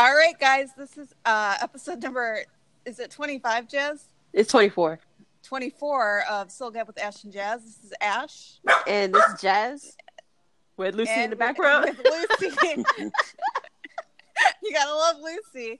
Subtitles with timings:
[0.00, 2.38] All right, guys, this is uh episode number
[2.86, 4.06] is it 25, Jazz?
[4.32, 4.98] It's 24.
[5.42, 7.62] 24 of Soul Gap with Ash and Jazz.
[7.62, 8.52] This is Ash.
[8.86, 9.96] And this is Jazz
[10.78, 11.84] with Lucy and in the with- background.
[11.84, 12.00] With
[12.40, 12.82] Lucy.
[14.62, 15.78] you gotta love Lucy.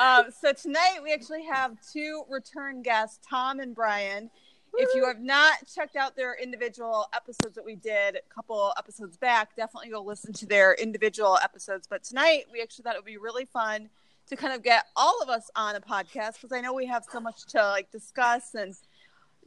[0.00, 4.30] Um, so tonight we actually have two return guests, Tom and Bryan.
[4.74, 9.16] If you have not checked out their individual episodes that we did a couple episodes
[9.16, 11.86] back, definitely go listen to their individual episodes.
[11.88, 13.90] But tonight we actually thought it would be really fun
[14.28, 17.04] to kind of get all of us on a podcast because I know we have
[17.10, 18.74] so much to like discuss and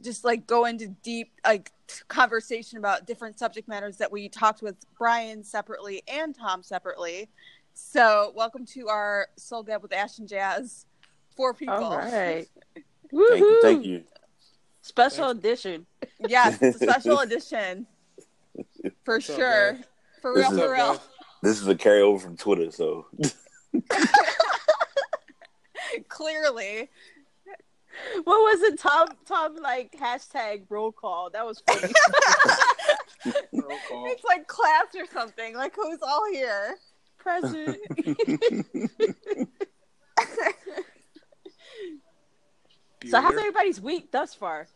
[0.02, 1.72] just like go into deep like
[2.08, 7.28] conversation about different subject matters that we talked with Bryan separately and Tom separately.
[7.72, 10.86] So welcome to our Soul Gab with Ash and Jazz.
[11.36, 11.74] Four people.
[11.74, 12.46] All right.
[13.10, 13.58] Thank you.
[13.62, 14.04] Thank you.
[14.88, 15.86] Special edition.
[16.28, 17.86] Yes, special edition.
[19.02, 19.72] For What's sure.
[19.72, 19.84] guys?
[20.20, 21.02] For real, is- for real.
[21.42, 23.06] This is a carryover from Twitter, so
[26.08, 26.90] Clearly.
[28.24, 28.78] What was it?
[28.78, 31.30] Tom Tom like hashtag roll call.
[31.30, 31.92] That was funny.
[33.26, 35.54] It's like class or something.
[35.56, 36.76] Like who's all here?
[37.16, 37.78] Present.
[43.08, 44.66] So how's everybody's week thus far?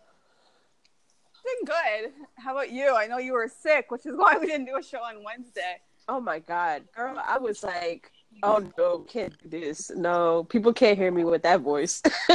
[1.44, 2.12] Been good.
[2.36, 2.94] How about you?
[2.94, 5.80] I know you were sick, which is why we didn't do a show on Wednesday.
[6.08, 7.20] Oh my god, girl!
[7.22, 8.10] I was like,
[8.42, 9.90] oh no, can't do this.
[9.90, 12.02] No, people can't hear me with that voice.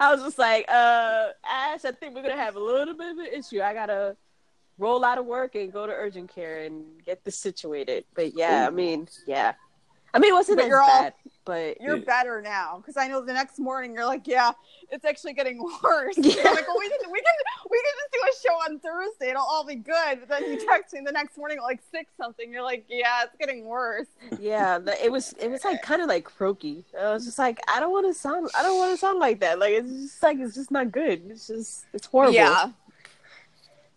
[0.00, 3.18] I was just like, uh, Ash, I think we're gonna have a little bit of
[3.18, 3.60] an issue.
[3.60, 4.16] I gotta
[4.78, 8.04] roll out of work and go to urgent care and get this situated.
[8.14, 9.54] But yeah, I mean, yeah,
[10.16, 11.12] I mean, it wasn't But as you're all- bad,
[11.44, 12.04] but You're Yeah.
[12.04, 14.50] better now because I know the next morning you're like, yeah,
[14.90, 16.16] it's actually getting worse.
[16.16, 16.42] Yeah.
[16.46, 17.34] I'm like, well, we can we can
[17.70, 19.28] we can just do a show on Thursday.
[19.30, 20.20] It'll all be good.
[20.20, 22.50] But then you text me the next morning at like six something.
[22.50, 24.06] You're like, yeah, it's getting worse.
[24.40, 26.84] yeah, the, it was it was like kind of like croaky.
[26.98, 29.38] I was just like, I don't want to sound, I don't want to sound like
[29.40, 29.58] that.
[29.60, 31.22] Like it's just like it's just not good.
[31.28, 32.34] It's just it's horrible.
[32.34, 32.70] Yeah.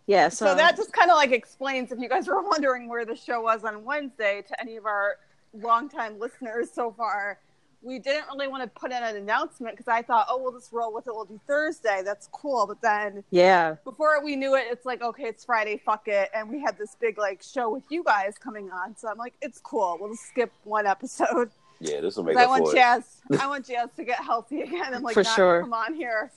[0.06, 0.28] yeah.
[0.28, 3.16] So, So, that just kind of like explains if you guys were wondering where the
[3.16, 5.16] show was on Wednesday to any of our
[5.54, 7.38] longtime listeners so far.
[7.82, 10.70] We didn't really want to put in an announcement because I thought, oh, we'll just
[10.70, 11.14] roll with it.
[11.14, 12.02] We'll do Thursday.
[12.04, 12.66] That's cool.
[12.66, 16.28] But then yeah, before we knew it, it's like, okay, it's Friday, fuck it.
[16.34, 18.94] And we had this big like show with you guys coming on.
[18.98, 19.96] So I'm like, it's cool.
[19.98, 21.50] We'll just skip one episode.
[21.80, 22.36] yeah, this will make.
[22.36, 22.74] I up want for.
[22.74, 23.22] Jazz.
[23.40, 25.62] I want Jazz to get healthy again I'm like For sure.
[25.62, 26.30] come on here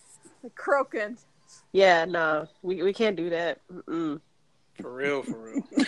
[0.44, 1.18] like, croaking.
[1.74, 2.06] yeah.
[2.06, 3.60] No, we we can't do that.
[3.70, 4.22] Mm-mm.
[4.82, 5.62] For real, for real.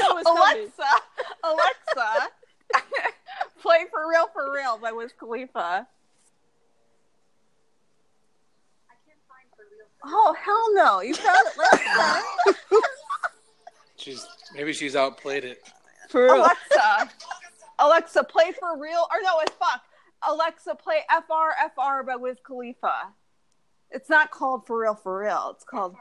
[0.00, 0.72] I knew was coming.
[1.44, 2.28] Alexa, Alexa,
[3.62, 5.86] play for real, for real by Wiz Khalifa.
[10.04, 11.00] Oh hell no!
[11.00, 11.82] You found it last
[12.72, 12.80] time.
[13.96, 15.60] She's maybe she's outplayed it.
[16.08, 16.36] For real.
[16.36, 17.10] Alexa,
[17.78, 19.06] Alexa, play for real.
[19.10, 19.82] Or no, it's fuck.
[20.26, 23.12] Alexa, play FR FR by Wiz Khalifa.
[23.90, 25.52] It's not called for real, for real.
[25.54, 25.96] It's called.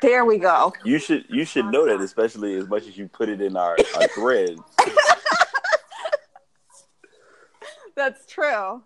[0.00, 0.72] There we go.
[0.84, 3.76] You should you should know that, especially as much as you put it in our,
[3.96, 4.58] our thread.
[7.94, 8.82] That's true.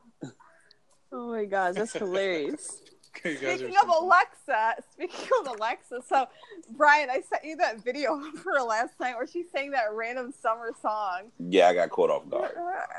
[1.12, 2.82] Oh my gosh, that's hilarious.
[3.22, 3.88] You guys are Speaking of.
[4.02, 6.26] Alexa, speaking of Alexa, so
[6.70, 10.32] Bryan, I sent you that video of her last night where she sang that random
[10.40, 11.24] summer song.
[11.38, 12.52] Yeah, I got caught off guard.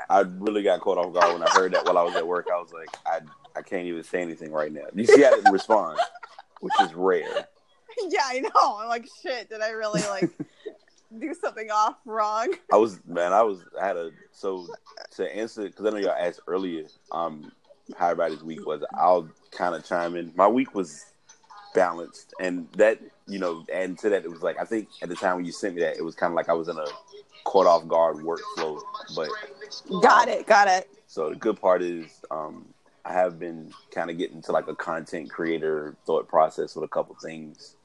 [0.08, 2.46] I really got caught off guard when I heard that while I was at work.
[2.54, 3.18] I was like, I
[3.56, 4.84] I can't even say anything right now.
[4.94, 5.98] You see, I didn't respond,
[6.62, 7.48] which is rare.
[8.08, 8.78] Yeah, I know.
[8.78, 10.30] I'm like, shit, did I really like
[11.18, 12.54] do something off wrong?
[12.72, 14.66] I was man, I was I had a so
[15.16, 17.52] to answer because I know y'all asked earlier um
[17.94, 18.82] how everybody's week was.
[18.94, 20.32] I'll kind of chime in.
[20.34, 21.04] My week was
[21.74, 25.14] balanced, and that you know, and to that it was like I think at the
[25.14, 26.86] time when you sent me that it was kind of like I was in a
[27.44, 28.80] caught off guard workflow.
[29.14, 29.28] But
[30.00, 30.88] Got it, got it.
[31.06, 32.64] so the good part is um
[33.04, 36.88] I have been kind of getting to like a content creator thought process with a
[36.88, 37.76] couple things.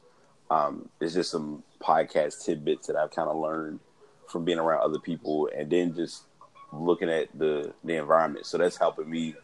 [0.49, 3.79] Um, it's just some podcast tidbits that I've kind of learned
[4.27, 6.23] from being around other people, and then just
[6.71, 8.45] looking at the the environment.
[8.45, 9.35] So that's helping me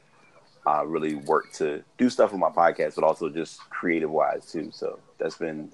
[0.68, 4.70] uh, really work to do stuff with my podcast, but also just creative wise too.
[4.72, 5.72] So that's been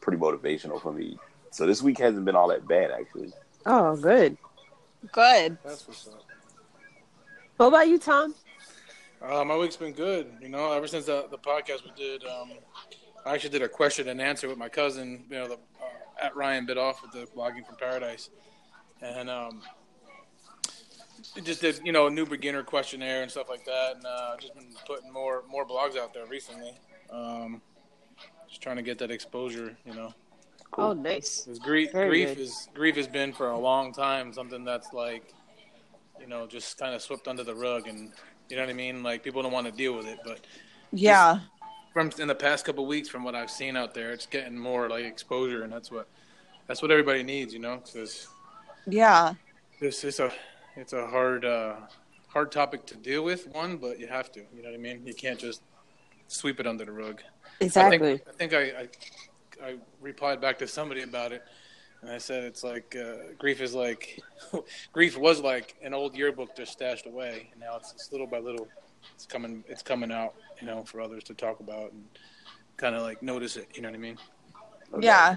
[0.00, 1.18] pretty motivational for me.
[1.50, 3.32] So this week hasn't been all that bad actually.
[3.66, 4.36] Oh, good.
[5.12, 5.58] Good.
[5.64, 6.22] That's what's up.
[7.56, 8.34] What about you, Tom?
[9.20, 10.32] Uh, my week's been good.
[10.40, 12.52] You know, ever since the, the podcast we did, um,
[13.26, 15.24] I actually did a question and answer with my cousin.
[15.28, 15.58] You know, the, uh,
[16.24, 18.30] at Ryan Biddulph with the blogging from Paradise,
[19.02, 19.62] and um,
[21.42, 23.96] just did you know a new beginner questionnaire and stuff like that.
[23.96, 26.78] And uh, I've just been putting more more blogs out there recently.
[27.10, 27.60] Um,
[28.48, 29.76] just trying to get that exposure.
[29.84, 30.14] You know,
[30.76, 31.48] Oh, nice.
[31.62, 32.38] Grief, grief good.
[32.38, 35.32] is grief has been for a long time something that's like,
[36.20, 38.12] you know, just kind of swept under the rug, and
[38.48, 39.02] you know what I mean.
[39.02, 40.40] Like people don't want to deal with it, but
[40.92, 41.40] Yeah.
[41.92, 44.56] from in the past couple of weeks, from what I've seen out there, it's getting
[44.58, 46.08] more like exposure, and that's what
[46.66, 47.76] that's what everybody needs, you know.
[47.84, 48.28] Because
[48.86, 49.34] Yeah.
[49.80, 50.32] this is a
[50.76, 51.76] it's a hard uh,
[52.28, 53.48] hard topic to deal with.
[53.48, 54.40] One, but you have to.
[54.54, 55.02] You know what I mean?
[55.04, 55.62] You can't just
[56.28, 57.22] sweep it under the rug.
[57.60, 58.14] Exactly.
[58.14, 58.88] I think I, think
[59.62, 61.42] I, I I replied back to somebody about it,
[62.02, 64.20] and I said it's like uh, grief is like
[64.92, 68.38] grief was like an old yearbook just stashed away, and now it's just little by
[68.38, 68.68] little,
[69.14, 72.04] it's coming it's coming out, you know, for others to talk about and
[72.76, 73.68] kind of like notice it.
[73.74, 74.18] You know what I mean?
[75.00, 75.36] Yeah.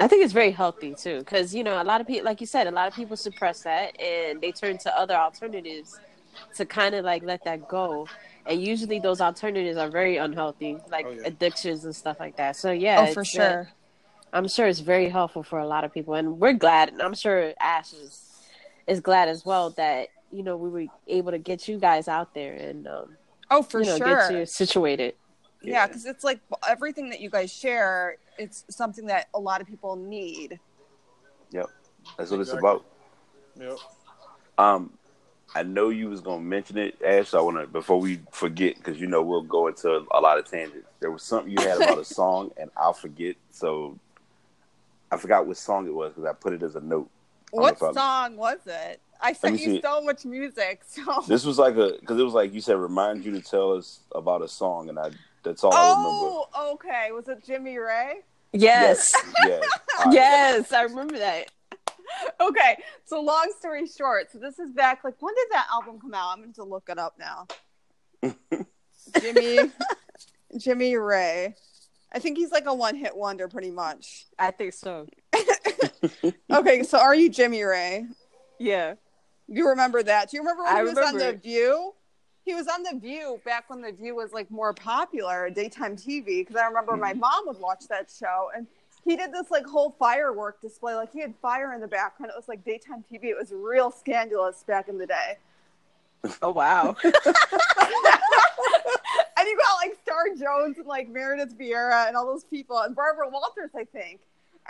[0.00, 2.46] I think it's very healthy too, because you know a lot of people, like you
[2.46, 5.98] said, a lot of people suppress that and they turn to other alternatives
[6.56, 8.06] to kind of like let that go.
[8.46, 11.22] And usually those alternatives are very unhealthy, like Oh, yeah.
[11.24, 12.56] addictions and stuff like that.
[12.56, 13.68] So yeah, Oh, for it's, uh, sure.
[14.32, 16.90] I'm sure it's very helpful for a lot of people, and we're glad.
[16.90, 18.24] And I'm sure Ash is
[18.86, 22.34] is glad as well that you know we were able to get you guys out
[22.34, 23.16] there and um,
[23.50, 24.28] Oh, for you know sure.
[24.28, 25.14] get you situated.
[25.62, 29.66] Yeah, because it's like everything that you guys share, it's something that a lot of
[29.66, 30.60] people need.
[31.50, 31.66] Yep.
[32.16, 32.84] That's what it's about.
[33.58, 33.76] Yep.
[34.56, 34.92] Um,
[35.54, 37.30] I know you was gonna mention it, Ash.
[37.30, 40.38] So I want to before we forget, because you know we'll go into a lot
[40.38, 40.86] of tangents.
[41.00, 43.36] There was something you had about a song, and I'll forget.
[43.50, 43.98] So
[45.10, 47.10] I forgot what song it was because I put it as a note.
[47.50, 49.00] What know I- song was it?
[49.20, 49.80] I sent you see.
[49.82, 50.82] so much music.
[50.88, 53.72] So This was like a because it was like you said, remind you to tell
[53.72, 55.10] us about a song, and I
[55.42, 56.46] that's all I remember.
[56.54, 57.10] Oh, okay.
[57.12, 58.20] Was it Jimmy Ray?
[58.52, 59.10] Yes,
[59.44, 59.62] yes,
[59.98, 60.14] All right.
[60.14, 61.50] yes, I remember that.
[62.40, 62.78] Okay.
[63.04, 66.30] So long story short, so this is back like when did that album come out?
[66.32, 67.46] I'm going to look it up now.
[69.20, 69.70] Jimmy
[70.56, 71.54] Jimmy Ray.
[72.12, 74.26] I think he's like a one-hit wonder pretty much.
[74.38, 75.06] I think so.
[76.50, 78.06] Okay, so are you Jimmy Ray?
[78.58, 78.94] Yeah.
[79.48, 80.30] You remember that?
[80.30, 81.32] Do you remember when I he was on The.
[81.34, 81.94] View?
[82.44, 86.40] He was on The View back when The View was like more popular, daytime TV.
[86.40, 87.20] Because I remember my Mm-hmm.
[87.20, 88.66] mom would watch that show, and
[89.04, 90.94] he did this like whole firework display.
[90.94, 92.30] Like he had fire in the background.
[92.30, 93.24] It was like daytime TV.
[93.24, 95.36] It was real scandalous back in the day.
[96.42, 96.96] Oh wow.
[99.48, 102.94] and you got like Star Jones and like Meredith Vieira and all those people and
[102.94, 104.20] Barbara Walters, I think.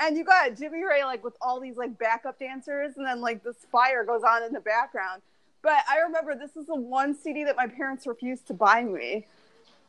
[0.01, 3.43] And you got Jimmy Ray like with all these like backup dancers, and then like
[3.43, 5.23] this fire goes on in the background.
[5.63, 9.27] But I remember this is the one CD that my parents refused to buy me.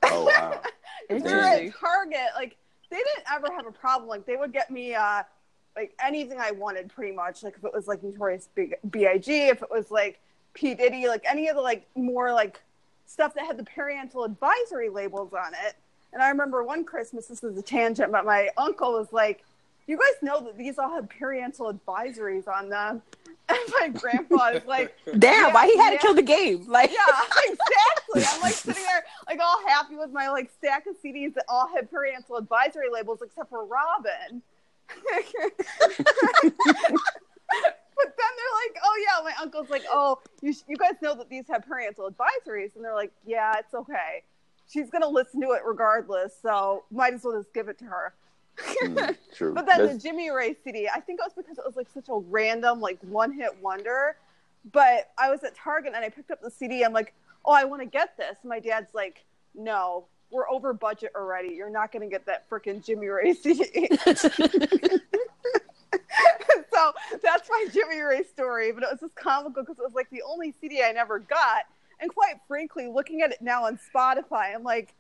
[0.04, 0.62] Oh wow.
[1.10, 2.58] We were at Target, like
[2.92, 4.10] they didn't ever have a problem.
[4.10, 5.24] Like they would get me uh
[5.76, 7.44] like anything I wanted pretty much.
[7.44, 10.20] Like if it was like Notorious Big B.I.G., if it was like
[10.54, 12.62] P Diddy, like any of the like more like
[13.10, 15.76] stuff that had the parental advisory labels on it.
[16.14, 19.44] And I remember one Christmas, this is a tangent, but my uncle was like,
[19.88, 23.02] "You guys know that these all have parental advisories on them."
[23.52, 25.98] And my grandpa is like, Damn, Yeah, why he had yeah.
[25.98, 26.68] to kill the game?
[26.68, 26.98] Like yeah,
[27.48, 28.24] exactly.
[28.32, 31.68] I'm like sitting there, like all happy with my like stack of CDs that all
[31.68, 34.44] had parental advisory labels, except for Robin.
[38.00, 41.30] But then they're like, "Oh yeah," my uncle's like, "Oh, you you guys know that
[41.30, 44.24] these have parental advisories," and they're like, "Yeah, it's okay.
[44.68, 48.14] She's gonna listen to it regardless, so might as well just give it to her."
[48.58, 49.54] Mm, true.
[49.56, 52.10] But then the Jimmy Ray CD, I think it was because it was like such
[52.10, 54.16] a random, like one hit wonder.
[54.72, 56.84] But I was at Target and I picked up the CD.
[56.84, 57.14] I'm like,
[57.46, 58.38] oh, I want to get this.
[58.44, 59.24] My dad's like,
[59.56, 61.56] no, we're over budget already.
[61.56, 63.90] You're not going to get that freaking Jimmy Ray CD.
[66.80, 68.72] so that's my Jimmy Ray story.
[68.72, 71.64] But it was just comical because it was like the only CD I never got.
[72.00, 74.94] And quite frankly, looking at it now on Spotify, I'm like,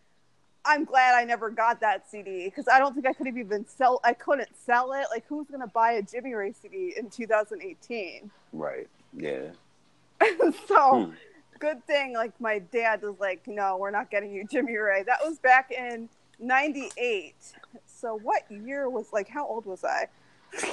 [0.65, 3.65] I'm glad I never got that CD because I don't think I could have even
[3.65, 4.01] sell.
[4.03, 5.05] I couldn't sell it.
[5.09, 8.29] Like, who's gonna buy a Jimmy Ray CD in 2018?
[8.53, 8.87] right.
[9.13, 9.51] Yeah.
[10.67, 11.11] so, Hmm.
[11.59, 12.13] good thing.
[12.13, 15.71] Like, my dad was like, "No, we're not getting you Jimmy Ray." That was back
[15.71, 16.09] in
[16.39, 17.35] '98.
[17.85, 19.29] So, what year was like?
[19.29, 20.07] How old was I?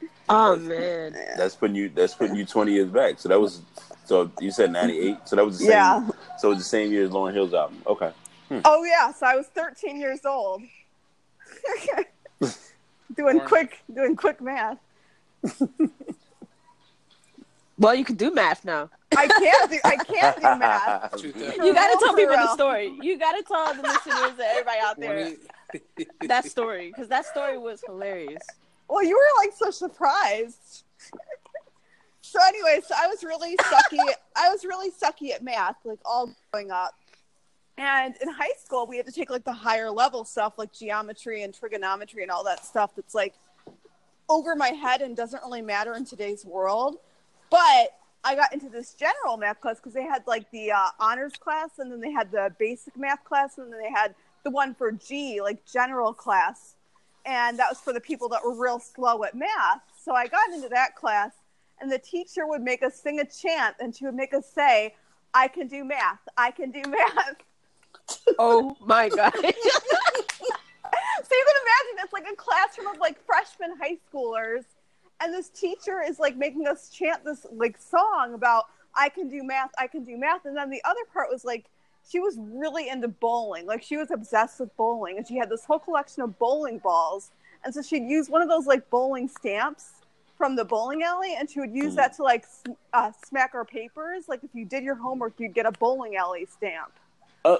[0.32, 1.12] Oh man.
[1.36, 1.88] That's putting you.
[1.88, 3.18] That's putting you twenty years back.
[3.18, 3.62] So that was.
[4.04, 5.16] So you said ninety eight.
[5.24, 5.72] So that was the same.
[5.72, 6.08] Yeah.
[6.38, 7.82] So it was the same year as Lauryn Hill's album.
[7.84, 8.12] Okay.
[8.48, 8.60] Hmm.
[8.64, 9.12] Oh yeah.
[9.12, 10.62] So I was 13 years old.
[12.40, 12.52] doing
[13.18, 13.40] Lauren.
[13.40, 14.78] quick, doing quick math.
[17.78, 18.90] Well, you can do math now.
[19.16, 19.78] I can't do.
[19.84, 21.20] I can't do math.
[21.20, 21.56] Shoot that.
[21.56, 22.96] For You got to tell for people the story.
[23.00, 25.30] You got to tell the listeners and everybody out there
[25.96, 28.42] Twenty- that story because that story was hilarious.
[28.90, 30.84] Well, you were like so surprised.
[32.22, 34.00] so anyway, so I was really sucky.
[34.36, 36.94] I was really sucky at math, like all growing up.
[37.78, 41.44] And in high school, we had to take like the higher level stuff, like geometry
[41.44, 43.34] and trigonometry and all that stuff that's like
[44.28, 46.96] over my head and doesn't really matter in today's world.
[47.48, 51.34] But I got into this general math class because they had like the uh, honors
[51.34, 54.74] class and then they had the basic math class and then they had the one
[54.74, 56.74] for G, like general class.
[57.26, 59.82] And that was for the people that were real slow at math.
[60.02, 61.32] So I got into that class
[61.80, 64.94] and the teacher would make us sing a chant and she would make us say,
[65.34, 66.20] I can do math.
[66.36, 67.36] I can do math.
[68.40, 69.32] Oh my god.
[69.34, 69.54] so you can
[71.62, 74.64] imagine it's like a classroom of like freshman high schoolers
[75.20, 78.64] and this teacher is like making us chant this like song about
[78.96, 80.44] I can do math, I can do math.
[80.44, 81.66] And then the other part was like
[82.10, 83.66] she was really into bowling.
[83.66, 87.30] Like she was obsessed with bowling and she had this whole collection of bowling balls.
[87.64, 89.92] And so she'd use one of those like bowling stamps
[90.36, 92.46] from the bowling alley and she would use that to like
[92.92, 94.24] uh, smack our papers.
[94.28, 96.92] Like if you did your homework, you'd get a bowling alley stamp.
[97.44, 97.58] Uh,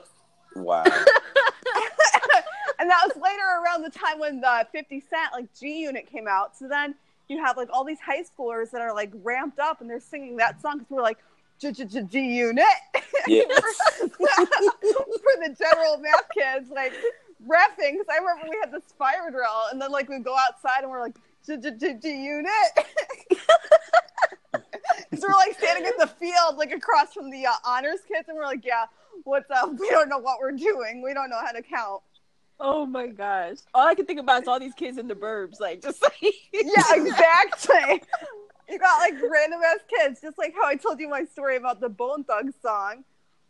[0.57, 0.83] wow.
[2.81, 6.27] and that was later around the time when the 50 Cent like G Unit came
[6.27, 6.57] out.
[6.57, 6.97] So then
[7.29, 10.37] you have like all these high schoolers that are like ramped up and they're singing
[10.39, 11.19] that song because we're like
[11.61, 12.65] G Unit
[12.95, 13.11] for
[15.39, 16.93] the general math kids, like
[17.47, 17.99] rapping.
[17.99, 20.91] Because I remember we had this fire drill, and then like we go outside and
[20.91, 22.51] we're like G Unit.
[25.09, 28.37] Because we're like standing in the field, like across from the uh, honors kids, and
[28.37, 28.87] we're like, "Yeah,
[29.25, 29.71] what's up?
[29.79, 31.03] We don't know what we're doing.
[31.03, 32.03] We don't know how to count."
[32.61, 33.57] Oh my gosh.
[33.73, 36.35] All I can think about is all these kids in the burbs, like just like
[36.53, 38.03] Yeah, exactly.
[38.71, 41.81] You got like random ass kids, just like how I told you my story about
[41.81, 43.05] the Bone Thug song.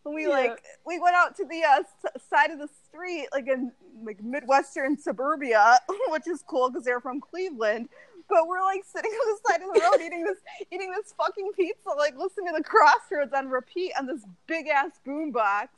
[0.05, 0.31] And we Yeah.
[0.31, 3.73] like we went out to the uh, s- side of the street, like in
[4.03, 7.89] like midwestern suburbia, which is cool because they're from Cleveland.
[8.29, 10.39] But we're like sitting on the side of the road eating this
[10.73, 14.93] eating this fucking pizza, like listening to the Crossroads on repeat on this big ass
[15.07, 15.69] boombox.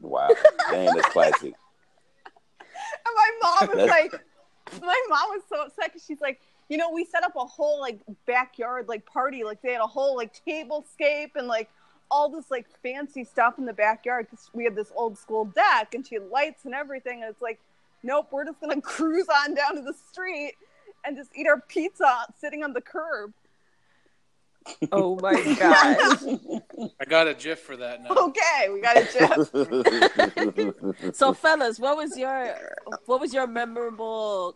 [0.00, 0.28] Wow.
[0.70, 1.54] Damn, that's classic.
[2.92, 4.12] And my mom was like,
[4.82, 6.40] my mom was so upset because she's like,
[6.70, 9.86] you know, we set up a whole like backyard like party, like they had a
[9.86, 11.68] whole like tablescape and like
[12.12, 15.94] all this like fancy stuff in the backyard because we had this old school deck
[15.94, 17.22] and she had lights and everything.
[17.22, 17.58] And it's like,
[18.04, 20.54] nope, we're just gonna cruise on down to the street
[21.04, 23.32] and just eat our pizza sitting on the curb.
[24.92, 25.96] Oh my god!
[27.00, 28.10] I got a GIF for that now.
[28.10, 29.50] Okay, we got a Jeff.
[31.16, 32.54] So fellas, what was your
[33.06, 34.54] what was your memorable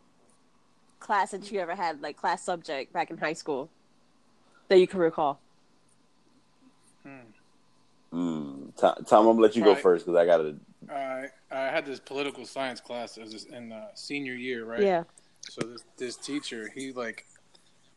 [1.05, 3.69] class that you ever had, like class subject back in high school
[4.69, 5.39] that you can recall?
[8.13, 8.73] Mm.
[8.77, 9.83] Tom, Tom, I'm gonna let you go Right.
[9.83, 10.57] first because I gotta.
[10.91, 14.83] I I had this political science class as in uh, senior year, right?
[14.83, 15.05] Yeah.
[15.51, 17.27] So this this teacher, he like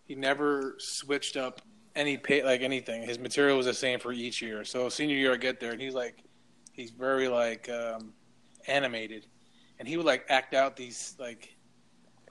[0.06, 1.62] he never switched up
[1.96, 3.04] any pay like anything.
[3.04, 4.66] His material was the same for each year.
[4.66, 6.24] So senior year, I get there and he's like
[6.74, 8.14] he's very like um,
[8.68, 9.28] animated,
[9.80, 11.56] and he would like act out these like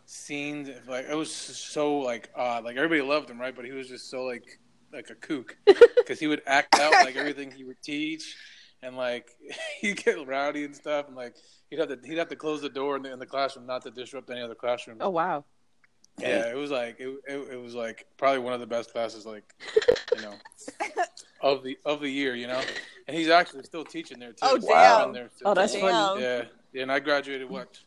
[0.06, 0.70] scenes.
[0.88, 2.64] Like it was so like odd.
[2.64, 3.54] Like everybody loved him, right?
[3.54, 4.58] But he was just so like
[4.92, 5.56] like a kook
[5.96, 8.36] because he would act out like everything he would teach.
[8.82, 9.28] And like
[9.80, 11.34] he'd get rowdy and stuff, and like
[11.70, 13.82] he'd have to he'd have to close the door in the, in the classroom not
[13.82, 14.98] to disrupt any other classroom.
[15.00, 15.44] Oh wow.
[16.18, 19.26] Yeah, it was like it, it, it was like probably one of the best classes
[19.26, 19.44] like
[20.16, 20.32] you know
[21.42, 22.60] of the of the year, you know.
[23.08, 24.38] And he's actually still teaching there too.
[24.42, 25.04] Oh, He's damn.
[25.06, 26.22] been there Oh, that's since- funny.
[26.22, 26.82] Yeah, yeah.
[26.82, 27.78] And I graduated what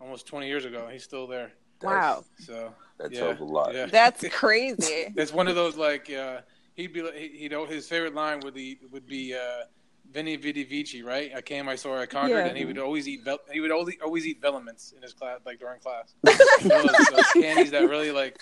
[0.00, 0.88] almost twenty years ago.
[0.90, 1.52] He's still there.
[1.84, 2.24] Wow.
[2.38, 3.74] So That yeah, tells a lot.
[3.74, 3.86] Yeah.
[3.86, 5.12] That's crazy.
[5.16, 6.40] it's one of those like uh,
[6.74, 9.64] he'd be like, he, you know his favorite line would be would be uh,
[10.12, 11.32] Veni Vidi Vici, right?
[11.34, 12.46] I came, I saw, I conquered, Yeah.
[12.46, 15.40] and he would always eat vel- he would always always eat Velamints in his class,
[15.44, 16.14] like during class.
[16.22, 18.38] those, those candies that really like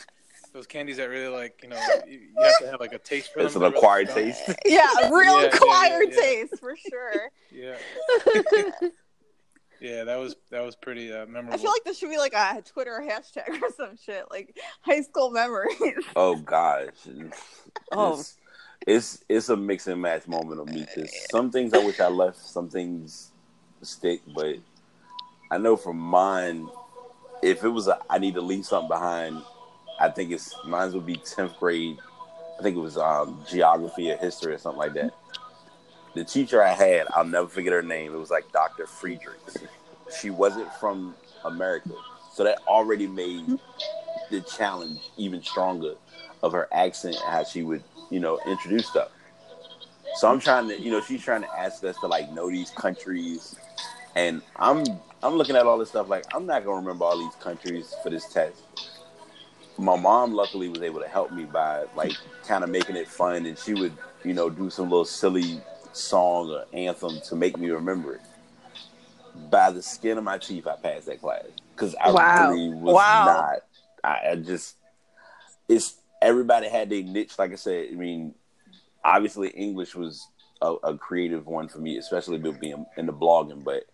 [0.53, 3.33] those candies that really like you know you, you have to have like a taste
[3.33, 3.63] for It's them.
[3.63, 4.43] an They're really acquired taste.
[4.67, 6.21] Yeah, real Yeah, yeah, acquired yeah, yeah.
[6.21, 7.31] taste for sure.
[7.51, 7.77] Yeah,
[9.83, 11.55] yeah, that was that was pretty uh, memorable.
[11.55, 15.01] I feel like this should be like a Twitter hashtag or some shit, like high
[15.03, 15.77] school memories.
[16.15, 16.89] Oh gosh.
[17.05, 17.43] It's,
[17.93, 18.13] Oh.
[18.19, 18.37] it's,
[18.87, 22.09] it's it's a mix and match moment of me because some things I wish I
[22.09, 23.33] left, some things
[23.83, 24.57] stick, but
[25.51, 26.69] I know from mine,
[27.43, 29.43] if it was a I need to leave something behind,
[30.01, 31.99] I think it's mine would be tenth grade.
[32.59, 35.13] I think it was um, geography or history or something like that.
[36.15, 38.15] The teacher I had, I'll never forget her name.
[38.15, 38.87] It was like Dr.
[38.87, 39.57] Friedrichs.
[40.21, 41.15] She wasn't from
[41.45, 41.91] America,
[42.33, 43.59] so that already made
[44.31, 45.95] the challenge even stronger
[46.43, 49.11] of her accent and how she would, you know, introduce stuff.
[50.17, 52.71] So I'm trying to, you know, she's trying to ask us to like know these
[52.71, 53.57] countries,
[54.15, 54.85] and I'm
[55.23, 58.11] I'm looking at all this stuff like I'm not gonna remember all these countries for
[58.11, 58.63] this test.
[59.79, 62.13] My mom luckily was able to help me by like
[62.47, 66.51] kind of making it fun, and she would, you know, do some little silly song
[66.51, 68.23] or anthem to make me remember it.
[69.35, 71.43] by the skin of my teeth, I passed that class
[71.77, 72.51] because I Wow.
[72.51, 73.25] really was Wow.
[73.25, 73.59] not.
[74.05, 74.77] I, I just
[75.69, 77.39] it's everybody had their niche.
[77.39, 78.35] Like I said, I mean,
[79.05, 80.27] obviously English was
[80.61, 83.65] a, a creative one for me, especially with being in the blogging.
[83.65, 83.85] But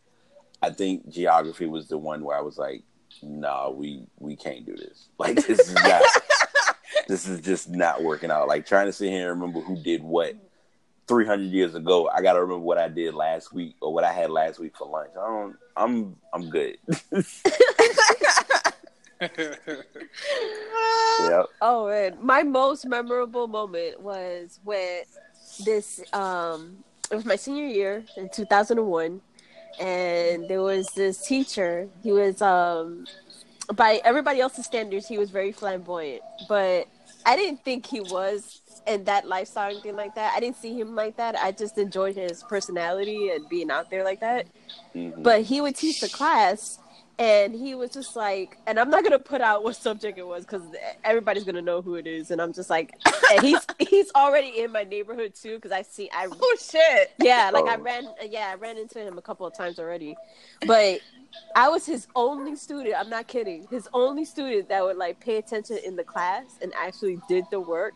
[0.62, 2.84] I think geography was the one where I was like,
[3.22, 5.08] "Nah, we we can't do this.
[5.18, 6.02] Like this is not."
[7.08, 8.48] This is just not working out.
[8.48, 10.34] Like trying to sit here and remember who did what
[11.08, 12.08] 300 years ago.
[12.14, 14.76] I got to remember what I did last week or what I had last week
[14.76, 15.10] for lunch.
[15.18, 15.56] I don't.
[15.76, 16.16] I'm.
[16.32, 16.78] I'm good.
[19.20, 19.34] yep.
[21.60, 25.02] Oh man, my most memorable moment was when
[25.64, 29.20] this um it was my senior year in 2001
[29.80, 33.06] and there was this teacher he was um
[33.74, 36.86] by everybody else's standards he was very flamboyant but
[37.26, 40.78] i didn't think he was in that lifestyle or anything like that i didn't see
[40.78, 44.46] him like that i just enjoyed his personality and being out there like that
[44.94, 45.22] Mhm.
[45.22, 46.78] but he would teach the class
[47.20, 50.44] and he was just like and i'm not gonna put out what subject it was
[50.44, 50.62] because
[51.04, 52.92] everybody's gonna know who it is and i'm just like
[53.32, 57.10] and he's he's already in my neighborhood too because i see i Oh shit!
[57.18, 57.80] yeah like i Oh.
[57.82, 60.16] ran yeah i ran into him a couple of times already
[60.66, 61.00] but
[61.56, 65.36] i was his only student i'm not kidding his only student that would like pay
[65.36, 67.94] attention in the class and actually did the work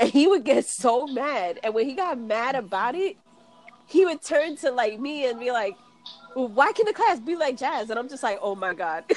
[0.00, 3.16] and he would get so mad and when he got mad about it
[3.86, 5.76] he would turn to like me and be like
[6.34, 9.04] well, why can the class be like jazz and i'm just like oh my god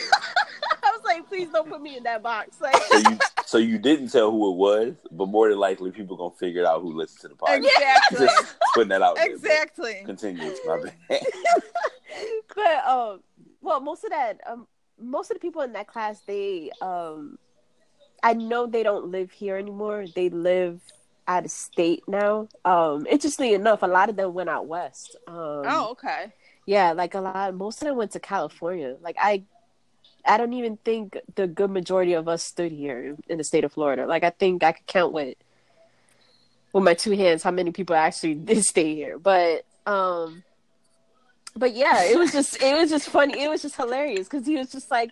[0.83, 3.17] i was like please don't put me in that box like So you.
[3.45, 6.81] So you didn't tell who it was, but more than likely, people gonna figure out
[6.81, 7.57] who listens to the podcast.
[7.57, 8.25] Exactly.
[8.25, 9.27] Just putting that out there.
[9.27, 10.01] Exactly.
[10.05, 10.55] Continue.
[10.65, 11.21] My bad.
[12.55, 13.19] but um
[13.61, 14.65] well most of that um
[14.99, 17.37] most of the people in that class they um
[18.23, 20.05] i know they don't live here anymore.
[20.15, 20.79] They live
[21.27, 22.47] out of state now.
[22.65, 25.15] Um interestingly enough a lot of them went out west.
[25.27, 26.31] Um Oh, okay.
[26.65, 28.95] yeah like a lot most of them went to california.
[29.01, 29.43] Like i
[30.25, 33.71] i don't even think the good majority of us stood here in the state of
[33.73, 34.05] florida.
[34.07, 35.35] Like i think i could count with
[36.73, 39.17] with my two hands how many people actually did stay here.
[39.19, 40.43] But um
[41.55, 43.39] but yeah it was just it was just funny.
[43.43, 45.11] It was just hilarious because he was just like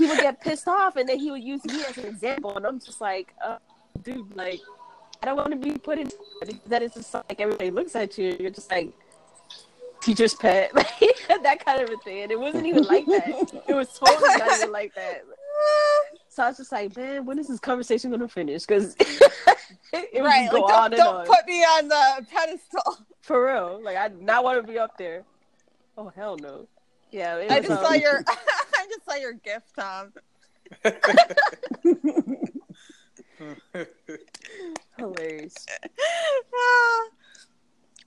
[0.00, 2.66] he would get pissed off and then he would use me as an example and
[2.66, 3.58] i'm just like uh,
[4.02, 4.60] dude like
[5.22, 6.08] i don't want to be put in
[6.66, 8.88] that it's just like everybody looks at you you're just like
[10.00, 10.72] teacher's pet
[11.48, 13.28] that kind of a thing and it wasn't even like that.
[13.68, 15.22] It was totally not even like that.
[16.30, 18.64] So i was just like man when is this conversation gonna finish?
[18.64, 20.48] Because it would right.
[20.50, 21.26] just go Like, on don't, and don't on.
[21.26, 22.98] put me on the pedestal.
[23.20, 25.22] for real like i not want to be up there.
[25.98, 26.66] Oh hell no
[27.12, 28.24] yeah I just um, saw your.
[28.28, 30.12] I just saw your gift, Tom.
[34.96, 35.54] hilarious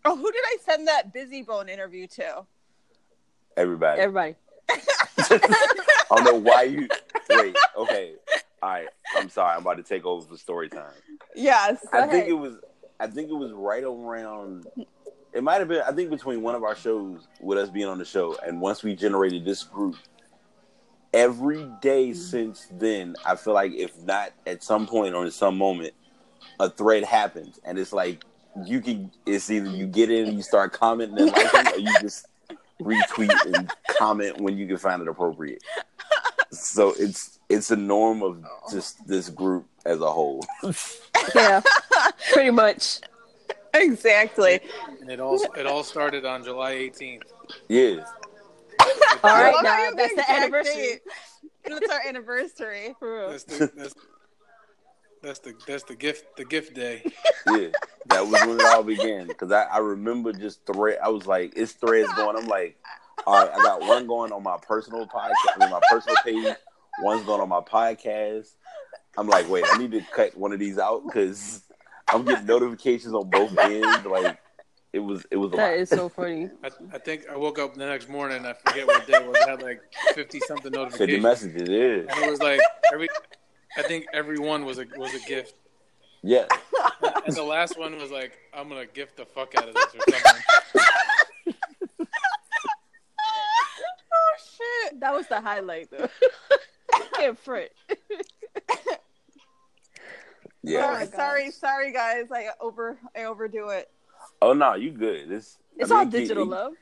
[0.06, 2.46] oh, who did I send that Bizzy Bone interview to?
[3.58, 4.00] Everybody.
[4.02, 4.36] everybody
[4.70, 6.88] I don't know why you.
[7.30, 7.56] Wait.
[7.78, 8.13] Okay.
[8.62, 8.88] All right.
[9.16, 9.56] I'm sorry.
[9.56, 10.92] I'm about to take over for story time.
[11.36, 11.86] Yes.
[11.92, 12.56] Go I think it was.
[13.00, 14.68] I think it was right around.
[15.34, 15.82] It might have been.
[15.88, 18.84] I think between one of our shows with us being on the show, and once
[18.84, 19.96] we generated this group,
[21.13, 22.19] every day mm-hmm.
[22.19, 25.93] since then, I feel like if not at some point or in some moment,
[26.60, 28.24] a thread happens, and it's like
[28.65, 29.12] you can.
[29.26, 32.28] It's either you get in and you start commenting and liking, or you just
[32.80, 35.63] retweet and comment when you can find it appropriate.
[36.52, 38.72] So it's it's a norm of oh.
[38.72, 40.46] just this group as a whole.
[41.36, 41.62] yeah
[42.34, 43.00] pretty much
[43.74, 44.60] Exactly.
[45.02, 47.24] and it all it all started on July 18th.
[47.68, 48.08] Yes.
[48.80, 48.88] all
[49.24, 51.02] I right love how now you that's the exact anniversary date.
[51.66, 52.96] It's our anniversary.
[53.00, 53.96] for real That's the that's,
[55.22, 57.02] that's the that's the gift the gift day.
[57.48, 57.70] Yeah,
[58.08, 59.28] that was when it all began.
[59.28, 61.00] Because I, I remember just thread.
[61.04, 62.38] I was like, it's threads going.
[62.38, 62.78] I'm like,
[63.26, 66.56] all right, I got one going on my personal podcast, I mean, my personal page.
[67.02, 68.54] One's going on my podcast.
[69.18, 71.64] I'm like, wait, I need to cut one of these out because
[72.10, 74.06] I'm getting notifications on both ends.
[74.06, 74.38] Like,
[74.92, 75.74] it was it was a that lot.
[75.80, 78.46] is so funny I, I think I woke up the next morning.
[78.46, 79.38] I forget what day it was.
[79.46, 79.82] I had like
[80.13, 80.78] 50 something Fifty
[81.18, 81.24] notifications.
[81.24, 81.70] messages.
[81.70, 82.60] Yeah, And it was like
[82.94, 83.08] every.
[83.76, 85.56] I think every one was a was a gift.
[86.22, 86.46] yeah.
[87.26, 90.00] And the last one was like, I'm gonna gift the fuck out of this or
[90.12, 90.42] something.
[94.16, 94.36] Oh
[94.86, 95.00] shit.
[95.00, 96.08] that was the highlight though
[96.94, 97.70] I can't front
[100.63, 100.88] Yeah.
[101.02, 102.26] Oh sorry, sorry, sorry, guys.
[102.32, 103.89] I over, I overdo it.
[104.41, 105.32] Oh no, you good.
[105.32, 106.73] It's it's I mean, all it keep- digital it- love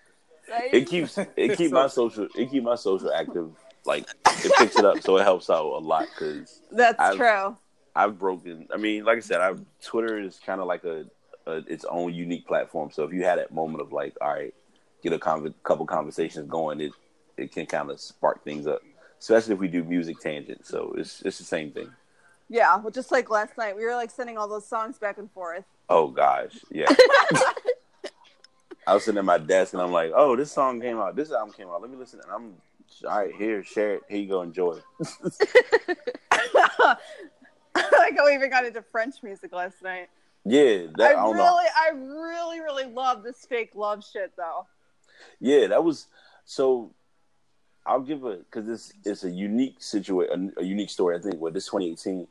[0.50, 3.52] Like, It keeps it keep my social it keep my social active.
[3.86, 7.58] Like it picks it up, so it helps out a lot because That's I've- true.
[7.96, 8.68] I've broken.
[8.74, 11.06] I mean, like I said, I've Twitter is kind of like a,
[11.48, 12.90] a its own unique platform.
[12.92, 14.54] So if you had that moment of like, all right,
[15.04, 16.92] get a con- couple conversations going, it
[17.38, 18.82] it can kind of spark things up,
[19.20, 20.70] especially if we do music tangents.
[20.70, 21.90] So it's it's the same thing.
[22.52, 25.32] Yeah, well, just like last night, we were like sending all those songs back and
[25.32, 25.64] forth.
[25.88, 26.86] Oh gosh, yeah.
[28.86, 31.32] I was sitting at my desk and I'm like, oh, this song came out, this
[31.32, 31.82] album came out.
[31.82, 32.20] Let me listen.
[32.22, 32.56] And I'm
[33.10, 34.02] all right here, share it.
[34.10, 34.80] Here you go, enjoy.
[37.74, 40.10] like we even got into French music last night.
[40.44, 41.60] Yeah, that, I, I, really, know.
[41.80, 44.68] I really, really love this fake love shit though.
[45.40, 46.08] Yeah, that was
[46.44, 46.92] so.
[47.86, 51.16] I'll give a because it's it's a unique situation, a, a unique story.
[51.16, 52.28] I think with this 2018,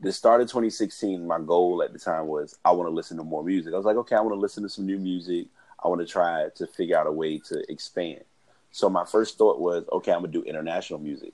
[0.00, 3.24] the start of 2016, my goal at the time was I want to listen to
[3.24, 3.72] more music.
[3.72, 5.46] I was like, okay, I want to listen to some new music.
[5.82, 8.24] I want to try to figure out a way to expand.
[8.70, 11.32] So my first thought was, okay, I'm gonna do international music.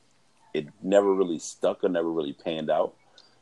[0.52, 2.94] It never really stuck or never really panned out.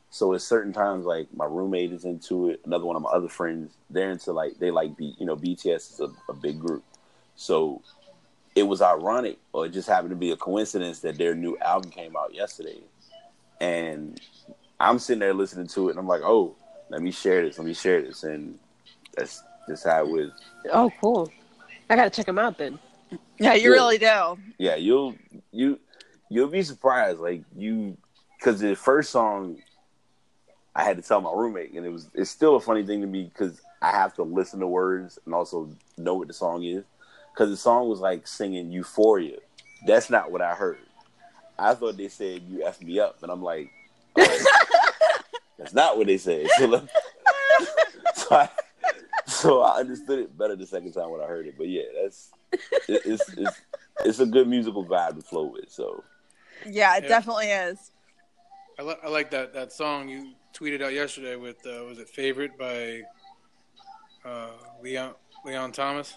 [0.09, 2.61] So at certain times, like my roommate is into it.
[2.65, 5.93] Another one of my other friends, they're into like they like B, you know, BTS
[5.93, 6.83] is a, a big group.
[7.35, 7.81] So
[8.55, 11.91] it was ironic, or it just happened to be a coincidence that their new album
[11.91, 12.79] came out yesterday,
[13.59, 14.19] and
[14.79, 16.55] I'm sitting there listening to it, and I'm like, oh,
[16.89, 18.57] let me share this, let me share this, and
[19.15, 20.31] that's just how it was.
[20.71, 21.31] Oh, cool.
[21.89, 22.79] I gotta check them out then.
[23.39, 23.75] Yeah, you Yeah.
[23.77, 24.37] really do.
[24.57, 25.15] Yeah, you'll
[25.51, 25.79] you
[26.29, 27.97] you'll be surprised, like you,
[28.37, 29.57] because the first song
[30.75, 33.07] I had to tell my roommate, and it was it's still a funny thing to
[33.07, 36.83] me because I have to listen to words and also know what the song is,
[37.33, 39.37] because the song was like singing Euphoria.
[39.87, 40.79] That's not what I heard.
[41.57, 43.69] I thought they said you effed me up, and I'm like,
[44.15, 46.47] that's not what they said.
[46.57, 46.89] So, like-
[48.15, 48.49] so, I,
[49.27, 51.55] so I understood it better the second time when I heard it.
[51.57, 52.31] But yeah, that's
[52.87, 53.61] it, it's it's
[54.05, 55.69] it's a good musical vibe to flow with.
[55.69, 56.03] So
[56.65, 57.09] Yeah, it Yeah.
[57.09, 57.91] definitely is.
[58.79, 62.07] I, li- I like that that song you tweeted out yesterday with uh, was it
[62.09, 63.01] favorite by
[64.25, 65.13] uh, Leon
[65.45, 66.15] Leon Thomas,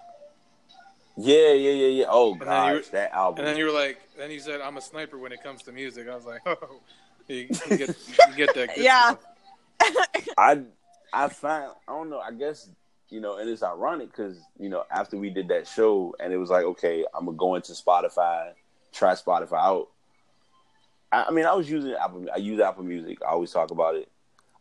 [1.16, 2.04] yeah, yeah, yeah, yeah.
[2.08, 2.40] Oh then
[2.74, 3.38] you gosh, that album.
[3.40, 5.72] and then you were like, then you said I'm a sniper when it comes to
[5.72, 6.08] music.
[6.08, 6.80] I was like, oh,
[7.28, 7.96] you, you get
[8.28, 8.74] you get that.
[8.74, 9.14] Good Yeah.
[10.38, 10.62] I
[11.12, 12.20] I find I don't know.
[12.20, 12.68] I guess
[13.12, 16.38] you know, and it's ironic because you know after we did that show, and it
[16.38, 18.52] was like, okay, I'm gonna go into Spotify,
[18.92, 19.88] try Spotify out.
[21.12, 22.26] I, I mean, I was using Apple.
[22.34, 23.18] I use Apple Music.
[23.22, 24.08] I always talk about it,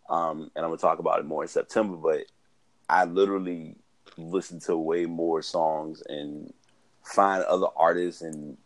[0.09, 1.95] um, and I'm gonna talk about it more in September.
[1.95, 2.25] But
[2.89, 3.75] I literally
[4.17, 6.53] listen to way more songs and
[7.03, 8.57] find other artists, and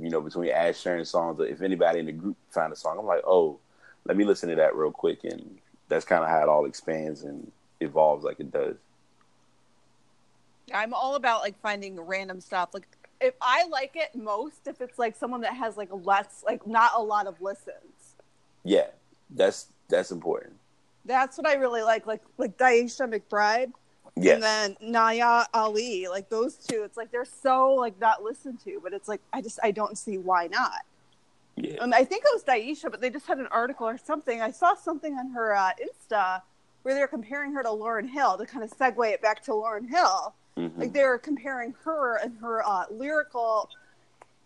[0.00, 3.06] you know, between ad sharing songs, if anybody in the group find a song, I'm
[3.06, 3.58] like, oh,
[4.04, 5.58] let me listen to that real quick, and
[5.88, 8.76] that's kind of how it all expands and evolves like it does.
[10.72, 12.70] I'm all about like finding random stuff.
[12.74, 12.86] Like
[13.20, 16.92] if I like it most if it's like someone that has like less like not
[16.94, 18.14] a lot of listens.
[18.64, 18.88] Yeah,
[19.30, 20.54] that's that's important.
[21.04, 22.06] That's what I really like.
[22.06, 23.72] Like like Daisha McBride
[24.22, 24.34] Yes.
[24.34, 26.08] and then Naya Ali.
[26.08, 29.40] Like those two, it's like they're so like not listened to, but it's like I
[29.42, 30.80] just I don't see why not.
[31.56, 31.82] yeah.
[31.82, 34.40] And I think it was Daisha, but they just had an article or something.
[34.40, 36.42] I saw something on her uh, Insta
[36.82, 39.50] where they were comparing her to Lauryn Hill to kind of segue it back to
[39.52, 40.34] Lauryn Hill.
[40.56, 40.78] Mhm.
[40.78, 43.68] Like they were comparing her and her uh, lyrical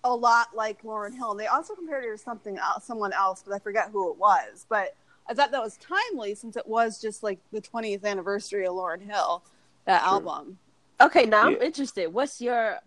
[0.05, 1.31] a lot like Lauryn Hill.
[1.33, 4.19] And they also compared her to something else, someone else, but I forget who it
[4.19, 4.67] was.
[4.69, 4.97] But
[5.29, 9.03] I thought that was timely since it was just like the 20th anniversary of Lauryn
[9.09, 9.43] Hill,
[9.85, 10.11] that True.
[10.11, 10.59] album.
[11.01, 12.13] Okay, now I'm interested.
[12.13, 12.79] What's your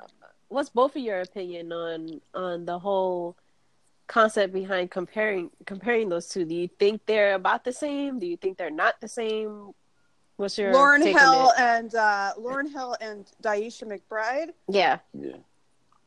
[0.48, 3.36] what's both of your opinion on on the whole
[4.08, 6.46] concept behind comparing comparing those two?
[6.46, 8.20] Do you think they're about the same?
[8.20, 9.72] Do you think they're not the same?
[10.38, 11.60] What's your Lauren take on Hill it?
[11.60, 14.50] and uh, Lauryn Hill and Daisha McBride.
[14.68, 15.00] Yeah.
[15.14, 15.38] yeah.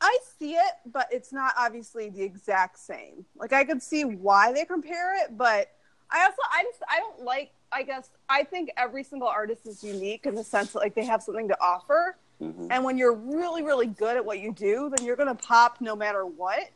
[0.00, 3.24] I see it, but it's not obviously the exact same.
[3.36, 5.70] Like I could see why they compare it, but
[6.10, 9.82] I also I just I don't like I guess I think every single artist is
[9.84, 12.16] unique in the sense that like they have something to offer.
[12.38, 15.80] hmm And when you're really, really good at what you do, then you're gonna pop
[15.80, 16.70] no matter what.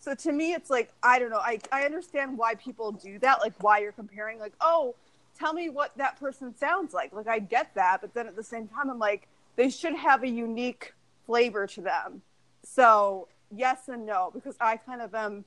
[0.00, 3.40] So to me it's like I don't know, I I understand why people do that,
[3.40, 4.94] like why you're comparing, like, oh,
[5.38, 7.12] tell me what that person sounds like.
[7.12, 10.22] Like I get that, but then at the same time I'm like, they should have
[10.22, 10.94] a unique
[11.26, 12.22] flavor to them.
[12.64, 15.44] So yes and no, because I kind of am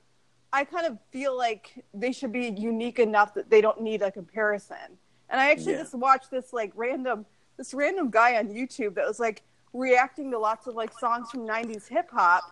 [0.54, 4.12] I kind of feel like they should be unique enough that they don't need a
[4.12, 4.98] comparison.
[5.28, 5.82] And I actually Yeah.
[5.82, 10.38] just watched this like random this random guy on YouTube that was like reacting to
[10.38, 12.44] lots of like songs from 90s hip hop.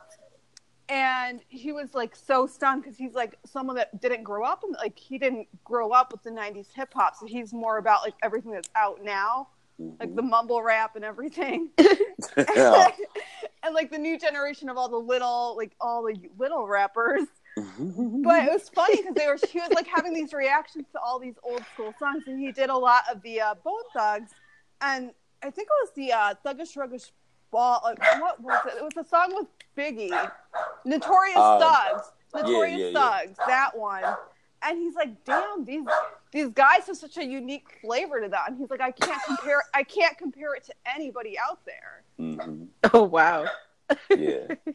[0.88, 4.74] And he was like so stunned because he's like someone that didn't grow up and
[4.74, 7.14] like he didn't grow up with the 90s hip hop.
[7.14, 10.30] So he's more about like everything that's out now like the mm-hmm.
[10.30, 11.70] mumble rap and everything.
[13.64, 18.44] And like the new generation of all the little like all the little rappers but
[18.44, 21.34] it was funny because they were he was like having these reactions to all these
[21.42, 24.30] old school songs and he did a lot of the uh, bone thugs
[24.80, 25.10] and
[25.42, 27.10] i think it was the uh, thuggish ruggish
[27.52, 27.80] ball.
[27.84, 28.78] Like, what was it?
[28.78, 30.30] It was a song with Biggie,
[30.84, 33.10] Notorious Um, Thugs, Notorious yeah, yeah.
[33.20, 34.02] Thugs, that one.
[34.64, 35.84] And he's like, "Damn, these
[36.32, 39.62] these guys have such a unique flavor to that." And he's like, "I can't compare.
[39.74, 43.46] I can't compare it to anybody out there." hmm Oh wow.
[44.10, 44.54] Yeah.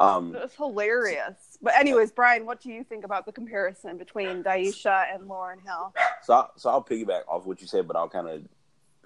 [0.00, 1.47] Um, It was hilarious.
[1.60, 5.92] But anyways, Bryan, what do you think about the comparison between Daisha and Lauryn Hill?
[6.22, 8.42] So, I, so I'll piggyback off what you said, but I'll kind of,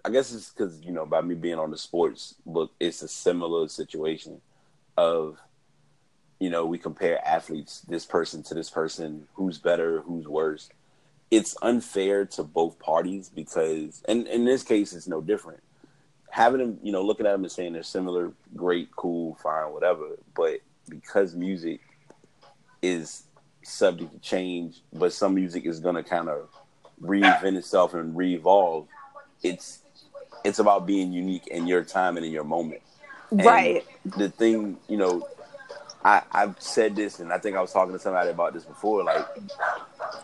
[0.05, 3.09] I guess it's because you know, by me being on the sports book, it's a
[3.09, 4.41] similar situation
[4.99, 5.39] of,
[6.41, 10.69] you know, we compare athletes, this person to this person, who's better, who's worse.
[11.31, 15.63] It's unfair to both parties because, and in this case, it's no different.
[16.31, 20.19] Having them, you know, looking at them and saying they're similar, great, cool, fine, whatever.
[20.35, 21.81] But because music
[22.83, 23.23] is
[23.63, 26.49] subject to change, but some music is going to kind of
[27.01, 28.89] reinvent itself and re-evolve.
[29.43, 29.81] It's
[30.45, 32.83] it's about being unique in your time and in your moment.
[33.31, 33.87] And Right.
[34.05, 35.27] The thing, you know,
[36.05, 39.05] I I've said this, and I think I was talking to somebody about this before.
[39.05, 39.27] Like,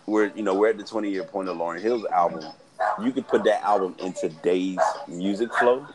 [0.06, 2.44] we're you know we're at the 20 year point of Lauryn Hill's album.
[3.02, 5.86] You could put that album in today's music flow,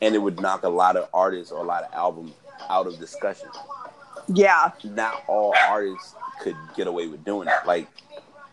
[0.00, 2.32] and it would knock a lot of artists or a lot of albums
[2.70, 3.48] out of discussion
[4.28, 4.70] Yeah.
[4.84, 7.54] not all artists could get away with doing it.
[7.66, 7.88] Like,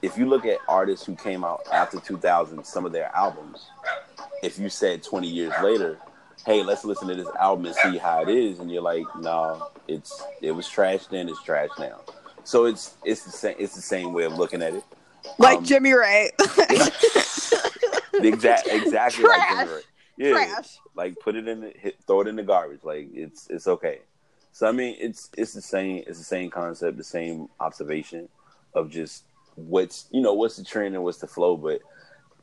[0.02, 3.68] if you look at artists who came out after 2000, some of their albums,
[4.44, 5.98] if you said 20 years later,
[6.46, 9.70] hey, let's listen to this album and see how it is, and you're like, no,
[9.88, 12.00] it's it was trash then, it's trash now.
[12.46, 14.84] So it's it's the same it's the same way of looking at it.
[15.38, 16.32] Like Um, Jimmy Ray.
[18.12, 19.82] The exact exactly like Jimmy Ray.
[20.18, 20.78] Yeah, Trash.
[20.96, 22.84] like put it in the hit, throw it in the garbage.
[22.84, 24.00] Like it's it's okay.
[24.52, 28.30] So I mean, it's it's the same it's the same concept, the same observation
[28.74, 29.24] of just
[29.56, 31.58] what's you know what's the trend and what's the flow.
[31.58, 31.82] But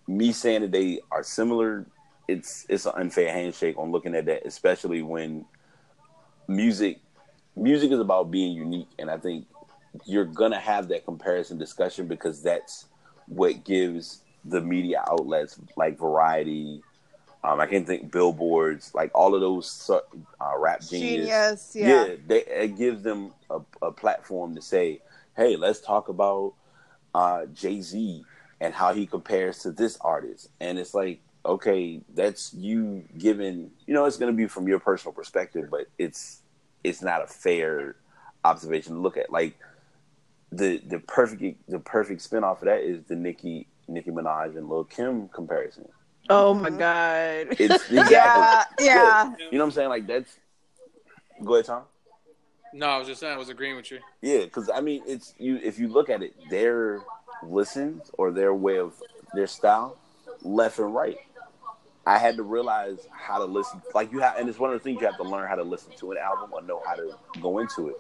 [0.07, 1.87] me saying that they are similar,
[2.29, 5.45] it's it's an unfair handshake on looking at that, especially when
[6.49, 7.01] music
[7.57, 9.47] music is about being unique, and I think
[10.05, 12.87] you're gonna have that comparison discussion because that's
[13.27, 16.83] what gives the media outlets like Variety.
[17.47, 20.01] Um, I can think billboards, like all of those uh,
[20.59, 21.29] rap genius.
[21.29, 21.77] Genius.
[21.77, 22.17] Yeah.
[22.27, 25.01] they, it gives them a, a platform to say,
[25.37, 26.55] "Hey, let's talk about
[27.15, 28.25] uh, Jay Z
[28.61, 33.71] and how he compares to this artist." And it's like, okay, that's you giving.
[33.87, 36.43] You know, it's going to be from your personal perspective, but it's
[36.83, 37.95] it's not a fair
[38.45, 39.31] observation to look at.
[39.31, 39.57] Like
[40.51, 44.69] the the perfect the perfect spin off of that is the Nicki Nicki Minaj and
[44.69, 45.87] Lil Kim comparison.
[46.29, 47.49] Oh my god.
[47.59, 48.11] It's exactly.
[48.11, 48.65] Yeah.
[48.81, 49.35] Yeah.
[49.51, 49.89] You know what I'm saying?
[49.89, 50.39] Like that's.
[51.45, 51.83] Go ahead, Tom.
[52.73, 54.01] No, I was just saying I was agreeing with you.
[54.21, 55.57] Yeah, because I mean, it's you.
[55.63, 57.01] If you look at it, their
[57.43, 58.95] listens or their way of
[59.35, 59.97] their style,
[60.43, 61.19] left and right.
[62.07, 63.83] I had to realize how to listen.
[63.95, 65.65] Like you have, and it's one of the things you have to learn how to
[65.65, 67.97] listen to an album or know how to go into it.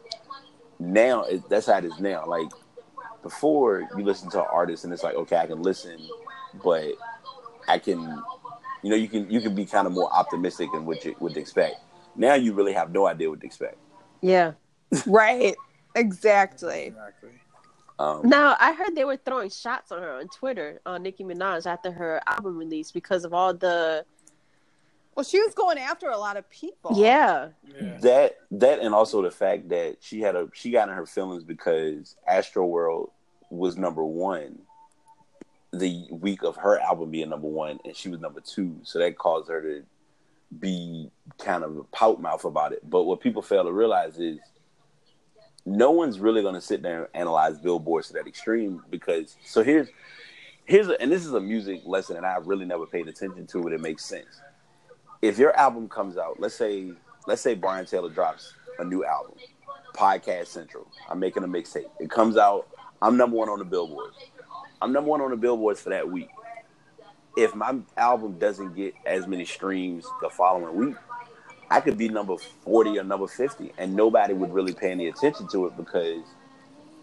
[0.79, 2.25] Now, it, that's how it is now.
[2.27, 2.49] Like
[3.23, 5.99] before, you listen to an artist and it's like, okay, I can listen,
[6.63, 6.93] but
[7.69, 8.01] I can,
[8.83, 11.37] you know, you can you can be kind of more optimistic in what you would
[11.37, 11.77] expect.
[12.15, 13.77] Now you really have no idea what to expect.
[14.23, 14.53] Yeah.
[15.07, 15.55] Right.
[15.95, 16.85] Exactly.
[16.87, 17.31] Exactly.
[17.99, 21.67] Um, Now I heard they were throwing shots on her on Twitter on Nicki Minaj
[21.67, 24.05] after her album release because of all the
[25.15, 26.93] Well, she was going after a lot of people.
[26.97, 27.49] yeah.
[27.65, 27.99] Yeah.
[28.03, 31.43] that that and also the fact that she had a she got in her feelings
[31.43, 33.11] because Astro World
[33.51, 34.59] was number one
[35.79, 39.17] the week of her album being number one and she was number two so that
[39.19, 39.83] caused her to
[40.61, 44.39] be kind of a pout mouth about it but what people fail to realize is
[45.65, 49.63] no one's really going to sit there and analyze billboards to that extreme because so
[49.63, 49.89] here's
[50.65, 53.67] here's a, and this is a music lesson and I really never paid attention to
[53.67, 54.41] it it makes sense
[55.21, 56.93] if your album comes out let's say
[57.27, 59.35] let's say Bryan Taylor drops a new album,
[59.95, 60.87] Podcast Central.
[61.09, 61.91] I'm making a mixtape.
[62.01, 62.69] It comes out.
[63.03, 64.17] I'm number one on the billboards.
[64.81, 66.29] I'm number one on the billboards for that week.
[67.37, 70.97] If my album doesn't get as many streams the following week,
[71.71, 75.49] I could be number 40 or number 50, and nobody would really pay any attention
[75.49, 76.23] to it because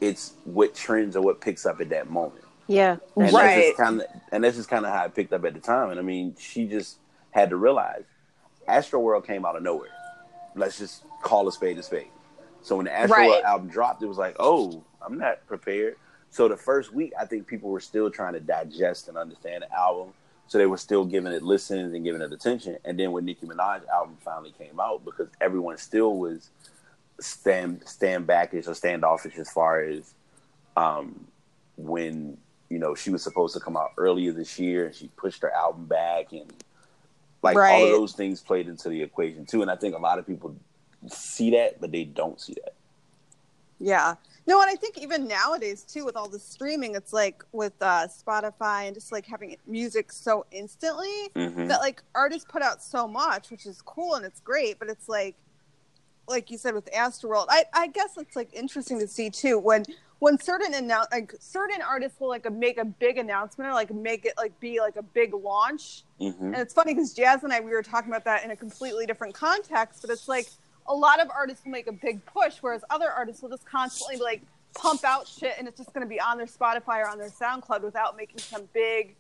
[0.02, 2.44] it's what trends or what picks up at that moment.
[2.68, 2.98] Yeah.
[3.16, 3.32] And Right.
[3.32, 5.60] That's just kind of, and that's just kind of how it picked up at the
[5.60, 5.90] time.
[5.92, 6.98] And I mean, she just
[7.32, 8.04] had to realize
[8.68, 9.90] Astro World came out of nowhere.
[10.56, 12.08] Let's just call a spade a spade.
[12.62, 13.30] So when the Astro Right.
[13.30, 15.98] World album dropped, it was like, oh, I'm not prepared.
[16.34, 19.72] So the first week, I think people were still trying to digest and understand the
[19.72, 20.14] album.
[20.48, 22.78] So they were still giving it listens and giving it attention.
[22.86, 26.50] And then when Nicki Minaj album finally came out, because everyone still was
[27.20, 30.16] stand stand backish or standoffish as far as
[30.76, 31.28] um,
[31.78, 32.36] when
[32.68, 35.52] you know she was supposed to come out earlier this year and she pushed her
[35.54, 36.52] album back and
[37.44, 40.18] Like all of those things played into the equation too, and I think a lot
[40.18, 40.56] of people
[41.08, 42.74] see that, but they don't see that.
[43.80, 44.16] Yeah.
[44.46, 48.08] No, and I think even nowadays too, with all the streaming, it's like with uh,
[48.08, 53.08] Spotify and just like having music so instantly hmm that like artists put out so
[53.08, 55.36] much, which is cool and it's great, but it's like,
[56.28, 59.86] like you said with Astroworld, I I guess it's like interesting to see too when
[60.20, 64.26] when certain announce like certain artists will like make a big announcement or like make
[64.26, 66.04] it like be like a big launch.
[66.20, 68.56] Hmm and it's funny because Jazz and I we were talking about that in a
[68.56, 70.48] completely different context, but it's like
[70.88, 74.18] a lot of artists will make a big push, whereas other artists will just constantly
[74.18, 74.42] like
[74.76, 77.30] pump out shit, and it's just going to be on their Spotify or on their
[77.30, 79.16] SoundCloud without making some big,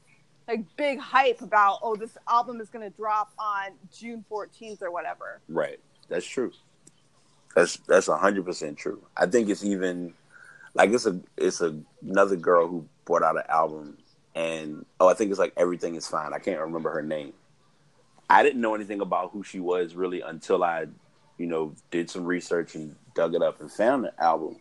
[0.48, 4.92] like big hype about oh this album is going to drop on June fourteenth or
[4.92, 5.40] whatever.
[5.48, 5.80] Right.
[6.10, 6.52] That's true.
[7.56, 9.02] That's that's hundred percent true.
[9.16, 10.14] I think it's even
[10.74, 13.98] like it's a it's a, another girl who brought out an album
[14.36, 16.34] and oh I think it's like everything is fine.
[16.34, 17.34] I can't remember her name.
[18.30, 20.88] I didn't know anything about who she was really until I,
[21.44, 24.56] you know, did some research and dug it up and found the album.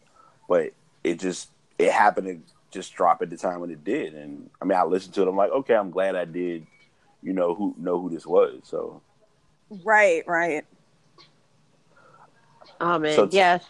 [0.49, 0.73] But
[1.05, 4.15] it just it happened to just drop at the time when it did.
[4.15, 6.67] And I mean I listened to it, I'm like, okay, I'm glad I did,
[7.23, 8.63] you know, who know who this was.
[8.65, 9.01] So
[9.85, 10.65] Right, right.
[12.81, 13.61] Oh man, So t- yeah.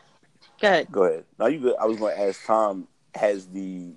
[0.59, 0.91] Good.
[0.91, 1.25] Go ahead.
[1.39, 1.77] Now you good.
[1.79, 3.91] I was going to ask Tom: Has the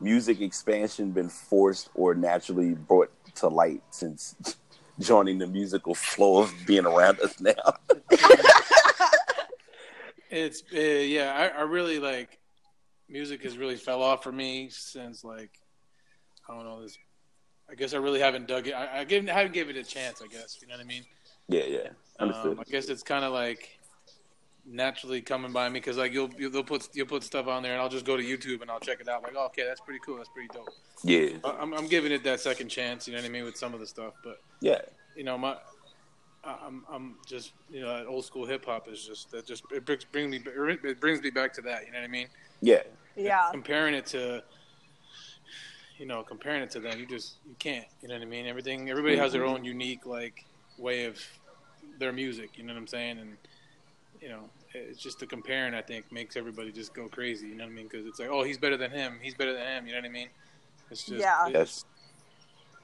[0.00, 4.36] music expansion been forced or naturally brought to light since
[5.00, 7.52] joining the musical flow of being around us now?
[10.30, 12.40] It's uh, yeah, I, I really like
[13.08, 15.50] music has really fell off for me since like
[16.48, 16.98] I don't know this.
[17.70, 18.72] I guess I really haven't dug it.
[18.72, 20.20] I, I, give, I haven't given it a chance.
[20.22, 21.04] I guess you know what I mean.
[21.48, 22.52] yeah, yeah, understood.
[22.52, 23.78] Um, I guess it's kind of like
[24.66, 27.80] naturally coming by me because like you'll you'll put you'll put stuff on there and
[27.80, 29.22] I'll just go to YouTube and I'll check it out.
[29.22, 30.16] Like, oh, okay, that's pretty cool.
[30.16, 30.68] That's pretty dope.
[31.04, 33.06] yeah, I- I'm I'm giving it that second chance.
[33.06, 34.80] You know what I mean with some of the stuff, but yeah,
[35.16, 35.56] you know my.
[36.42, 39.62] I- I'm I'm just you know that old school hip hop is just that just
[39.70, 42.28] it brings bring me it brings me back to that you know what I mean
[42.60, 42.82] yeah,
[43.16, 43.48] Yeah.
[43.50, 44.42] comparing it to
[45.98, 48.46] you know comparing it to them you just you can't you know what I mean
[48.46, 49.54] everything everybody has their mm-hmm.
[49.54, 50.44] own unique like
[50.76, 51.18] way of
[51.98, 53.36] their music you know what I'm saying and
[54.20, 54.40] you know
[54.74, 57.74] it's just the comparing I think makes everybody just go crazy you know what I
[57.74, 60.00] mean because it's like oh he's better than him he's better than him you know
[60.00, 60.28] what I mean
[60.90, 61.46] it's just Yeah.
[61.46, 61.68] it's Yes.
[61.68, 61.86] just,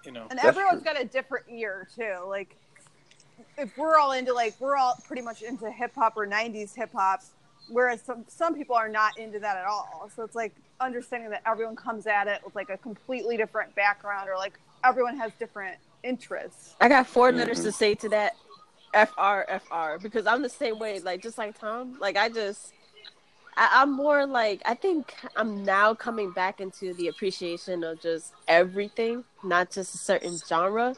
[0.05, 0.93] you know And That's everyone's true.
[0.93, 2.17] got a different ear too.
[2.27, 2.57] Like
[3.59, 6.91] if we're all into like we're all pretty much into hip hop or '90s hip
[6.93, 7.23] hop,
[7.69, 10.11] whereas some some people are not into that at all.
[10.15, 14.29] So it's like understanding that everyone comes at it with like a completely different background
[14.29, 16.75] or like everyone has different interests.
[16.81, 17.65] I got 4 letters Mhm.
[17.65, 18.35] to say to that.
[18.93, 20.99] FR FR because I'm the same way.
[20.99, 21.97] Like just like Tom.
[22.01, 22.73] Like I just.
[23.61, 28.33] I, I'm more like I think I'm now coming back into the appreciation of just
[28.49, 30.97] everything, not just a certain genre.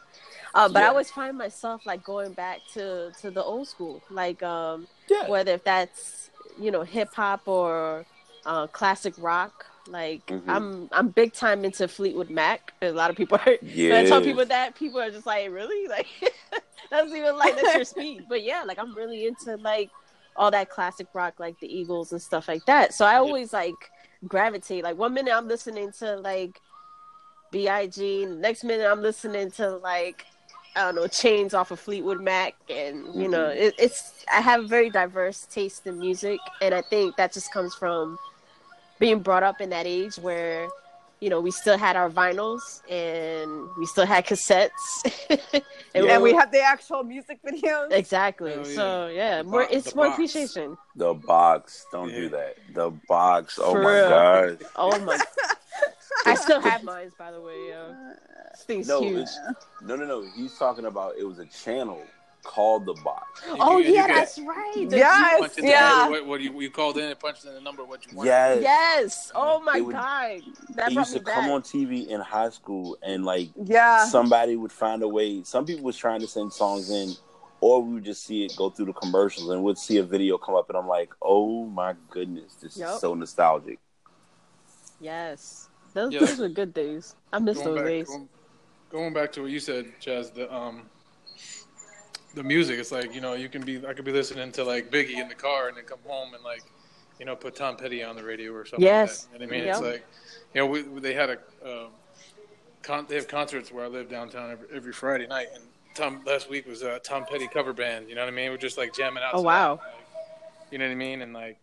[0.55, 4.42] Uh, but I always find myself like going back to to the old school, like
[4.44, 5.29] um, yeah.
[5.29, 8.07] whether if that's you know hip hop or
[8.46, 9.66] uh, classic rock.
[9.88, 10.44] Like Mhm.
[10.46, 12.72] I'm I'm big time into Fleetwood Mac.
[12.83, 13.90] A lot of people are Yeah.
[13.94, 15.88] when I tell people that, people are just like, really?
[15.96, 16.07] Like
[16.90, 18.27] that's even like that's your speed.
[18.29, 19.90] But yeah, like I'm really into like
[20.36, 22.94] all that classic rock, like the Eagles and stuff like that.
[22.94, 23.74] So I always like
[24.26, 24.84] gravitate.
[24.84, 26.60] Like one minute I'm listening to like
[27.50, 28.26] B.I.G.
[28.26, 30.24] Next minute I'm listening to like
[30.74, 33.62] I don't know chains off of Fleetwood Mac, and you know mm-hmm.
[33.62, 37.52] it, it's I have a very diverse taste in music, and I think that just
[37.52, 38.18] comes from
[38.98, 40.68] being brought up in that age where
[41.22, 44.85] you know we still had our vinyls and we still had cassettes,
[45.94, 46.14] and, Yeah.
[46.14, 47.92] And we have the actual music videos.
[47.92, 48.52] exactly.
[48.54, 48.74] Oh, yeah.
[48.80, 50.14] So yeah, The more bo- it's more box.
[50.16, 50.76] appreciation.
[50.96, 51.87] The box.
[51.92, 52.16] Don't Yeah.
[52.22, 52.52] do that.
[52.74, 53.58] The box.
[53.62, 54.08] Oh For my real.
[54.08, 54.64] god.
[54.76, 55.18] Oh my!
[56.26, 57.58] I still have mine, by the way.
[57.68, 58.14] Yeah.
[58.52, 59.22] This thing's No, huge.
[59.22, 59.38] it's,
[59.88, 60.18] no, no, no.
[60.37, 62.02] He's talking about it was a channel
[62.42, 63.42] called the box.
[63.46, 64.87] You Oh can- you yeah, can- that's right.
[64.90, 65.88] Yes, punch in the yeah.
[65.88, 68.26] number, what, what you, you called in and punched in the number what you want
[68.26, 68.62] Yes.
[68.62, 69.33] Yes.
[69.35, 70.40] Oh my It would- god,
[70.74, 71.35] that It used to back.
[71.35, 74.05] come on TV in high school, and like Yeah.
[74.07, 75.42] somebody would find a way.
[75.44, 77.12] Some people was trying to send songs in,
[77.60, 80.37] or we would just see it go through the commercials, and we'd see a video
[80.37, 82.94] come up, and I'm like, oh my goodness, this Yup.
[82.94, 83.79] is so nostalgic.
[85.00, 86.21] Yes, those Yeah.
[86.21, 87.16] those were good days.
[87.33, 88.08] I miss going those back, days.
[88.08, 88.29] Going,
[88.90, 90.88] going back to what you said, Chaz, the um,
[92.35, 92.78] the music.
[92.78, 93.87] It's like you know, you can be.
[93.87, 96.42] I could be listening to like Biggie in the car, and then come home and
[96.42, 96.62] like,
[97.18, 98.85] you know, put Tom Petty on the radio or something.
[98.85, 99.28] Yes.
[99.30, 99.46] Like that.
[99.46, 100.04] You I mean, it's like,
[100.54, 101.88] you know, we, they had a, um,
[102.83, 105.62] con- they have concerts where I live downtown every, every Friday night, and
[105.94, 108.08] Tom last week was a Tom Petty cover band.
[108.08, 108.50] You know what I mean?
[108.50, 109.35] We're just like jamming out.
[109.35, 109.72] Oh, wow.
[109.72, 109.80] like,
[110.70, 111.22] you know what I mean?
[111.22, 111.58] And like,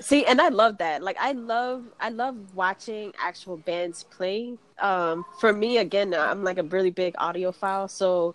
[0.00, 1.02] See, and I love that.
[1.02, 4.58] Like, I love I love watching actual bands play.
[4.80, 8.34] Um, for me, again, I'm like a really big audiophile, so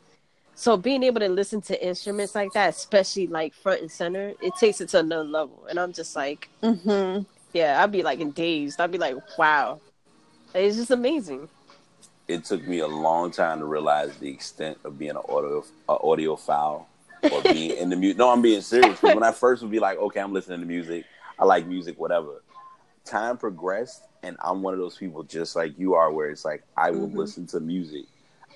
[0.59, 4.53] So being able to listen to instruments like that, especially like front and center, it
[4.59, 5.65] takes it to another level.
[5.69, 7.23] And I'm just like, Mm-hmm.
[7.53, 8.81] yeah, I'd be like in dazed.
[8.81, 9.79] I'd be like, wow,
[10.53, 11.47] it's just amazing.
[12.27, 15.97] It took me a long time to realize the extent of being an audio a
[15.97, 16.83] audiophile
[17.31, 18.17] or being in the music.
[18.17, 19.01] No, I'm being serious.
[19.01, 21.05] when I first would be like, okay, I'm listening to music.
[21.39, 22.43] I like music, whatever.
[23.05, 26.63] Time progressed, and I'm one of those people just like you are, where it's like
[26.75, 27.15] I will Mhm.
[27.15, 28.03] listen to music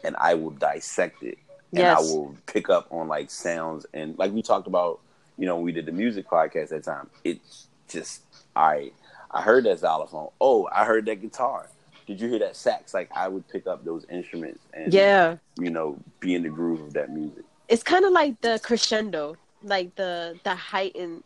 [0.04, 1.38] and I will dissect it,
[1.74, 5.00] and I will pick up on like sounds and like we talked about.
[5.36, 7.10] You know, when we did the music podcast that time.
[7.24, 8.22] It's just
[8.56, 8.92] I
[9.32, 10.30] I heard that xylophone.
[10.40, 11.70] Oh, I heard that guitar.
[12.06, 12.94] Did you hear that sax?
[12.94, 16.82] Like I would pick up those instruments and Yeah, you know, be in the groove
[16.82, 17.44] of that music.
[17.68, 21.24] it's kind of like the crescendo, like the the heightened,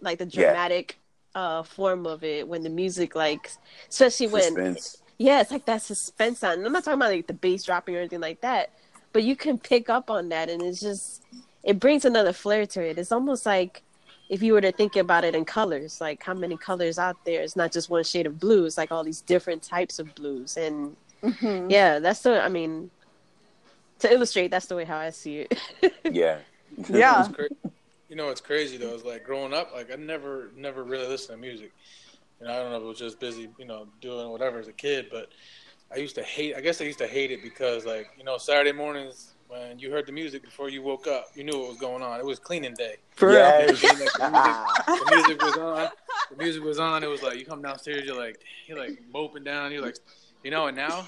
[0.00, 0.46] like the Yeah.
[0.46, 0.98] dramatic
[1.36, 3.48] uh form of it when the music like,
[3.88, 5.02] especially when Suspense.
[5.18, 6.66] Yeah, it's like that suspense on.
[6.66, 8.70] I'm not talking about like the bass dropping or anything like that,
[9.16, 11.22] but you can pick up on that, and it's just
[11.64, 12.98] it brings another flair to it.
[12.98, 13.82] It's almost like
[14.28, 17.40] if you were to think about it in colors, like how many colors out there?
[17.40, 18.66] It's not just one shade of blue.
[18.66, 21.70] It's like all these different types of blues, and Mm-hmm.
[21.70, 22.42] yeah, that's the.
[22.42, 22.90] I mean,
[24.00, 25.58] to illustrate, that's the way how I see it.
[26.12, 26.38] Yeah.
[26.90, 27.26] Yeah.
[28.10, 31.38] You know what's crazy though is like growing up, like I never never really listened
[31.38, 31.72] to music.
[32.38, 34.68] You know, I don't know if it was just busy, you know, doing whatever as
[34.68, 35.30] a kid, but
[35.92, 36.56] I used to hate.
[36.56, 39.90] I guess I used to hate it because like you know Saturday mornings when you
[39.90, 42.18] heard the music before you woke up, you knew what was going on.
[42.18, 42.96] It was cleaning day.
[43.12, 43.82] For Yes.
[43.82, 45.88] Like, the, music, the music was on.
[46.30, 47.04] The music was on.
[47.04, 49.72] It was like you come downstairs, you're like you're like moping down.
[49.72, 49.96] You're like,
[50.42, 51.06] you know, and now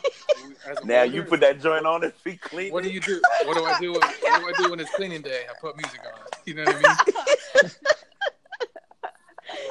[0.68, 2.72] as now older- you put that joint on and feet clean.
[2.72, 3.20] what do you do?
[3.44, 3.92] What do I do?
[3.92, 5.42] When, what do I do when it's cleaning day?
[5.48, 6.20] I put music on.
[6.44, 7.64] You know what I mean?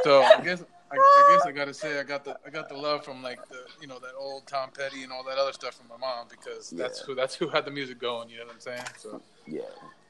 [0.03, 2.75] so I guess I, I guess I gotta say I got the I got the
[2.75, 5.73] love from like the you know that old Tom Petty and all that other stuff
[5.75, 8.29] from my mom because that's who that's who had the music going.
[8.29, 8.81] You know what I'm saying?
[8.97, 9.61] So Yeah.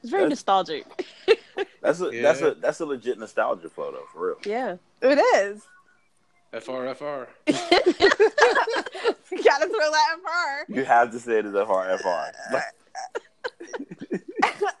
[0.02, 0.86] It's very That's- nostalgic.
[1.82, 2.22] That's a Yeah.
[2.22, 4.36] that's a that's a legit nostalgia photo for real.
[4.44, 4.76] Yeah.
[5.02, 5.62] It is.
[6.52, 7.28] FR FR.
[9.30, 10.64] You gotta throw that in far.
[10.68, 12.62] You have to say it as FR FR.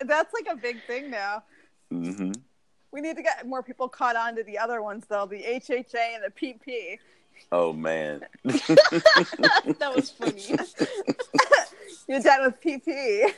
[0.00, 1.42] That's like a big thing now.
[1.90, 2.32] hmm
[2.92, 6.14] We need to get more people caught on to the other ones though, the HHA
[6.14, 6.98] and the PP.
[7.52, 8.22] Oh man.
[8.44, 10.42] that was funny.
[12.08, 13.32] You're done with PP.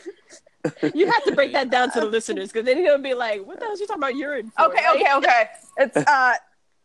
[0.95, 3.59] You have to break that down to the listeners because then he'll be like, "What
[3.59, 4.97] the hell is you talking about urine?" For, Okay, right?
[4.97, 5.45] okay, okay.
[5.79, 6.35] It's uh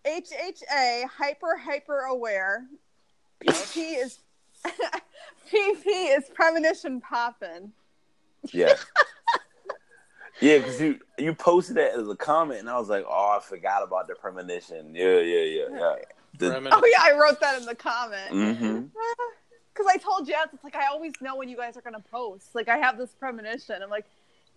[0.06, 2.66] HHA hyper hyper aware.
[3.44, 4.20] PP is
[5.52, 7.72] PP is premonition poppin'.
[8.52, 8.76] Yeah.
[10.42, 13.42] Yeah, because you you posted that as a comment, and I was like, "Oh, I
[13.42, 15.96] forgot about the premonition." Yeah, yeah, yeah, yeah.
[16.38, 18.30] The, Oh yeah, I wrote that in the comment.
[18.58, 18.80] hmm
[19.74, 22.54] Because I told Jazz, it's like I always know when you guys are gonna post.
[22.54, 23.82] Like I have this premonition.
[23.82, 24.06] I'm like,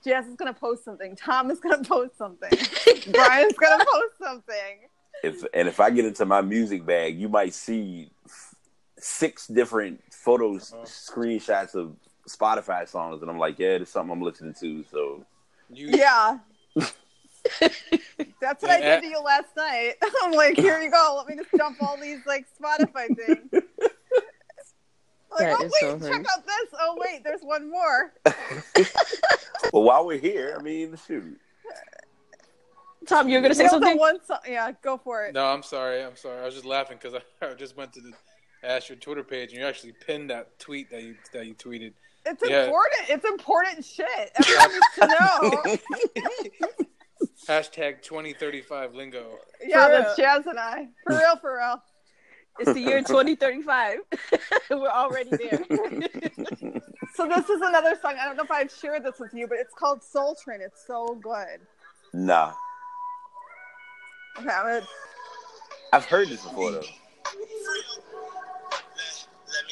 [0.04, 1.14] Jazz is gonna post something.
[1.14, 2.50] Tom is gonna post something.
[3.12, 4.88] Bryan's gonna post something.
[5.22, 8.10] If and if I get into my music bag, you might see
[8.98, 10.84] six different photos, Uh-huh.
[10.84, 11.96] screenshots of
[12.28, 15.24] Spotify songs, and I'm like, "Yeah, it's something I'm listening to." So
[15.70, 16.38] You, Yeah.
[18.40, 19.94] That's what I did to you last night.
[20.22, 21.14] I'm like, here you go.
[21.18, 23.48] Let me just dump all these like Spotify things.
[25.30, 26.24] Like, That oh wait, so check funny.
[26.32, 26.80] out this.
[26.80, 28.14] Oh wait, there's one more.
[29.74, 31.38] well, while we're here, I mean, shoot.
[33.06, 33.98] Tom, you're gonna say You know the something.
[33.98, 34.38] one song?
[34.48, 35.34] Yeah, go for it.
[35.34, 36.02] No, I'm sorry.
[36.02, 36.40] I'm sorry.
[36.40, 38.12] I was just laughing because I, I just went to the
[38.64, 41.92] ask your Twitter page and you actually pinned that tweet that you that you tweeted.
[42.28, 42.64] It's Yeah.
[42.64, 43.08] important.
[43.10, 44.30] It's important shit.
[44.36, 46.78] Everyone needs to know.
[47.48, 49.38] Hashtag 2035 lingo.
[49.64, 50.88] Yeah, For that's Jazz and I.
[51.04, 51.82] For real, for real.
[52.60, 53.98] It's the year 2035.
[54.70, 55.64] We're already there.
[57.14, 58.16] So this is another song.
[58.20, 60.60] I don't know if I've shared this with you, but it's called Soul Train.
[60.60, 61.60] It's so good.
[62.12, 62.52] Nah,
[64.38, 64.86] Okay, I'm gonna,
[65.92, 66.78] I've heard this before though.
[66.78, 66.86] Let,
[69.48, 69.64] let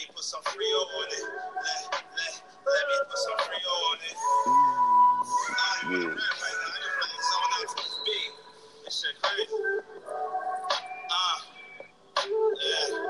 [5.86, 5.98] Yeah.
[5.98, 6.66] rap right now.
[6.66, 8.32] I just really zone out to this beat.
[8.84, 9.54] This shit crazy.
[12.26, 13.06] Yeah.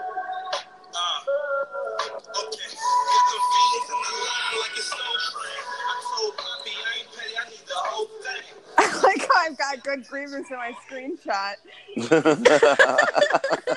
[2.36, 2.68] Okay.
[2.68, 5.64] Get the V's in the line like it's Soul Train.
[5.88, 7.34] I told Bobby I ain't petty.
[7.40, 8.44] I need the whole thing.
[8.76, 11.56] I like how I've got good grievers in my screenshot.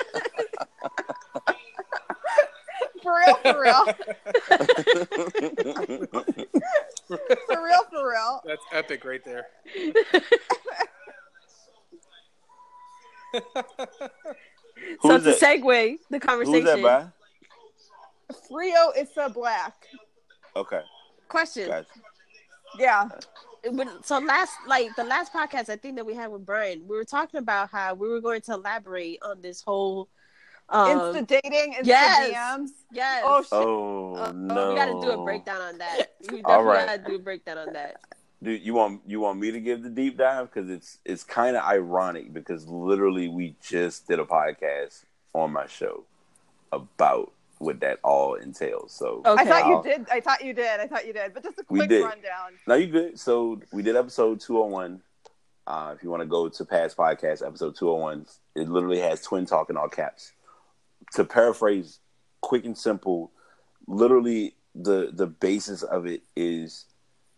[3.10, 3.84] For real, for real.
[7.48, 8.40] For real, for real.
[8.46, 9.46] That's epic right there.
[13.34, 13.42] so
[15.02, 15.40] Who's to that?
[15.40, 16.64] segue the Who's conversation.
[16.64, 17.06] that by?
[18.48, 19.86] Frio is a black.
[20.56, 20.80] Okay,
[21.28, 21.86] Question: gotcha.
[22.78, 23.08] Yeah.
[23.66, 26.82] Uh, when- so last like the last podcast I think that we had with Bryan,
[26.88, 30.08] we were talking about how we were going to elaborate on this whole
[30.70, 32.30] um Insta dating, Insta yes.
[32.58, 32.68] DMs.
[32.92, 33.22] yes.
[33.26, 33.48] Oh, shit.
[33.52, 34.70] Oh Uh, no!
[34.70, 36.14] We got to do a breakdown on that.
[36.30, 36.86] We All definitely right.
[36.86, 37.96] got to do a breakdown on that.
[38.42, 41.56] Dude, you want you want me to give the deep dive because it's it's kind
[41.56, 45.04] of ironic because literally we just did a podcast
[45.34, 46.04] on my show
[46.72, 48.92] about what that all entails.
[48.92, 49.42] So Okay.
[49.42, 50.06] I thought I'll- you did.
[50.10, 50.80] I thought you did.
[50.80, 51.34] I thought you did.
[51.34, 52.02] But just a We quick did.
[52.04, 52.52] rundown.
[52.66, 53.18] now you good.
[53.20, 55.02] So we did episode two hundred one.
[55.66, 59.00] Uh, if you want to go to past podcast episode two hundred one, it literally
[59.00, 60.32] has twin talk in all caps.
[61.14, 61.98] To paraphrase,
[62.40, 63.32] quick and simple,
[63.86, 66.86] literally the the basis of it is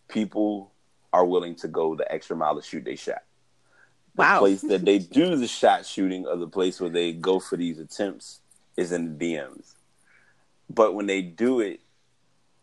[0.09, 0.73] people
[1.13, 3.23] are willing to go the extra mile to shoot their shot.
[4.15, 4.39] The Wow.
[4.41, 7.79] place that they do the shot shooting or the place where they go for these
[7.79, 8.41] attempts
[8.77, 9.75] is in the DMs.
[10.69, 11.81] But when they do it,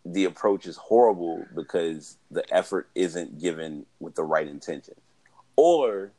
[0.05, 4.95] the approach is horrible because the effort isn't given with the right intention.
[5.55, 6.11] Or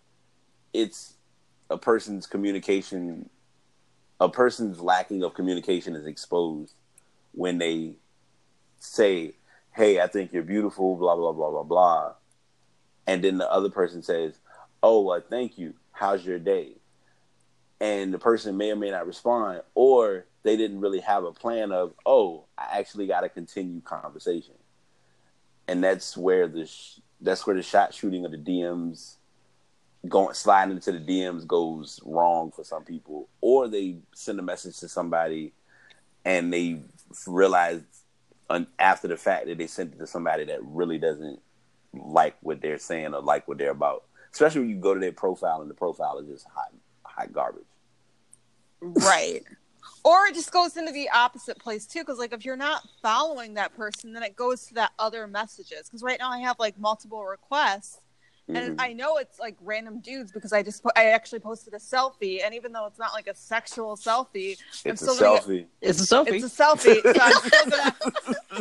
[0.72, 1.14] it's
[1.70, 3.28] a person's communication,
[4.20, 6.74] a person's lacking of communication is exposed
[7.32, 7.96] when they
[8.78, 9.32] say,
[9.72, 12.12] Hey, I think you're beautiful, blah, blah, blah, blah, blah.
[13.06, 14.38] And then the other person says,
[14.82, 15.74] Oh, well, thank you.
[15.92, 16.72] How's your day?
[17.80, 21.72] And the person may or may not respond, or they didn't really have a plan
[21.72, 24.54] of, oh, I actually got to continue conversation.
[25.66, 29.16] And that's where the sh- that's where the shot shooting of the DMs
[30.08, 34.78] going sliding into the DMs goes wrong for some people, or they send a message
[34.78, 35.52] to somebody
[36.24, 36.80] and they
[37.26, 37.82] realize
[38.78, 41.40] after the fact that they sent it to somebody that really doesn't
[41.92, 44.04] like what they're saying or like what they're about.
[44.32, 46.72] Especially when you go to their profile and the profile is just hot,
[47.04, 47.64] hot garbage.
[48.80, 49.42] Right.
[50.04, 53.54] or it just goes into the opposite place too, because like if you're not following
[53.54, 55.82] that person, then it goes to that other messages.
[55.84, 57.98] Because right now I have like multiple requests,
[58.56, 58.82] and Mhm.
[58.82, 62.44] I know it's like random dudes because I just po- I actually posted a selfie,
[62.44, 65.44] and even though it's not like a sexual selfie, I'm It's a still gonna get-
[65.46, 65.66] selfie.
[65.80, 66.42] It's a selfie.
[66.42, 67.02] It's a selfie.
[67.02, 67.96] So I'm still gonna.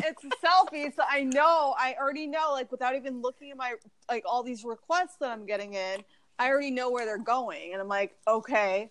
[0.08, 1.76] it's a selfie, so I know.
[1.78, 3.74] I already know, like, without even looking at my
[4.10, 6.04] like all these requests that I'm getting in,
[6.38, 8.90] I already know where they're going, and I'm like, okay,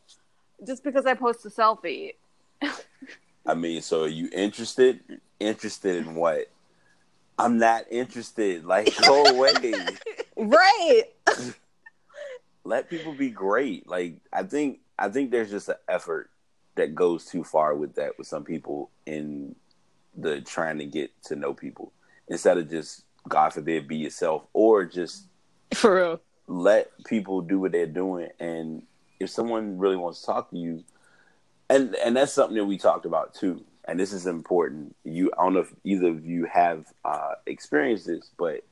[0.67, 2.15] just because I post a selfie,
[3.47, 5.01] I mean, so are you interested?
[5.41, 6.49] Interested in what?
[7.39, 8.65] I'm not interested.
[8.65, 9.53] Like, go away.
[10.39, 11.03] right?
[12.65, 13.87] Let people be great.
[13.89, 16.31] Like, I think I think there's just an effort
[16.75, 19.55] that goes too far with that with some people in
[20.17, 21.93] the trying to get to know people
[22.29, 25.25] instead of just God forbid be yourself or just
[25.75, 26.21] For real.
[26.47, 28.83] let people do what they're doing and
[29.21, 30.83] if someone really wants to talk to you
[31.71, 35.43] and and that's something that we talked about too and this is important you i
[35.45, 38.63] don't know if either of you have uh experienced this but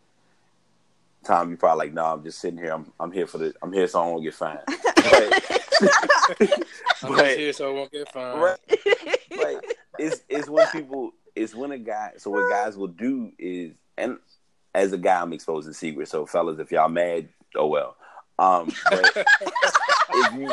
[1.26, 3.72] tom you probably like no i'm just sitting here i'm, I'm here for the i'm
[3.72, 5.42] here so i won't get fined but,
[7.02, 8.40] I'm But- just here so I won't get fined.
[8.40, 8.58] right
[9.36, 9.64] but
[9.98, 14.18] it's it's when people it's when a guy so what guys will do is and
[14.74, 17.96] as a guy i'm exposing secrets so fellas if y'all mad oh well
[18.38, 19.16] um but
[20.10, 20.50] if you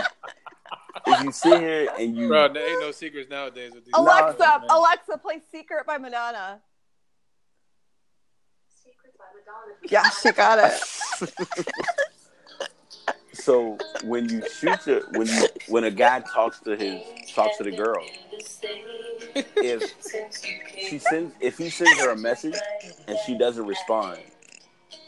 [1.06, 3.94] if you sit here and you Bro, there ain't no secrets nowadays with these.
[3.94, 4.62] Alexa, man.
[4.70, 6.62] Alexa, play "Secret" by Madonna.
[9.90, 10.82] Yeah, she got it.
[13.34, 17.02] so when you shoot your when you when a guy talks to his
[17.34, 18.06] talks to the girl
[19.36, 19.84] if
[20.88, 22.56] she sends if he sends her a message
[23.08, 24.20] and she doesn't respond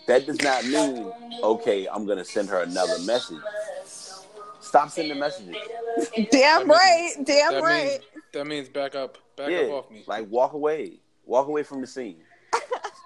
[0.07, 1.11] that does not mean
[1.43, 3.39] okay i'm gonna send her another message
[4.59, 5.55] stop sending messages
[6.31, 7.87] Damn right, damn that right.
[7.87, 8.01] Means,
[8.33, 9.17] that means back up.
[9.37, 10.03] Back yeah up off me.
[10.07, 12.17] like walk away walk away from the scene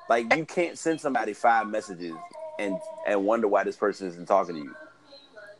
[0.09, 2.13] like you can't send somebody five messages
[2.59, 4.75] and and wonder why this person isn't talking to you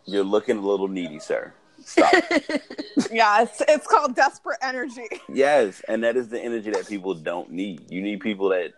[0.05, 2.11] you're looking a little needy sir stop
[3.11, 5.07] Yeah, it's it's called desperate energy.
[5.29, 7.89] Yes, and that is the energy that people don't need.
[7.89, 8.73] You need people that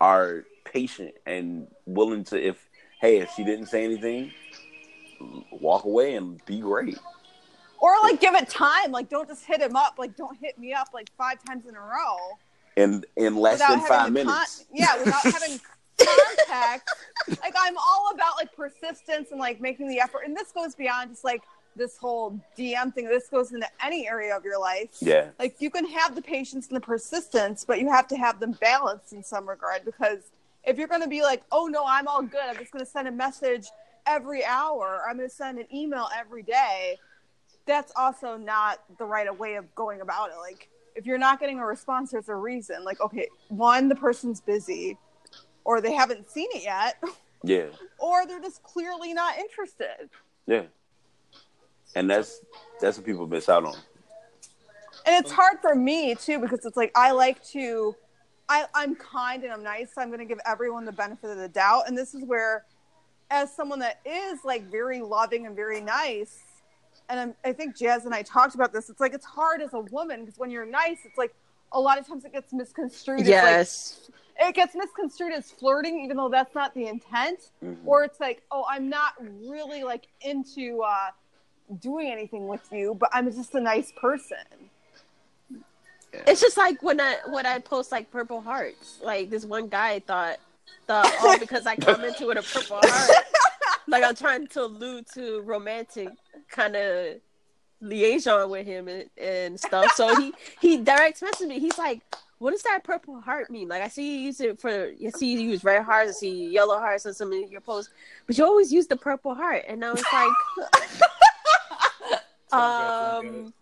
[0.00, 2.68] are patient and willing to if
[3.00, 4.32] hey, if she didn't say anything,
[5.50, 6.98] walk away and be great.
[7.80, 8.92] Or like give it time.
[8.92, 9.96] Like don't just hit him up.
[9.98, 12.38] Like don't hit me up like five times in a row.
[12.76, 14.66] In in less without than five the con- minutes.
[14.72, 15.60] yeah, without having
[15.98, 16.90] contact.
[17.42, 20.22] like I'm all about like persistence and like making the effort.
[20.26, 21.42] And this goes beyond just like
[21.76, 23.06] this whole DM thing.
[23.08, 24.90] This goes into any area of your life.
[25.00, 25.28] Yeah.
[25.38, 28.52] Like you can have the patience and the persistence, but you have to have them
[28.60, 30.18] balanced in some regard because
[30.64, 32.40] if you're going to be like, "Oh no, I'm all good.
[32.48, 33.66] I'm just going to send a message
[34.06, 35.02] every hour.
[35.08, 36.96] I'm going to send an email every day."
[37.66, 40.36] That's also not the right way of going about it.
[40.38, 42.84] Like if you're not getting a response, there's a reason.
[42.84, 44.96] Like okay, one, the person's busy.
[45.64, 47.02] or they haven't seen it yet,
[47.42, 47.66] Yeah,
[47.98, 50.08] or they're just clearly not interested.
[50.46, 50.62] yeah.
[51.96, 52.40] And that's
[52.80, 53.76] that's what people miss out on.
[55.06, 57.94] And it's hard for me too because it's like I like to
[58.48, 61.48] I, I'm kind and I'm nice, so I'm gonna give everyone the benefit of the
[61.48, 61.84] doubt.
[61.86, 62.64] And this is where
[63.30, 66.40] as someone that is like very loving and very nice,
[67.08, 69.72] and I'm, I think Jazz and I talked about this, it's like it's hard as
[69.74, 71.34] a woman because when you're nice, it's like
[71.72, 73.20] a lot of times it gets misconstrued.
[73.20, 74.10] as, like, Yes.
[74.40, 77.50] it gets misconstrued as flirting, even though that's not the intent.
[77.62, 77.76] Mhm.
[77.84, 81.10] Or it's like, oh, I'm not really like into uh,
[81.80, 84.38] doing anything with you, but I'm just a nice person.
[86.26, 88.98] It's just like when I when I post like purple hearts.
[89.02, 90.38] Like this one guy thought
[90.86, 93.10] thought oh because I commented with a purple heart,
[93.88, 96.08] like I'm trying to allude to romantic
[96.50, 97.16] kind of
[97.80, 99.92] liaison with him and, and stuff.
[99.94, 101.58] So he he direct messaged me.
[101.58, 102.00] He's like,
[102.38, 104.70] "What does that purple heart mean?" Like I see you use it for
[105.06, 107.92] I see you use red hearts, I see yellow hearts on some of your posts,
[108.26, 110.32] but you always use the purple heart, and I was like.
[112.52, 113.52] Um,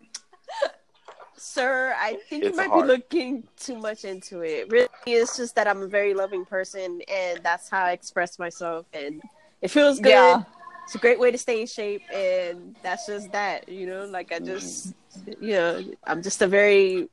[1.35, 2.83] sir, I think It's you might heart.
[2.83, 4.69] be looking too much into it.
[4.69, 8.85] Really, it's just that I'm a very loving person, and that's how I express myself,
[8.93, 9.19] and
[9.63, 10.09] it feels good.
[10.09, 10.43] Yeah.
[10.83, 13.69] It's a great way to stay in shape, and that's just that.
[13.69, 14.93] You know, like I just,
[15.39, 17.07] you know, I'm just a very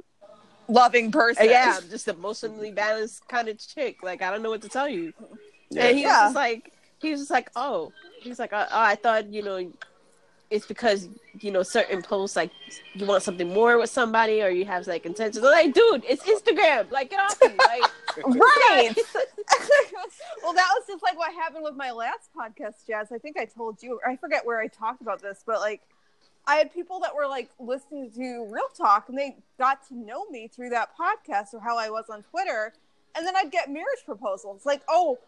[0.70, 1.46] Loving person.
[1.50, 4.02] yeah, I'm just emotionally balanced kind of chick.
[4.02, 5.12] Like I don't know what to tell you.
[5.70, 5.86] Yeah.
[5.86, 8.94] And he was just like, he was just like, oh, he was like, oh, I
[8.94, 9.72] thought, you know,
[10.50, 11.08] it's because
[11.40, 12.50] you know certain posts like
[12.94, 15.44] you want something more with somebody or you have like intentions.
[15.44, 16.90] I'm like, dude, it's Instagram.
[16.90, 17.48] Like, get off me.
[17.56, 18.94] Like, Right.
[20.42, 23.12] well, that was just like what happened with my last podcast, Jazz.
[23.12, 25.82] I think I told you, I forget where I talked about this, but like
[26.46, 30.28] I had people that were like listening to Real Talk and they got to know
[30.30, 32.72] me through that podcast or how I was on Twitter.
[33.16, 35.18] And then I'd get marriage proposals like, oh,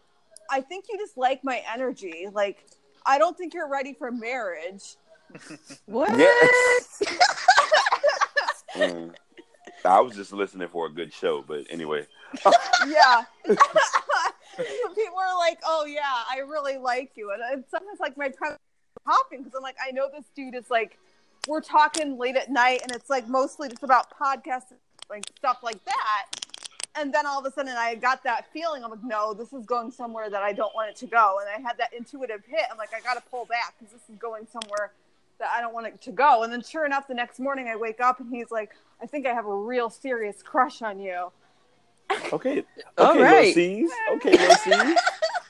[0.49, 2.27] I think you just like my energy.
[2.31, 2.65] Like,
[3.05, 4.95] I don't think you're ready for marriage.
[5.85, 6.17] what?
[6.17, 7.09] Yeah.
[8.73, 9.13] Mm.
[9.85, 12.07] I was just listening for a good show, but anyway.
[12.87, 13.23] yeah.
[13.45, 18.35] People are like, "Oh yeah, I really like you," and it's sometimes like my is
[19.05, 20.97] popping because I'm like, I know this dude is like,
[21.47, 24.73] we're talking late at night, and it's like mostly just about podcasts,
[25.09, 26.25] like stuff like that.
[26.95, 28.83] And then all of a sudden, I got that feeling.
[28.83, 31.39] I'm like, no, this is going somewhere that I don't want it to go.
[31.41, 32.65] And I had that intuitive hit.
[32.71, 34.91] I'm like, I got to pull back because this is going somewhere
[35.39, 36.43] that I don't want it to go.
[36.43, 38.71] And then, sure enough, the next morning I wake up and he's like,
[39.01, 41.31] I think I have a real serious crush on you.
[42.31, 42.59] Okay.
[42.59, 42.63] Okay,
[42.97, 43.53] All Lil right.
[43.53, 43.89] C's.
[44.15, 44.97] Okay, Lil C's.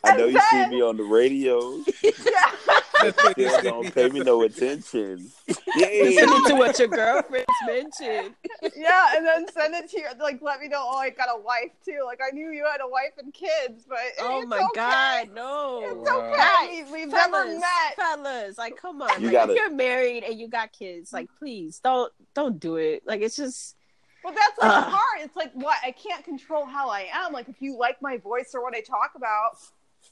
[0.06, 1.80] I know you see me on the radio.
[2.04, 3.12] Yeah.
[3.32, 5.30] Still don't pay me no attention.
[5.76, 5.88] Yeah.
[5.88, 8.34] Listening to what your girlfriends mentioned.
[8.78, 10.06] yeah, and then send it to you.
[10.20, 10.86] Like, let me know.
[10.90, 12.02] Oh, I got a wife too.
[12.06, 14.68] Like, I knew you had a wife and kids, but Oh it's my okay.
[14.76, 15.82] god, no.
[16.02, 16.84] it's okay.
[16.84, 17.96] Guys, We've fellas, never met.
[17.98, 19.20] fellas, like come on.
[19.20, 22.76] You like, gotta- if you're married and you got kids, like please don't don't do
[22.78, 23.04] it.
[23.06, 23.76] Like it's just
[24.24, 24.84] Well, that's like Ugh.
[24.90, 25.22] hard.
[25.22, 27.34] It's like what I can't control how I am.
[27.34, 29.58] Like, if you like my voice or what I talk about,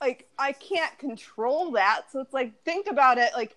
[0.01, 2.03] like I can't control that.
[2.11, 3.31] So it's like, think about it.
[3.35, 3.55] Like,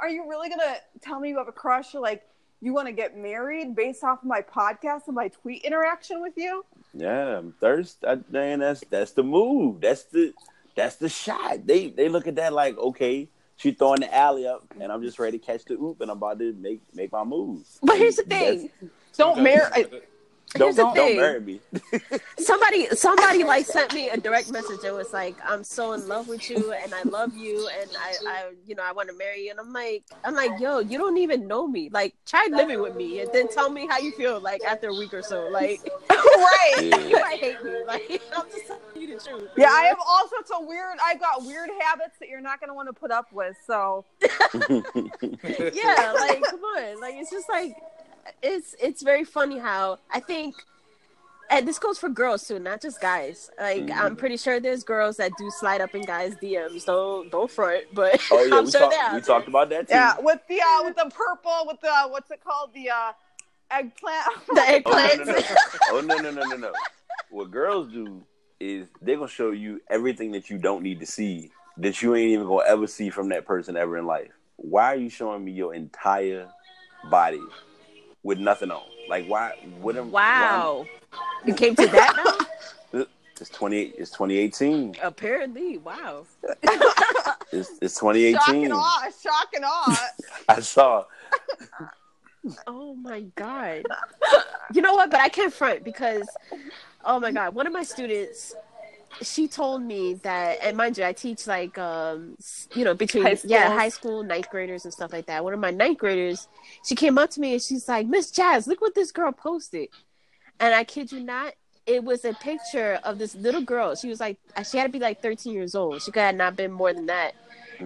[0.00, 2.22] are you really gonna tell me you have a crush or like
[2.60, 6.34] you want to get married based off of my podcast and my tweet interaction with
[6.36, 6.64] you?
[6.92, 8.04] Yeah, I'm thirst.
[8.06, 9.80] I, man, that's that's the move.
[9.80, 10.32] That's the
[10.74, 11.66] that's the shot.
[11.66, 15.18] They they look at that like, okay, she throwing the alley up, and I'm just
[15.18, 17.66] ready to catch the oop, and I'm about to make make my move.
[17.82, 18.90] But here's the That's- thing.
[19.16, 19.86] Don't marry.
[20.54, 21.60] Don't the don't marry me.
[22.38, 24.84] Somebody somebody like sent me a direct message.
[24.84, 28.14] It was like, I'm so in love with you and I love you and I,
[28.26, 29.50] I you know, I want to marry you.
[29.50, 31.88] And I'm like I'm like, yo, you don't even know me.
[31.90, 34.94] Like try living with me and then tell me how you feel like after a
[34.94, 35.48] week or so.
[35.48, 36.76] Like right.
[36.80, 37.74] you might hate me.
[37.84, 39.50] Like I'm just telling you the truth.
[39.56, 40.98] Yeah, I have all sorts of weird.
[41.02, 43.56] I've got weird habits that you're not going to want to put up with.
[43.66, 47.74] So yeah, like come on, like it's just like
[48.42, 50.54] it's it's very funny how I think,
[51.50, 53.50] and this goes for girls too, not just guys.
[53.58, 53.96] Like Mhm.
[53.96, 56.84] I'm pretty sure there's girls that do slide up in guys' DMs.
[56.84, 59.88] Don't don't front, but Oh yeah, I'm we, sure talk, they're we talked about that
[59.88, 59.94] too.
[59.94, 63.12] yeah, with the uh, with the purple, with the what's it called, the uh,
[63.70, 64.24] eggplant.
[64.54, 65.42] The Oh no, no, no.
[65.90, 66.72] oh no no no no no.
[67.30, 68.22] What girls do
[68.60, 72.30] is they're gonna show you everything that you don't need to see that you ain't
[72.30, 74.30] even gonna ever see from that person ever in life.
[74.56, 76.48] Why are you showing me your entire
[77.10, 77.40] body
[78.24, 78.82] with nothing on?
[79.08, 79.52] Like why?
[79.62, 80.10] Am?
[80.10, 80.86] Wow,
[81.44, 82.46] you came to that
[82.92, 83.04] now.
[83.40, 83.82] it's twenty.
[83.98, 84.96] It's twenty eighteen.
[85.02, 86.26] Apparently, wow.
[87.52, 88.64] It's, it's twenty shock eighteen.
[88.64, 90.08] and awe, shock and awe.
[90.48, 91.04] I saw.
[92.66, 93.84] Oh my god.
[94.72, 95.10] You know what?
[95.10, 96.28] But I can't front because,
[97.04, 98.54] oh my god, one of my students
[99.22, 102.36] she told me that, and mind you, I teach like, um,
[102.74, 105.44] you know, between High yeah, high school ninth graders and stuff like that.
[105.44, 106.48] One of my ninth graders,
[106.84, 109.88] she came up to me and she's like, Miss Jazz, look what this girl posted,
[110.60, 111.54] and I kid you not,
[111.86, 113.94] it was a picture of this little girl.
[113.94, 114.38] She was like,
[114.68, 116.02] she had to be like 13 years old.
[116.02, 117.34] She could have not been more than that,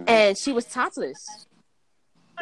[0.06, 1.46] and she was topless.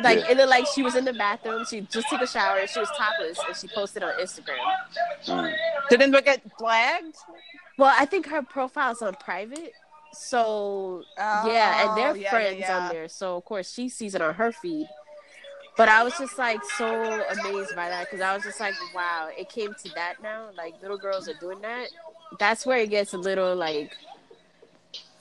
[0.03, 0.33] Like Yeah.
[0.33, 1.65] it looked like she was in the bathroom.
[1.65, 4.59] She just took a shower and she was topless, and she posted on Instagram.
[5.25, 5.55] Mm.
[5.89, 7.17] Did anyone get flagged?
[7.77, 9.73] Well, I think her profile's on private.
[10.13, 12.87] So yeah, and oh, they're Oh, yeah, friends yeah, yeah.
[12.87, 13.09] on there.
[13.09, 14.89] So of course she sees it on her feed.
[15.77, 16.87] But I was just like so
[17.31, 20.49] amazed by that because I was just like, wow, it came to that now.
[20.57, 21.89] Like little girls are doing that.
[22.39, 23.93] That's where it gets a little like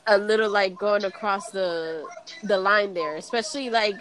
[0.07, 2.05] a little like going across the
[2.43, 3.95] the line there, especially like,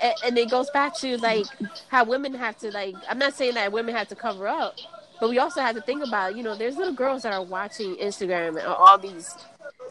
[0.00, 1.46] and, and it goes back to like
[1.88, 2.94] how women have to like.
[3.08, 4.74] I'm not saying that women have to cover up,
[5.20, 7.96] but we also have to think about you know there's little girls that are watching
[7.96, 9.34] Instagram and all these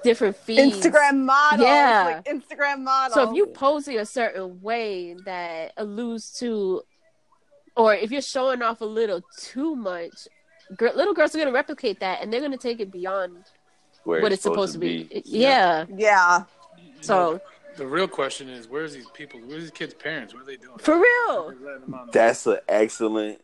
[0.04, 0.78] different feeds.
[0.78, 1.68] Instagram models.
[1.68, 2.22] Yeah.
[2.26, 3.14] Like Instagram models.
[3.16, 6.84] So if you pose it a certain way that alludes to,
[7.76, 10.28] or if you're showing off a little too much,
[10.78, 13.46] gr- little girls are gonna replicate that and they're gonna take it beyond
[14.04, 15.10] Where what it's supposed, to be.
[15.26, 15.86] Yeah.
[15.96, 16.44] Yeah.
[17.02, 17.42] So
[17.78, 19.40] The real question is, where's these people?
[19.46, 20.34] Where's these kids' parents?
[20.34, 20.78] What are they doing?
[20.78, 22.12] for real, They're letting them out.
[22.12, 23.42] That's an excellent,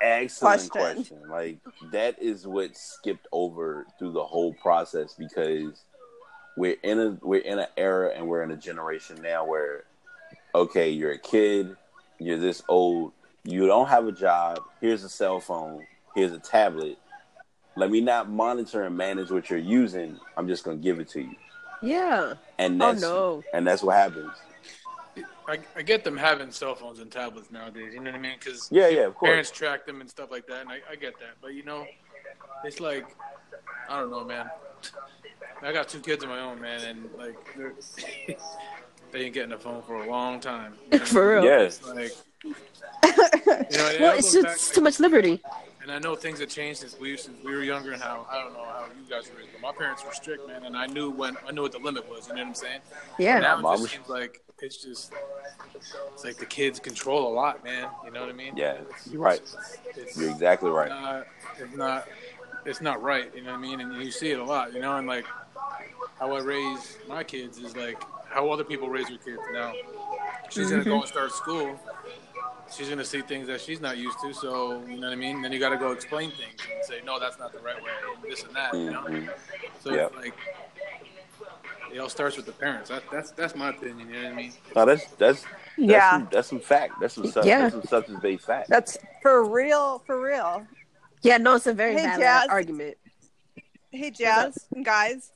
[0.00, 1.16] excellent Question.
[1.16, 1.30] question.
[1.30, 1.58] Like
[1.92, 5.82] that is what skipped over through the whole process because
[6.56, 9.84] we're in a we're in an era and we're in a generation now where
[10.54, 11.76] okay, you're a kid,
[12.18, 13.12] you're this old,
[13.44, 14.60] you don't have a job.
[14.80, 15.86] Here's a cell phone.
[16.14, 16.98] Here's a tablet.
[17.76, 20.18] Let me not monitor and manage what you're using.
[20.36, 21.36] I'm just gonna give it to you,
[21.82, 22.34] yeah.
[22.58, 24.32] and Oh no, and that's what happens.
[25.50, 27.92] I, I get them having cell phones and tablets nowadays.
[27.92, 28.36] You know what I mean?
[28.38, 29.28] Because Yeah, yeah, of course.
[29.30, 31.34] parents track them and stuff like that, and I, I get that.
[31.42, 31.86] But you know,
[32.64, 33.06] it's like
[33.88, 34.48] I don't know, man.
[35.62, 37.74] I got two kids of my own, man, and like they're-
[39.12, 40.74] they ain't getting a phone for a long time.
[40.92, 41.04] You know?
[41.04, 41.44] for real.
[41.44, 41.78] Yes.
[41.78, 42.12] It's like
[42.44, 42.50] you
[43.78, 45.42] know, Well, it's just back, too like- much liberty.
[45.82, 48.42] And I know things have changed since we since we were younger, and how I
[48.42, 50.86] don't know how you guys were raised, but my parents were strict, man, and I
[50.86, 52.28] knew when I knew what the limit was.
[52.28, 52.80] You know what I'm saying?
[53.18, 53.38] Yeah.
[53.40, 55.12] Now it just was- seems like it's just
[56.12, 57.88] it's like the kids control a lot, man.
[58.04, 58.56] You know what I mean?
[58.56, 58.78] Yeah,
[59.10, 59.40] you're right.
[59.96, 60.88] It's You're exactly right.
[60.88, 61.26] not,
[61.58, 62.08] it's not
[62.66, 63.30] it's not right.
[63.34, 63.80] You know what I mean?
[63.80, 64.72] And you see it a lot.
[64.72, 65.24] You know, and like
[66.18, 69.40] how I raise my kids is like how other people raise their kids.
[69.52, 69.72] Now
[70.50, 70.90] she's gonna Mm-hmm.
[70.90, 71.80] go and start school.
[72.72, 74.32] She's gonna see things that she's not used to.
[74.32, 75.42] So you know what I mean.
[75.42, 77.90] Then you got to go explain things and say, no, that's not the right way.
[78.14, 78.74] And this and that.
[78.74, 79.02] You know.
[79.02, 79.28] Mhm.
[79.80, 80.12] So Yep.
[80.12, 80.34] it's like
[81.92, 82.88] it all starts with the parents.
[82.90, 84.08] That, that's that's my opinion.
[84.08, 84.52] You know what I mean?
[84.76, 86.10] No, that's that's that's Yeah.
[86.10, 87.00] some, that's some fact.
[87.00, 87.62] That's some sub- Yeah.
[87.62, 88.68] that's some substance based fact.
[88.68, 90.66] That's for real, for real.
[91.22, 92.46] Yeah, no, it's a very Hey, valid Jazz.
[92.48, 92.96] argument.
[93.90, 95.32] Hey, Jazz guys.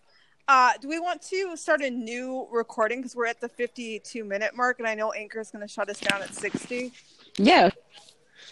[0.47, 4.55] Uh, do we want to start a new recording because we're at the 52 minute
[4.55, 6.93] mark and I know Anchor is going to shut us down at 60?
[7.39, 7.71] Yeah.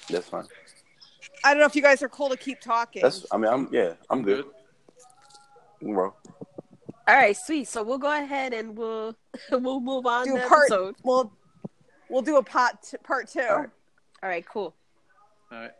[0.09, 0.45] That's fine.
[1.45, 3.03] I don't know if you guys are cool to keep talking.
[3.03, 4.45] That's I mean I'm yeah I'm good.
[5.83, 6.15] Bro.
[7.09, 7.67] All right, sweet.
[7.69, 9.17] So we'll go ahead and we'll
[9.51, 10.71] we'll move on do the part.
[10.71, 10.95] episode.
[11.03, 11.33] We'll
[12.09, 13.41] we'll do a pot t- part two.
[13.41, 13.71] All right.
[14.23, 14.75] All right, cool.
[15.51, 15.73] All right.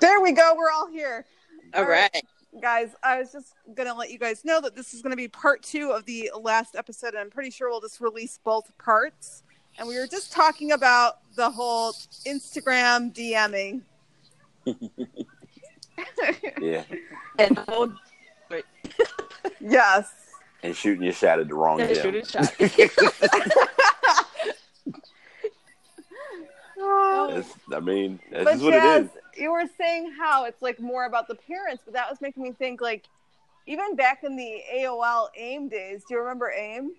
[0.00, 0.54] There we go.
[0.56, 1.26] We're all here.
[1.74, 2.10] All right.
[2.60, 5.16] Guys, I was just going to let you guys know that this is going to
[5.16, 7.08] be part two of the last episode.
[7.10, 9.44] And I'm pretty sure we'll just release both parts.
[9.80, 11.92] And we were just talking about the whole
[12.26, 13.80] Instagram DMing.
[16.60, 16.84] Yeah.
[17.38, 17.92] And hold
[19.60, 20.10] Yes.
[20.62, 22.14] And shooting your shot at the wrong shoot gym.
[22.14, 22.54] a shot.
[27.30, 29.10] That's, I mean that's but just what Jazz, it is.
[29.42, 32.52] you were saying how it's like more about the parents, but that was making me
[32.52, 33.04] think like
[33.66, 36.92] even back in the AOL AIM days, do you remember AIM?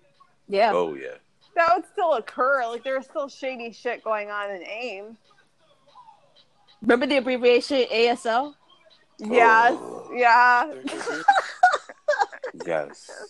[0.48, 0.72] yeah.
[0.72, 1.16] Oh yeah.
[1.54, 2.66] That would still occur.
[2.66, 5.16] Like there was still shady shit going on in AIM.
[6.80, 8.54] Remember the abbreviation ASL?
[9.18, 9.74] Yes.
[9.76, 10.10] Oh.
[10.14, 10.72] Yeah.
[12.66, 13.10] Yes.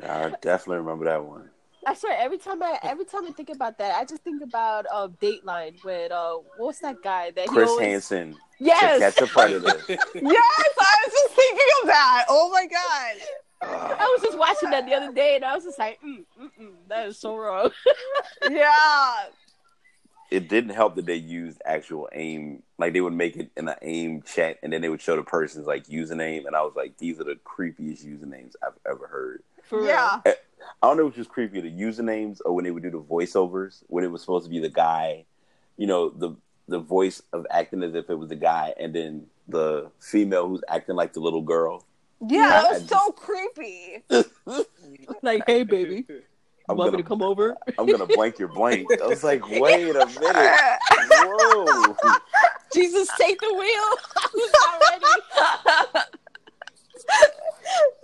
[0.00, 1.50] Yeah, I definitely remember that one.
[1.86, 4.86] I swear, every time I every time I think about that, I just think about
[4.90, 7.86] uh, Dateline with uh, what's that guy that he Chris always...
[7.86, 9.66] Hansen to catch a predator.
[9.88, 12.24] yes, I was just thinking of that.
[12.28, 13.16] Oh my god.
[13.62, 16.50] I was just watching that the other day, and I was just like, mm, mm,
[16.60, 17.70] mm, that is so wrong.
[18.50, 19.14] Yeah.
[20.30, 23.76] it didn't help that they used actual aim like they would make it in an
[23.82, 26.96] aim chat and then they would show the person's like username and i was like
[26.98, 29.88] these are the creepiest usernames i've ever heard For real.
[29.88, 30.20] Yeah.
[30.24, 33.82] I don't know which was creepy, the usernames or when they would do the voiceovers,
[33.88, 35.24] when it was supposed to be the guy,
[35.76, 36.34] you know, the
[36.68, 40.62] the voice of acting as if it was the guy, and then the female who's
[40.68, 41.84] acting like the little girl.
[42.28, 44.04] Yeah, that I was so creepy.
[45.22, 46.22] Like, hey, baby, you
[46.68, 47.56] I'm want me gonna, to come over?
[47.78, 48.88] I'm gonna blank your blank.
[49.02, 50.78] I was like, wait a minute,
[51.10, 51.94] whoa.
[52.72, 53.60] Jesus, take the wheel.
[54.16, 56.06] I was not ready.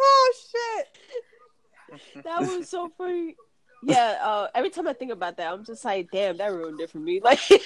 [0.00, 2.24] oh shit.
[2.24, 3.36] that was so funny.
[3.82, 6.90] Yeah, uh, every time I think about that, I'm just like, damn, that ruined it
[6.90, 7.20] for me.
[7.24, 7.56] Like, Yeah.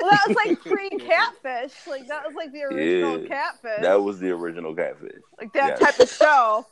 [0.00, 1.72] Well, that was like pre catfish.
[1.86, 3.28] Like that was like the original Yeah.
[3.28, 3.82] catfish.
[3.82, 5.20] That was the original catfish.
[5.38, 5.86] like that yeah.
[5.86, 6.66] type of show.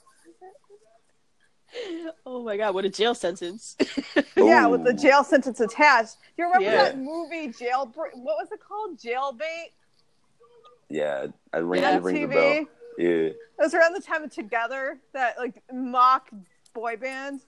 [2.27, 3.77] oh my god, what a jail sentence!
[4.37, 6.17] Yeah, with the jail sentence attached.
[6.37, 6.85] Do you remember Yeah.
[6.85, 7.91] that movie Jail?
[7.95, 8.99] What was it called?
[8.99, 9.71] Jailbait.
[10.91, 11.97] Yeah, I ring, Yeah.
[11.97, 12.65] it rings a bell.
[12.99, 16.29] Yeah, It was around the time of 2gether, that like mock
[16.75, 17.41] boy band.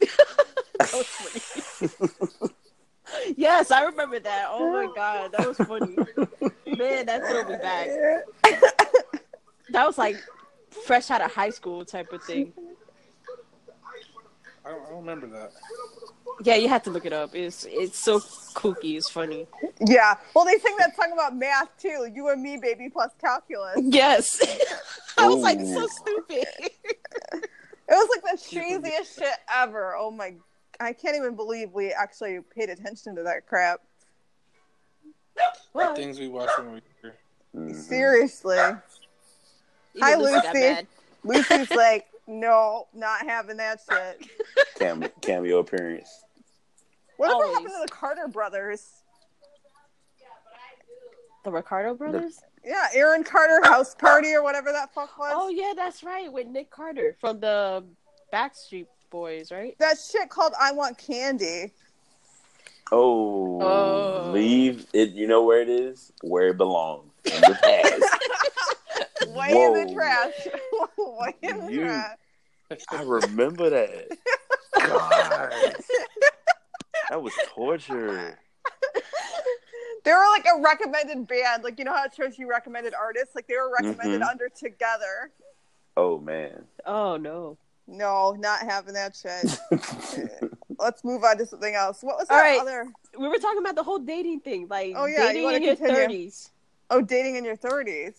[0.00, 2.52] That was funny.
[3.36, 4.46] yes, I remember that.
[4.50, 5.96] Oh my god, that was funny.
[6.76, 7.88] Man, that threw me back.
[9.70, 10.16] That was like
[10.84, 12.52] fresh out of high school type of thing.
[14.64, 15.52] I don't, I don't remember that.
[16.42, 17.34] Yeah, you have to look it up.
[17.34, 18.20] It's it's so
[18.54, 18.96] kooky.
[18.96, 19.46] It's funny.
[19.86, 20.16] Yeah.
[20.34, 22.10] Well, they sing that song about math too.
[22.12, 23.78] You and me, baby, plus calculus.
[23.82, 24.40] Yes,
[25.18, 26.46] I was like, so stupid.
[27.88, 29.94] It was like the cheesiest shit ever.
[29.96, 30.34] Oh my!
[30.80, 33.80] I can't even believe we actually paid attention to that crap.
[35.72, 37.14] Well, Things we watched when we were
[37.54, 37.74] Mhm.
[37.88, 38.80] Seriously, even
[40.00, 40.60] Hi, Lucy got Lucy.
[40.60, 40.86] mad.
[41.24, 44.28] Lucy's like, no, not having that shit.
[44.78, 46.24] Cam- cameo appearance.
[47.18, 47.54] Whatever Always.
[47.56, 48.90] happened to the Carter brothers?
[51.44, 52.40] The Ricardo brothers.
[52.66, 55.32] Yeah, Aaron Carter house party or whatever that fuck was.
[55.34, 57.84] Oh yeah, that's right, with Nick Carter from the
[58.32, 59.76] Backstreet Boys, right?
[59.78, 61.72] That shit called I Want Candy.
[62.90, 64.30] Oh, Oh.
[64.32, 65.10] leave it.
[65.10, 66.12] You know where it is?
[66.22, 67.10] Where it belongs.
[67.24, 69.28] In the past.
[69.36, 70.32] Way in the trash.
[70.98, 72.16] Way in the You- trash.
[72.90, 74.08] I remember that.
[74.76, 75.52] God,
[77.10, 78.36] that was torture.
[80.06, 81.64] They were like a recommended band.
[81.64, 83.34] Like, you know how it shows you recommended artists?
[83.34, 84.30] Like, they were recommended Mhm.
[84.30, 85.32] under Together.
[85.96, 86.64] Oh man.
[86.86, 87.58] Oh no.
[87.88, 89.58] No, not having that shit.
[90.78, 92.02] Let's move on to something else.
[92.04, 92.60] What was that All right.
[92.60, 92.86] other?
[93.18, 95.74] We were talking about the whole dating thing, like Oh, yeah, dating wanna in your
[95.74, 96.50] thirties.
[96.90, 98.14] Oh, dating in your 30s.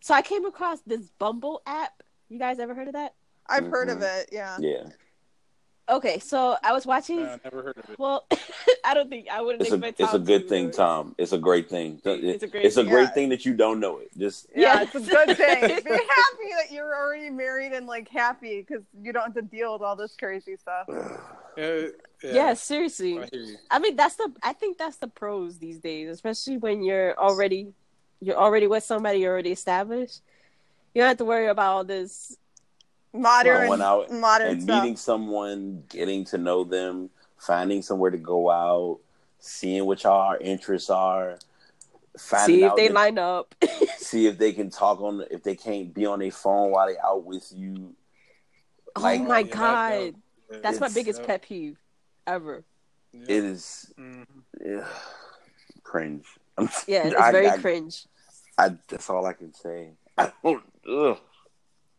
[0.00, 2.02] So I came across this Bumble app.
[2.30, 3.12] You guys ever heard of that?
[3.46, 4.20] I've heard of Mhm.
[4.22, 4.56] it, yeah.
[4.58, 4.84] yeah,
[5.88, 7.20] Okay, so I was watching.
[7.22, 7.98] Uh, never heard of it.
[7.98, 8.24] Well,
[8.84, 10.00] I don't think I wouldn't it's a expect.
[10.00, 10.74] it's a good to thing, it.
[10.74, 11.14] Tom.
[11.16, 12.00] It's a great thing.
[12.04, 12.90] It's a great It's a thing.
[12.90, 13.08] great Yeah.
[13.10, 14.10] thing that you don't know it.
[14.18, 14.94] Just Yeah, Yes.
[14.94, 15.60] it's a good thing.
[15.84, 19.72] Be happy that you're already married and like happy because you don't have to deal
[19.74, 20.88] with all this crazy stuff.
[21.58, 21.86] Yeah,
[22.22, 23.18] Yeah, seriously.
[23.18, 23.28] I.
[23.70, 24.30] I mean, that's the.
[24.42, 27.72] I think that's the pros these days, especially when you're already,
[28.20, 30.20] you're already with somebody you're already established.
[30.94, 32.36] You don't have to worry about all this.
[33.12, 34.82] Modern, going out modern and stuff.
[34.82, 38.98] meeting someone, getting to know them, finding somewhere to go out,
[39.38, 41.38] seeing what y'all interests are,
[42.18, 43.54] finding See if out they that- line up.
[43.98, 46.96] see if they can talk on if they can't be on their phone while they
[46.98, 47.94] out with you.
[48.96, 50.14] oh Like, my yeah, god,
[50.50, 51.78] that- that's my biggest pet peeve
[52.26, 52.64] ever.
[53.12, 53.22] Yeah.
[53.22, 54.26] It is Mhm.
[54.78, 54.84] ugh,
[55.82, 56.26] cringe.
[56.86, 58.06] Yeah, it's I- very I- cringe.
[58.58, 59.90] I, that's all I can say.
[60.18, 60.62] I don't.
[60.90, 61.18] Ugh.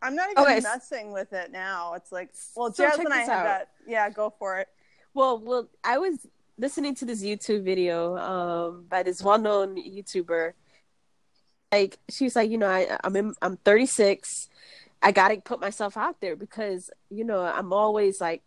[0.00, 0.60] I'm not even Okay.
[0.60, 1.94] messing with it now.
[1.94, 3.44] It's like, well, So Jazz and I had out.
[3.44, 3.68] that.
[3.86, 4.68] Yeah, go for it.
[5.14, 6.26] Well, well, I was
[6.58, 10.52] listening to this YouTube video um, by this well-known YouTuber.
[11.72, 14.48] Like she was like, you know, I, I'm in, I'm 36.
[15.02, 18.42] I got to put myself out there because you know I'm always like,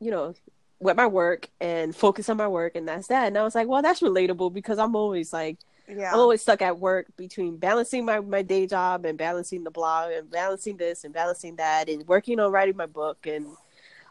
[0.00, 0.34] you know,
[0.78, 3.26] with my work and focus on my work, and that's that.
[3.28, 5.58] And I was like, well, that's relatable because I'm always like,
[5.88, 6.12] Yeah.
[6.12, 10.12] I'm always stuck at work between balancing my, my day job and balancing the blog
[10.12, 13.46] and balancing this and balancing that and working on writing my book and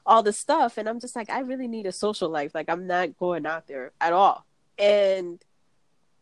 [0.05, 0.77] all this stuff.
[0.77, 2.55] And I'm just like, I really need a social life.
[2.55, 4.45] Like I'm not going out there at all.
[4.77, 5.39] And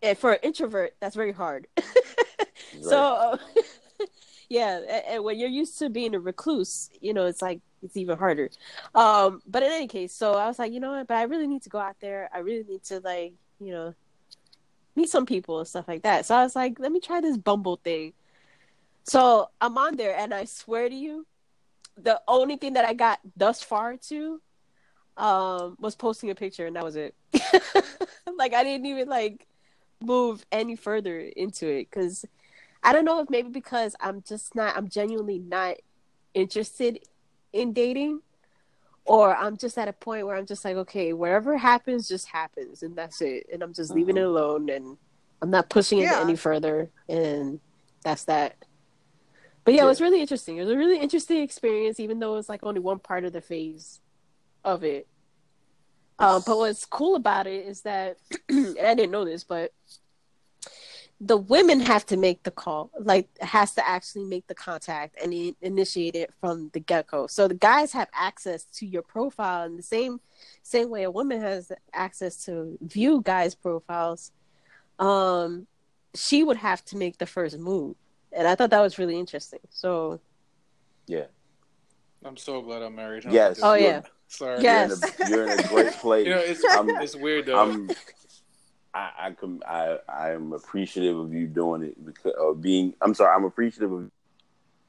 [0.02, 1.68] and for an introvert, that's very hard.
[2.82, 3.38] So uh,
[4.50, 7.98] yeah, and, and when you're used to being a recluse, you know, it's like it's
[7.98, 8.50] even harder.
[8.96, 11.08] Um, but in any case, so I was like, you know what?
[11.08, 12.30] But I really need to go out there.
[12.34, 13.94] I really need to like, you know,
[14.96, 16.26] meet some people and stuff like that.
[16.26, 18.14] So I was like, let me try this Bumble thing.
[19.04, 21.26] So I'm on there, and I swear to you,
[21.98, 24.42] the only thing that I got thus far to
[25.16, 27.16] um was posting a picture, and that was it.
[28.38, 29.48] like I didn't even like
[30.02, 32.26] move any further into it because
[32.84, 35.76] I don't know if maybe because I'm just not I'm genuinely not
[36.34, 37.00] interested
[37.52, 38.22] in dating
[39.06, 42.84] or I'm just at a point where I'm just like, okay, whatever happens, just happens,
[42.84, 44.98] and that's it, and I'm just leaving it alone, and
[45.42, 46.22] I'm not pushing it Yeah.
[46.22, 47.60] any further, and
[48.04, 48.56] that's that.
[49.66, 50.58] But yeah, it was really interesting.
[50.58, 53.34] It was a really interesting experience, even though it was like only one part of
[53.34, 54.00] the phase
[54.64, 55.08] of it.
[56.20, 58.18] Um, but what's cool about it is that,
[58.50, 59.72] and I didn't know this, but
[61.22, 65.34] the women have to make the call, like has to actually make the contact and
[65.34, 67.28] i- initiate it from the get go.
[67.28, 70.20] So the guys have access to your profile in the same
[70.64, 74.32] same way a woman has access to view guys' profiles.
[75.00, 75.68] Um,
[76.16, 77.96] she would have to make the first move,
[78.32, 79.60] and I thought that was really interesting.
[79.70, 80.20] So
[81.08, 81.26] Yeah.
[82.26, 83.26] I'm so glad I'm married.
[83.26, 83.32] huh?
[83.34, 83.60] Yes.
[83.62, 84.02] Oh, yeah.
[84.28, 84.62] Sorry.
[84.64, 84.88] Yeah.
[84.88, 86.26] You're in a, you're in a great place.
[86.26, 87.60] You know, it's I'm- it's weird though.
[87.60, 87.90] I'm
[88.94, 93.14] I I com- I I am appreciative of you doing it because of being I'm
[93.14, 94.12] sorry, I'm appreciative of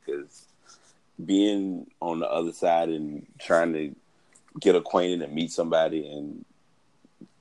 [0.05, 0.47] because
[1.25, 3.95] being on the other side and trying to
[4.61, 6.45] get acquainted and meet somebody and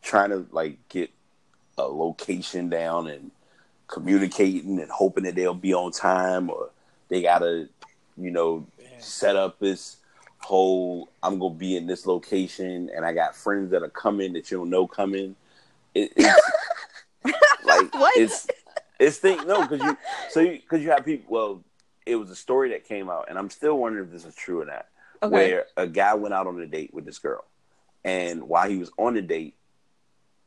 [0.01, 1.11] trying to like get
[1.77, 3.31] a location down and
[3.87, 6.69] communicating and hoping that they'll be on time or
[7.09, 7.67] they gotta,
[8.17, 8.89] you know, Man.
[8.99, 9.97] set up this
[10.39, 14.51] whole I'm gonna be in this location and I got friends that are coming that
[14.51, 15.35] you don't know coming.
[15.95, 16.41] It, it's
[17.65, 18.17] like What?
[18.17, 18.47] it's
[18.99, 19.97] it's thing no because you
[20.29, 21.25] so you because you have people.
[21.33, 21.63] Well,
[22.05, 24.61] it was a story that came out, and I'm still wondering if this is true
[24.61, 24.87] or not.
[25.21, 27.45] okay, Where a guy went out on a date with this girl,
[28.03, 29.55] and while he was on the date,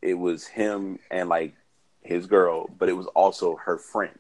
[0.03, 1.55] it was him and like
[2.03, 4.19] his girl, but it was also her friends.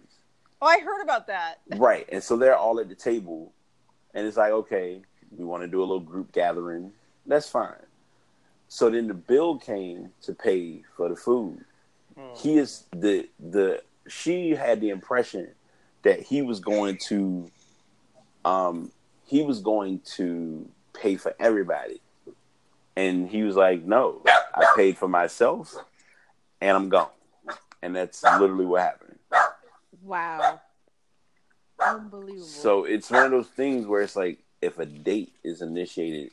[0.62, 1.60] Oh, I heard about that.
[1.76, 2.08] Right.
[2.10, 3.52] And so they're all at the table
[4.14, 6.90] and it's like, okay, we want to do a little group gathering.
[7.26, 7.74] That's fine.
[8.68, 11.64] So then the bill came to pay for the food.
[12.18, 12.32] Oh.
[12.36, 15.48] He is the the she had the impression
[16.02, 17.50] that he was going to
[18.44, 18.90] um
[19.24, 22.00] he was going to pay for everybody.
[22.96, 25.74] And he was like, No, I paid for myself
[26.60, 27.10] and I'm gone.
[27.82, 29.18] And that's literally what happened.
[30.02, 30.60] wow,
[31.78, 32.46] unbelievable.
[32.46, 36.32] So it's one of those things where it's like if a date is initiated,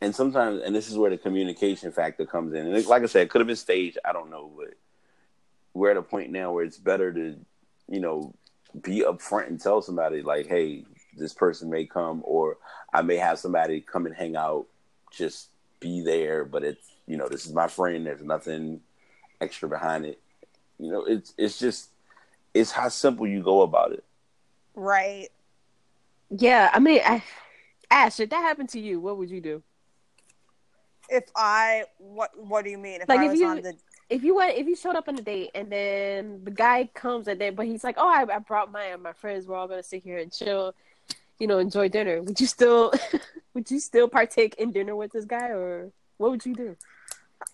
[0.00, 2.66] and sometimes, and this is where the communication factor comes in.
[2.66, 3.98] And it, like I said, it could have been staged.
[4.04, 4.74] I don't know, but
[5.74, 7.36] we're at a point now where it's better to,
[7.88, 8.34] you know,
[8.82, 10.84] be upfront and tell somebody like, "Hey,
[11.16, 12.58] this person may come, or
[12.92, 14.66] I may have somebody come and hang out.
[15.10, 15.48] Just
[15.80, 18.06] be there, but it's you know, this is my friend.
[18.06, 18.80] There's nothing
[19.40, 20.20] extra behind it.
[20.78, 21.90] You know, it's it's just
[22.54, 24.04] it's how simple you go about it.
[24.74, 25.28] Right.
[26.30, 27.22] yeah, I mean, I,
[27.90, 29.62] Ash, if that happened to you, what would you do?
[31.08, 33.00] If I what what do you mean?
[33.02, 33.74] If Like, I if was you- on the
[34.10, 37.28] if you went if you showed up on a date and then the guy comes
[37.28, 39.82] and then but he's like oh I, I brought my my friends we're all gonna
[39.82, 40.74] sit here and chill
[41.38, 42.92] you know enjoy dinner would you still
[43.54, 46.74] would you still partake in dinner with this guy or what would you do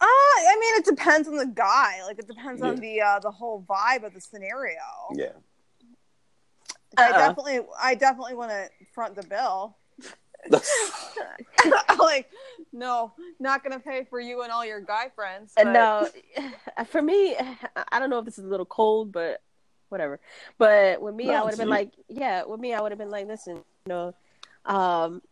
[0.00, 0.06] Uh,
[0.52, 2.02] I mean, it depends on the guy.
[2.06, 4.80] Like, it depends on the uh, the whole vibe of the scenario.
[5.14, 5.32] Yeah.
[6.96, 7.18] I Uh-uh.
[7.18, 9.76] definitely, I definitely want to front the bill.
[11.98, 12.28] like,
[12.72, 15.52] no, not gonna pay for you and all your guy friends.
[15.56, 16.08] but- no
[16.86, 17.36] for me
[17.92, 19.40] i don't know if this is a little cold but
[19.90, 20.18] whatever.
[20.58, 23.10] But with me i would have been like yeah with me i would have been
[23.10, 24.14] like listen you know
[24.66, 25.22] um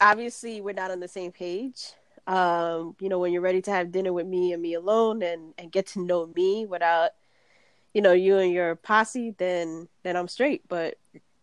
[0.00, 1.92] obviously we're not on the same page.
[2.26, 5.54] Um you know when you're ready to have dinner with me and me alone and
[5.56, 7.10] and get to know me without
[7.94, 10.66] you know you and your posse then then i'm straight.
[10.68, 10.98] But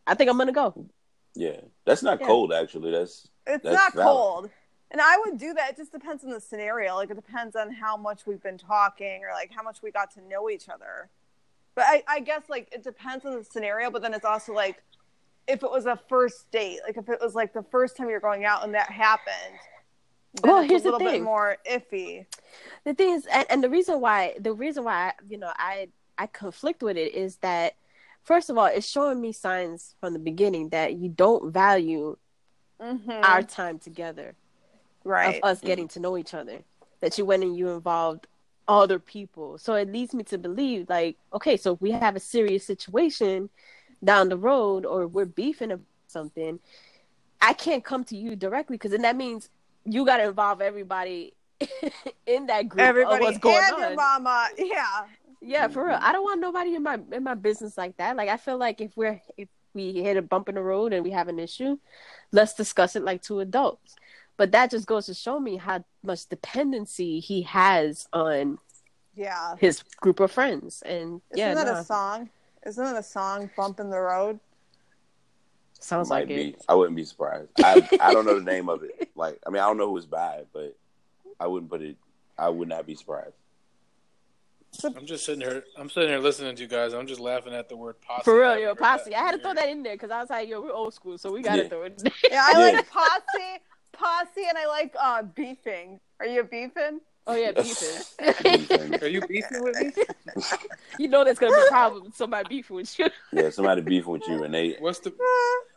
[0.05, 0.85] i think i'm gonna go.
[1.35, 2.27] Yeah, that's not Yeah.
[2.27, 2.53] cold.
[2.53, 4.07] Actually, that's It's That's not valid.
[4.07, 4.49] cold.
[4.91, 5.71] And I would do that.
[5.71, 6.95] It just depends on the scenario.
[6.95, 10.11] Like it depends on how much we've been talking or like how much we got
[10.15, 11.09] to know each other.
[11.75, 14.83] But I, I guess like it depends on the scenario, but then it's also like
[15.47, 18.19] if it was a first date, like if it was like the first time you're
[18.19, 19.59] going out and that happened,
[20.43, 21.23] then Well, it's here's a the little bit thing.
[21.23, 22.25] more iffy.
[22.85, 26.27] the thing is and, and the reason why the reason why you know i i
[26.27, 27.75] conflict with it is that
[28.27, 32.15] first of all it's showing me signs from the beginning that you don't value
[32.79, 33.09] Mm-hmm.
[33.23, 34.35] our time together
[35.03, 35.37] right.
[35.37, 36.59] of us getting to know each other
[36.99, 38.27] that you went and you involved
[38.67, 42.19] other people so it leads me to believe like okay so if we have a
[42.19, 43.49] serious situation
[44.03, 46.59] down the road or we're beefing about something
[47.41, 49.49] i can't come to you directly because then that means
[49.83, 51.33] you got to involve everybody
[52.27, 54.49] in that group Everybody of what's going and on your mama.
[54.57, 55.05] Yeah.
[55.41, 55.97] Yeah, for real.
[56.01, 58.15] I don't want nobody in my in my business like that.
[58.15, 61.03] Like I feel like if we're if we hit a bump in the road and
[61.03, 61.77] we have an issue,
[62.31, 63.95] let's discuss it like two adults.
[64.37, 68.59] But that just goes to show me how much dependency he has on
[69.15, 69.55] Yeah.
[69.57, 70.83] his group of friends.
[70.85, 71.79] And Isn't yeah, that nah.
[71.79, 72.29] a song?
[72.65, 74.39] Isn't that a song, Bump in the Road?
[75.79, 76.49] Sounds Might like be.
[76.49, 76.65] it.
[76.67, 77.49] I wouldn't be surprised.
[77.63, 79.09] I I don't know the name of it.
[79.15, 80.75] Like I mean, I don't know who it's by, but
[81.39, 81.97] I wouldn't put it.
[82.37, 83.35] I would not be surprised.
[84.85, 85.63] I'm just sitting here.
[85.77, 86.93] I'm sitting here listening to you guys.
[86.93, 88.23] I'm just laughing at the word posse.
[88.23, 89.13] For real, yo, posse.
[89.15, 91.17] I had to throw that in there because I was like, yo, we're old school,
[91.17, 91.69] so we gotta Yeah.
[91.69, 91.93] throw it.
[91.97, 92.13] In there.
[92.31, 92.75] Yeah, I Yeah.
[92.75, 93.61] like posse,
[93.93, 95.99] posse, and I like uh, beefing.
[96.19, 97.01] Are you beefing?
[97.25, 97.99] Oh yeah, beefing.
[98.43, 98.95] Beefing.
[99.01, 99.91] Are you beefing with me?
[100.97, 102.05] you know there's gonna be a problem.
[102.05, 103.09] with Somebody beefing with you.
[103.33, 105.13] yeah, somebody beefing with you, and they What's the?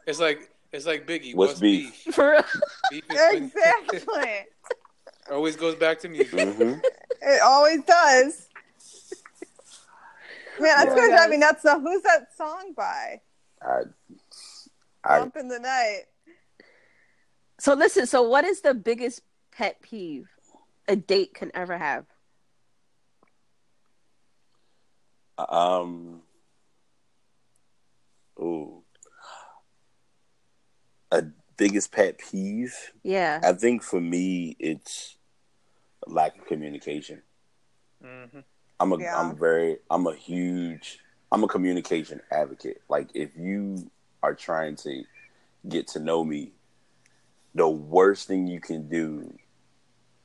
[0.07, 1.35] It's like it's like Biggie.
[1.35, 2.05] What's beef?
[2.13, 2.45] For real.
[2.91, 4.47] Beef Exactly.
[5.31, 6.55] always goes back to music.
[6.55, 6.75] hmm
[7.23, 8.50] it always does.
[10.61, 11.63] Man, that's my gonna drive me nuts.
[11.63, 13.21] So, who's that song by?
[13.63, 13.81] I,
[15.05, 16.03] I Bump in the night.
[17.59, 18.07] So listen.
[18.07, 20.29] So what is the biggest pet peeve
[20.89, 22.07] a date can ever have?
[25.49, 26.21] um,
[28.39, 28.83] ooh,
[31.11, 31.25] a
[31.57, 32.75] biggest pet peeve.
[33.03, 33.41] Yeah.
[33.43, 35.17] I think for me, it's
[36.07, 37.23] lack of communication.
[38.03, 38.41] hmm
[38.81, 39.21] I'm a Yeah.
[39.21, 40.99] am very I'm a huge
[41.31, 42.83] I'm a communication advocate.
[42.89, 43.91] Like if you
[44.23, 45.05] are trying to
[45.69, 46.53] get to know me,
[47.55, 49.33] the worst thing you can do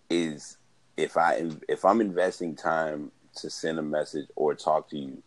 [0.10, 0.58] is
[0.98, 5.22] if I if I'm investing time to send a message or talk to you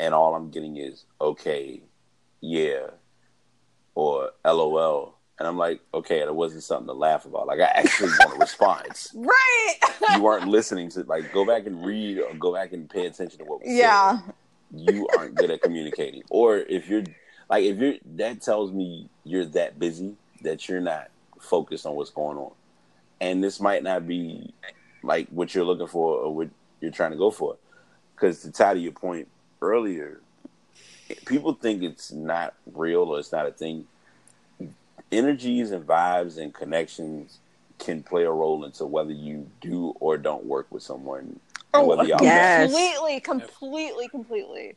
[0.00, 1.82] and all I'm getting is okay,
[2.40, 2.88] yeah,
[3.94, 7.46] or LOL and I'm like, okay, that wasn't something to laugh about.
[7.46, 9.74] Like I actually want a response Right.
[10.14, 13.38] you weren't listening to like go back and read or go back and pay attention
[13.38, 14.18] to what was yeah.
[14.18, 14.34] said.
[14.74, 14.90] Yeah.
[14.92, 16.22] You aren't good at communicating.
[16.30, 17.04] Or if you're
[17.48, 21.08] like if you're that tells me you're that busy that you're not
[21.40, 22.52] focused on what's going on.
[23.20, 24.52] And this might not be
[25.02, 26.48] like what you're looking for or what
[26.80, 27.56] you're trying to go for.
[28.16, 29.28] Cuz to tie to your point
[29.62, 30.20] earlier,
[31.26, 33.86] people think it's not real or it's not a thing.
[35.10, 37.38] Energies and vibes and connections
[37.78, 41.20] can play a role into whether you do or don't work with someone.
[41.20, 41.40] and
[41.74, 42.18] Oh, whether y'all.
[42.22, 42.70] Yes.
[42.70, 44.76] completely, completely, completely.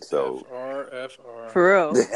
[0.00, 1.48] So FR, FR.
[1.50, 1.92] For real.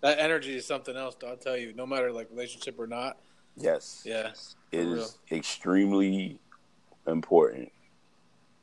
[0.00, 1.16] That energy is something else.
[1.26, 1.72] I'll tell you.
[1.72, 3.16] No matter like relationship or not.
[3.56, 4.32] yes, Yeah.
[4.70, 6.38] it is for is extremely
[7.06, 7.72] important.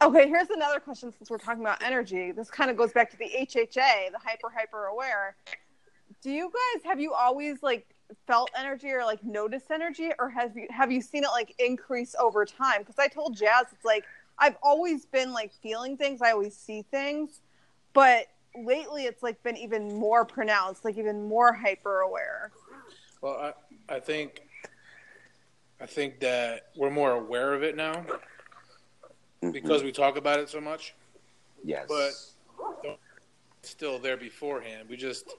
[0.04, 2.32] Okay, here's another question since we're talking about energy.
[2.32, 5.36] This kind of goes back to the HHA, the hyper hyper aware.
[6.22, 7.88] Do you guys have you always like
[8.28, 12.16] felt energy or like noticed energy or have you have you seen it like increase
[12.20, 12.80] over time?
[12.80, 14.06] Because I told Jazz it's like
[14.38, 17.42] I've always been like feeling things, I always see things,
[17.94, 22.52] but lately it's like been even more pronounced, like even more hyper aware.
[23.22, 23.54] Well,
[23.90, 24.42] I I think
[25.80, 28.06] I think that we're more aware of it now
[29.42, 29.52] Mhm.
[29.54, 30.94] because we talk about it so much.
[31.64, 32.14] yes, but-
[33.60, 34.90] It's still there beforehand.
[34.90, 35.36] We just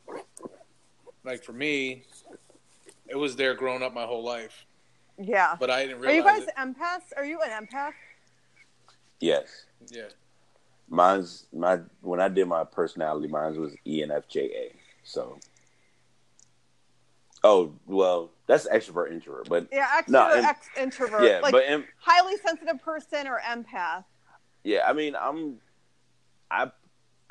[1.25, 2.05] like for me,
[3.09, 4.67] it was there growing up my whole life,
[5.19, 5.57] Yeah.
[5.59, 6.11] but I didn't realize.
[6.13, 7.17] Are you realize guys empaths?
[7.17, 7.93] Are you an empath?
[9.21, 9.67] yes.
[9.83, 9.91] it.
[9.97, 10.03] Yeah.
[10.89, 14.73] Mine's my when I did my personality, mine was E ENFJA.
[15.05, 15.39] So,
[17.45, 21.23] oh well, that's extrovert introvert, but Yeah, extrovert, No, em- ex- introvert.
[21.25, 24.05] yeah, like but em- highly sensitive person or empath.
[24.65, 25.61] Yeah, I mean, I'm
[26.51, 26.71] I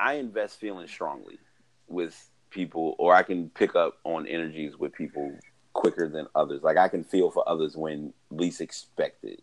[0.00, 1.38] I invest feeling strongly
[1.86, 5.32] with people or I can pick up on energies with people
[5.72, 6.62] quicker than others.
[6.62, 9.40] Like I can feel for others when least expected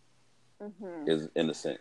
[0.62, 1.10] Mm-hmm.
[1.10, 1.80] is in a sense.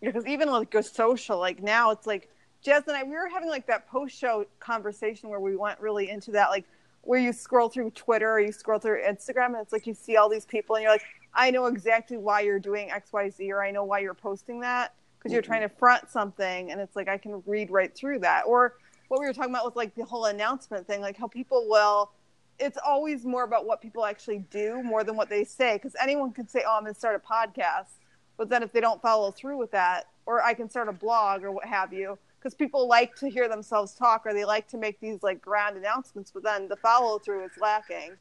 [0.00, 2.28] Yeah, because even like go social, like now it's like
[2.62, 6.30] Jess and I, we were having like that post-show conversation where we went really into
[6.32, 6.66] that, like
[7.02, 10.16] where you scroll through Twitter or you scroll through Instagram, and it's like you see
[10.16, 11.04] all these people, and you're like,
[11.34, 14.60] I know exactly why you're doing X, Y, Z, or I know why you're posting
[14.60, 15.46] that because you're Mhm.
[15.46, 18.42] trying to front something, and it's like I can read right through that.
[18.46, 18.74] Or
[19.08, 22.12] what we were talking about with like the whole announcement thing, like how people will.
[22.60, 26.32] It's always more about what people actually do more than what they say, because anyone
[26.32, 27.98] can say, "Oh, I'm going to start a podcast,"
[28.36, 31.42] but then if they don't follow through with that or i can start a blog
[31.42, 34.78] or what have you because people like to hear themselves talk or they like to
[34.78, 38.12] make these like grand announcements but then the follow through is lacking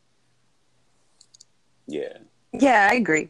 [1.88, 2.18] Yeah.
[2.53, 3.30] Yeah, I agree.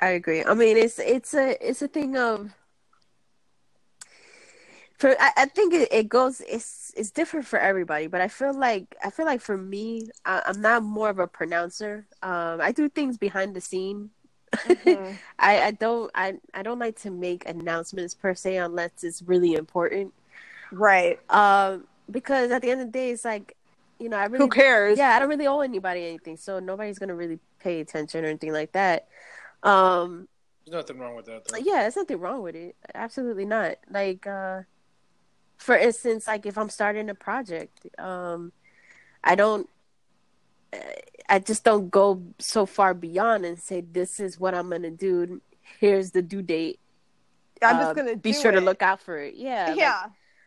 [0.00, 0.44] I agree.
[0.44, 2.52] I mean, it's it's a it's a thing of.
[5.00, 8.54] For I, I think it, it goes it's it's different for everybody, but I feel
[8.54, 12.06] like I feel like for me, I, I'm not more of a pronouncer.
[12.22, 14.10] Um, I do things behind the scene.
[14.66, 15.20] Mhm.
[15.38, 19.54] I, I don't I, I don't like to make announcements per se unless it's really
[19.54, 20.12] important.
[20.72, 23.56] right Um, because at the end of the day, it's like,
[23.98, 26.98] you know, I really who cares yeah, I don't really owe anybody anything, so nobody's
[26.98, 29.08] gonna really pay attention or anything like that.
[29.62, 30.28] Um,
[30.66, 31.44] There's nothing wrong with that.
[31.46, 31.56] Though.
[31.58, 32.76] yeah, there's nothing wrong with it.
[32.94, 33.76] Absolutely not.
[33.90, 34.62] Like, uh,
[35.60, 38.50] for instance, like if I'm starting a project, um,
[39.22, 39.68] I don't,
[41.28, 45.40] I just don't go so far beyond and say this is what I'm gonna do.
[45.78, 46.80] Here's the due date.
[47.62, 49.34] I'm Uh, just gonna be do sure to look out for it.
[49.34, 50.04] Yeah, like, Yeah,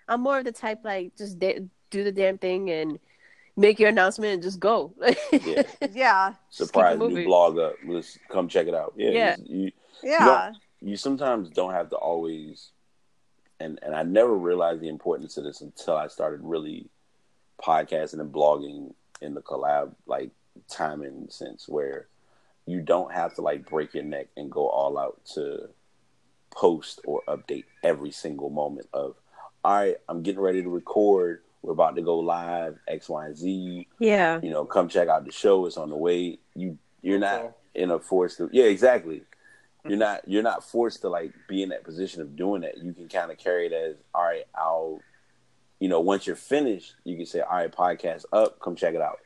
[0.08, 1.60] I'm more of the type like just da-
[1.92, 3.00] do the damn thing and
[3.56, 4.94] make your announcement and just go.
[5.32, 5.64] Yeah.
[5.94, 7.18] yeah, Surprise moving.
[7.18, 7.76] new blog up.
[7.86, 8.94] Let's come check it out.
[8.98, 9.12] Yeah.
[9.12, 9.36] Yeah.
[9.46, 9.72] You,
[10.04, 10.52] yeah.
[10.82, 12.72] you sometimes don't have to always
[13.64, 16.90] and and I never realized the importance of this until I started really
[17.64, 20.32] podcasting and blogging in the collab like
[20.70, 22.08] timing sense where
[22.66, 25.70] you don't have to like break your neck and go all out to
[26.52, 29.16] post or update every single moment of
[29.66, 33.38] all right, I'm getting ready to record, we're about to go live, X, Y, and
[33.38, 36.40] Z, yeah, you know, come check out the show, it's on the way.
[36.54, 39.24] You you're not in a forced to yeah, exactly
[39.88, 42.78] you're not you're not forced to like be in that position of doing that.
[42.78, 44.46] You can kind of carry it as all right.
[44.56, 45.02] I'll
[45.80, 49.02] you know once you're finished, you can say all right, podcast up, come check it
[49.02, 49.20] out,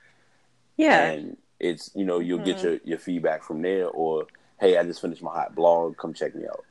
[0.75, 3.87] yeah, and it's you know you'll get your your feedback from there.
[3.87, 4.25] Or
[4.59, 6.63] hey, I just finished my hot blog, come check me out.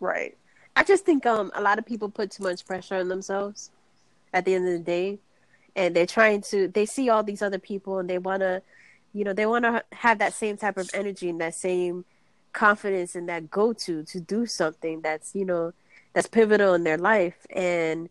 [0.00, 0.36] Right.
[0.74, 3.70] I just think um a lot of people put too much pressure on themselves
[4.34, 5.18] at the end of the day
[5.74, 8.60] and they're trying to they see all these other people and they want to
[9.12, 12.04] you know they want to have that same type of energy and that same
[12.56, 15.72] confidence and that go to to do something that's you know
[16.14, 17.46] that's pivotal in their life.
[17.54, 18.10] And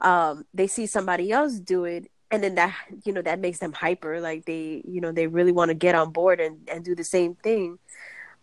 [0.00, 2.74] um they see somebody else do it and then that
[3.04, 4.20] you know that makes them hyper.
[4.20, 7.04] Like they you know they really want to get on board and and do the
[7.04, 7.78] same thing.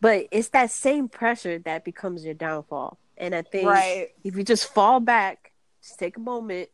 [0.02, 3.00] But it's that same pressure that becomes your downfall.
[3.18, 4.10] And i think Right.
[4.24, 5.52] if you just fall back
[5.84, 6.70] just take a moment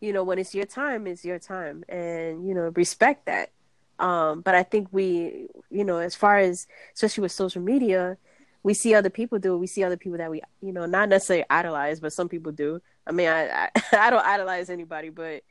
[0.00, 1.84] you know when it's your time it's your time.
[1.88, 3.50] And you know respect that
[3.98, 8.16] um but i think we you know as far as especially with social media
[8.62, 9.58] we see other people do it.
[9.58, 12.80] We see other people that we you know not necessarily idolize but some people do.
[13.06, 15.42] I mean i i, I don't idolize anybody but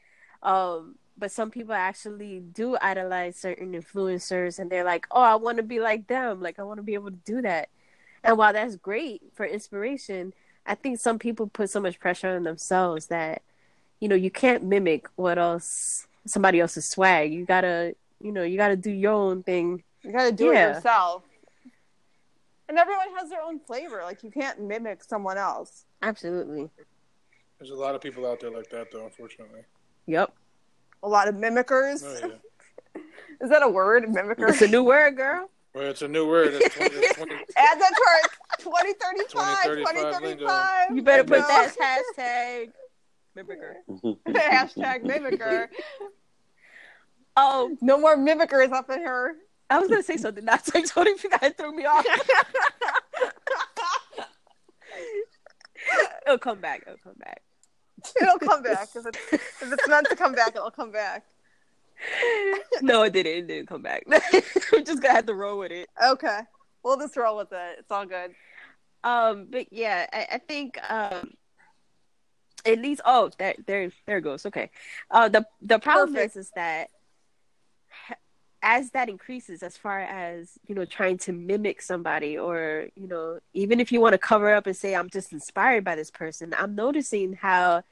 [0.43, 5.57] um but some people actually do idolize certain influencers and they're like oh i want
[5.57, 6.41] to be like them.
[6.41, 7.69] Like i want to be able to do that.
[8.23, 10.33] And while that's great for inspiration
[10.65, 13.41] i think some people put so much pressure on themselves that
[13.99, 17.33] you know you can't mimic what else somebody else's swag.
[17.33, 20.71] You gotta you know you gotta do your own thing You gotta do Yeah.
[20.71, 21.23] it yourself.
[22.69, 24.01] And everyone has their own flavor.
[24.03, 25.85] Like you can't mimic someone else.
[26.01, 26.69] absolutely
[27.59, 29.05] There's a lot of people out there like that, though.
[29.05, 29.61] Unfortunately.
[30.05, 30.33] yep
[31.03, 32.03] A lot of mimickers.
[32.03, 32.27] Oh
[32.95, 33.01] yeah.
[33.41, 34.03] Is that a word?
[34.05, 34.49] Mimickers.
[34.49, 36.53] it's a new word girl Well, it's a new word.
[36.55, 37.93] It's 20, it's 20, Add that
[38.57, 39.27] to 2035.
[39.29, 40.95] 2035 2035.
[40.95, 41.75] you better put that
[42.17, 42.71] hashtag
[43.37, 43.73] mimicker
[44.27, 45.67] Hashtag mimicker.
[47.37, 49.37] Oh No more mimickers up in here.
[49.69, 52.05] i was gonna say something not so totally that threw me off
[56.25, 57.41] it'll come back it'll come back
[58.21, 58.89] It'll come back.
[58.95, 61.25] If it's, if it's meant to come back, it'll come back.
[62.81, 63.33] no, it didn't.
[63.33, 64.03] It didn't come back.
[64.71, 65.89] We're just gonna have to roll with it.
[66.03, 66.39] Okay.
[66.83, 67.79] We'll just roll with it.
[67.79, 68.31] It's all good.
[69.03, 71.33] Um, but yeah, I, I think um,
[72.65, 74.45] at least oh, there, there, there it goes.
[74.45, 74.69] Okay.
[75.09, 76.35] Uh, the the problem Perfect.
[76.35, 76.89] is is that
[78.61, 83.39] as that increases, as far as you know, trying to mimic somebody, or you know,
[83.53, 86.53] even if you want to cover up and say I'm just inspired by this person,
[86.57, 87.83] I'm noticing how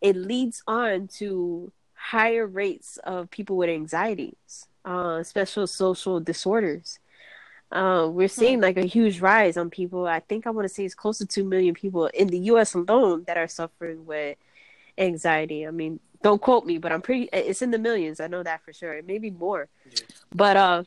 [0.00, 6.98] it leads on to higher rates of people with anxieties, uh, special social disorders.
[7.70, 10.06] Uh, we're seeing like a huge rise on people.
[10.06, 12.72] I think I want to say it's close to 2 million people in the US
[12.74, 14.38] alone that are suffering with
[14.96, 15.66] anxiety.
[15.66, 18.20] I mean, don't quote me, but I'm pretty, it's in the millions.
[18.20, 18.94] I know that for sure.
[18.94, 19.68] It may be more.
[19.90, 20.00] Yeah.
[20.34, 20.82] But, uh,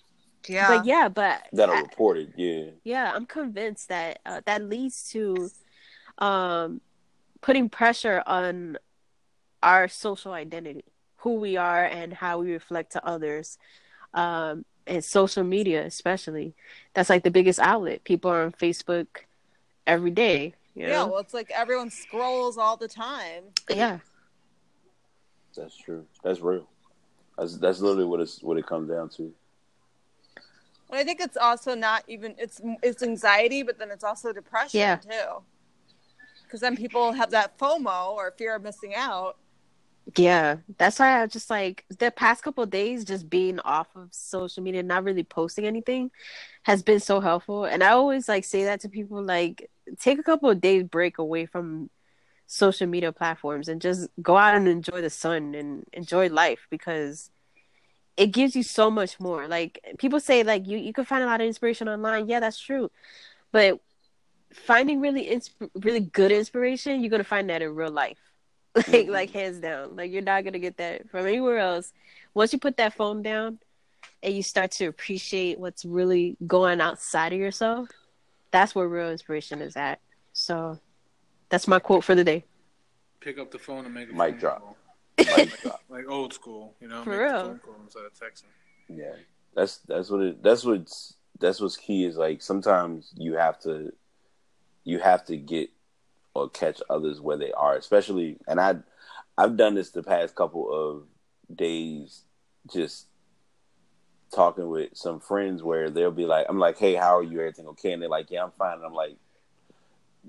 [0.48, 0.68] Yeah.
[0.78, 2.34] but yeah, but that are I- reported.
[2.36, 5.50] Yeah, yeah, I'm convinced that uh, that leads to
[6.18, 6.82] um,
[7.42, 8.78] putting pressure on
[9.64, 10.84] our social identity,
[11.18, 13.58] who we are, and how we reflect to others.
[14.14, 16.54] Um, and social media, especially,
[16.94, 18.04] that's like the biggest outlet.
[18.04, 19.06] People are on Facebook
[19.86, 20.56] every day.
[20.76, 21.08] You Yeah, know?
[21.08, 23.44] well, it's like everyone scrolls all the time.
[23.70, 24.00] yeah,
[25.56, 26.06] that's true.
[26.24, 26.68] That's real.
[27.38, 29.34] That's that's literally what it's what it comes down to.
[30.90, 34.80] And I think it's also not even it's it's anxiety, but then it's also depression
[34.80, 34.98] Yeah.
[34.98, 35.44] too.
[36.44, 39.38] Because then people have that FOMO or fear of missing out.
[40.18, 44.10] Yeah, that's why I just like the past couple of days just being off of
[44.12, 46.12] social media, not really posting anything,
[46.64, 47.64] has been so helpful.
[47.66, 49.70] And I always like say that to people like
[50.00, 51.90] take a couple of days break away from
[52.52, 57.32] social media platforms and just go out and enjoy the sun and enjoy life because
[58.18, 59.48] it gives you so much more.
[59.48, 62.28] Like people say like you you can find a lot of inspiration online.
[62.28, 62.92] Yeah, that's true.
[63.54, 63.80] But
[64.54, 68.18] finding really insp- really good inspiration, you're going to find that in real life
[68.76, 69.12] like Mhm.
[69.12, 69.96] like hands down.
[69.96, 71.94] Like you're not gonna get that from anywhere else.
[72.34, 73.60] Once you put that phone down
[74.24, 77.88] and you start to appreciate what's really going outside of yourself,
[78.52, 80.00] that's where real inspiration is at.
[80.34, 80.80] So
[81.52, 82.44] that's my quote for the day.
[83.20, 84.76] Pick up the phone and make a Mic drop.
[85.18, 85.82] Mic drop.
[85.90, 87.44] like old school, you know, For make real.
[87.44, 88.46] the phone call instead of texting.
[88.90, 89.14] Yeah,
[89.54, 90.42] that's that's what it.
[90.42, 93.92] That's what's that's what's key is like sometimes you have to
[94.84, 95.70] you have to get
[96.34, 98.38] or catch others where they are, especially.
[98.48, 98.76] And I
[99.38, 101.04] I've done this the past couple of
[101.56, 102.24] days,
[102.74, 103.06] just
[104.34, 107.40] talking with some friends where they'll be like, I'm like, hey, how are you?
[107.40, 107.92] Everything okay?
[107.92, 108.78] And they're like, yeah, I'm fine.
[108.78, 109.18] And I'm like,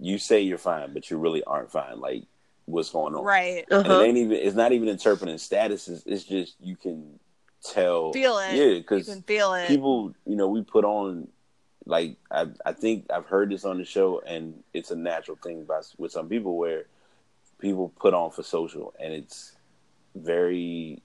[0.01, 2.01] you say you're fine, but you really aren't fine.
[2.01, 2.25] Like,
[2.67, 3.25] what's going on?
[3.25, 3.65] Right.
[3.71, 4.03] And it Uh-huh.
[4.03, 4.33] ain't even.
[4.39, 6.03] It's not even interpreting statuses.
[6.07, 7.19] It's just you can
[7.63, 8.13] tell.
[8.13, 8.55] Feel it.
[8.55, 9.69] Yeah, because You because can feel it.
[9.69, 11.29] people, you know, we put on
[11.85, 15.65] like I, I think I've heard this on the show, and it's a natural thing
[15.65, 16.85] by with some people where
[17.59, 19.53] people put on for social, and it's
[20.15, 21.01] very,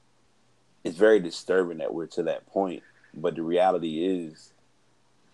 [0.83, 2.83] it's very disturbing that we're to that point.
[3.13, 4.53] But the reality is,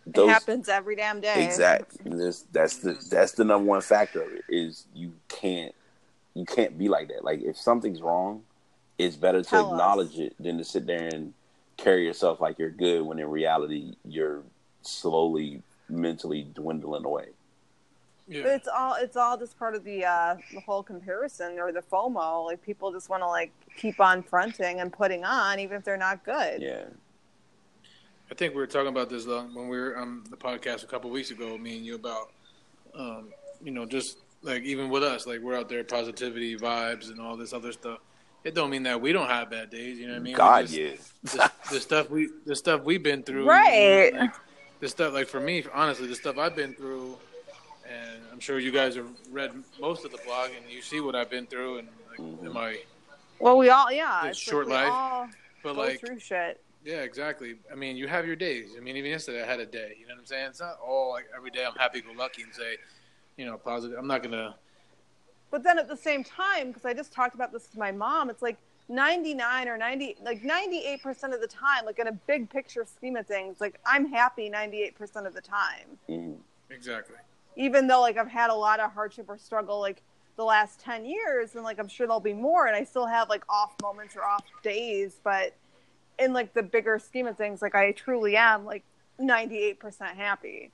[0.06, 1.46] it happens every damn day.
[1.46, 2.12] Exactly.
[2.12, 5.74] This, that's the that's the number one factor of it is you can't
[6.34, 7.24] you can't be like that.
[7.24, 8.44] Like if something's wrong,
[8.98, 9.72] it's better to Tell us.
[9.72, 11.34] acknowledge it than to sit there and
[11.78, 14.44] carry yourself like you're good when in reality you're
[14.82, 17.28] slowly mentally dwindling away.
[18.28, 21.82] Yeah, it's all it's all just part of the uh the whole comparison or the
[21.82, 22.46] FOMO.
[22.46, 25.98] Like people just want to like keep on fronting and putting on even if they're
[25.98, 26.62] not good.
[26.62, 26.86] Yeah.
[28.34, 30.88] I think we were talking about this uh, when we were on the podcast a
[30.88, 32.32] couple weeks ago, me and you about,
[32.98, 33.28] um,
[33.64, 37.38] you know, just like even with us, like we're out there, positivity, vibes, and all
[37.38, 38.00] this other stuff.
[38.44, 40.00] It don't mean that we don't have bad days.
[40.00, 40.36] You know what I mean?
[40.36, 40.90] God, just- yeah.
[41.26, 44.12] the, the stuff we the stuff we've been through Right.
[44.16, 44.34] like,
[44.80, 47.16] the stuff like for me honestly the stuff i've been through
[47.88, 51.16] and i'm sure you guys have read most of the blog and you see what
[51.16, 52.46] i've been through and like Mhm.
[52.48, 52.80] am i
[53.40, 54.26] Well, we all yeah.
[54.26, 55.30] It's It's, short like life, all
[55.62, 56.60] but go like through shit.
[56.86, 57.56] Yeah exactly.
[57.72, 58.72] I mean you have your days.
[58.78, 60.48] I mean even yesterday i had a day you know what i'm saying?
[60.48, 62.78] It's not all like every day i'm happy go lucky and say
[63.38, 63.98] you know positive.
[63.98, 64.56] I'm not gonna
[65.52, 68.30] But then at the same time, because I just talked about this to my mom,
[68.30, 68.58] it's like
[68.90, 73.26] 99 or 90, like 98% of the time, like in a big picture scheme of
[73.28, 75.98] things, like I'm happy 98% of the time.
[76.10, 76.38] Mhm.
[76.70, 77.16] exactly.
[77.56, 80.02] Even though like I've had a lot of hardship or struggle like
[80.36, 83.30] the last 10 years, and like I'm sure there'll be more, and I still have
[83.30, 85.54] like off moments or off days, but
[86.20, 88.84] in like the bigger scheme of things, like I truly am like
[89.20, 90.72] 98% happy.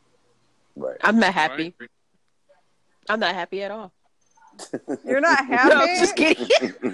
[0.76, 0.98] Right.
[1.04, 1.74] I'm not happy.
[3.10, 3.92] I'm not happy at all.
[5.06, 5.70] You're not happy?
[5.76, 6.48] No, I'm just kidding.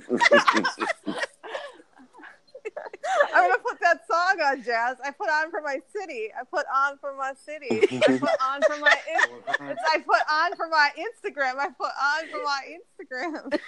[3.33, 4.97] I'm gonna put that song on, Jazz.
[5.03, 6.29] I put on for my city.
[6.39, 7.83] I put on for my city.
[7.91, 8.95] I put on for my.
[9.13, 11.57] In- it's, I put on for my Instagram.
[11.57, 13.59] I put on for my Instagram.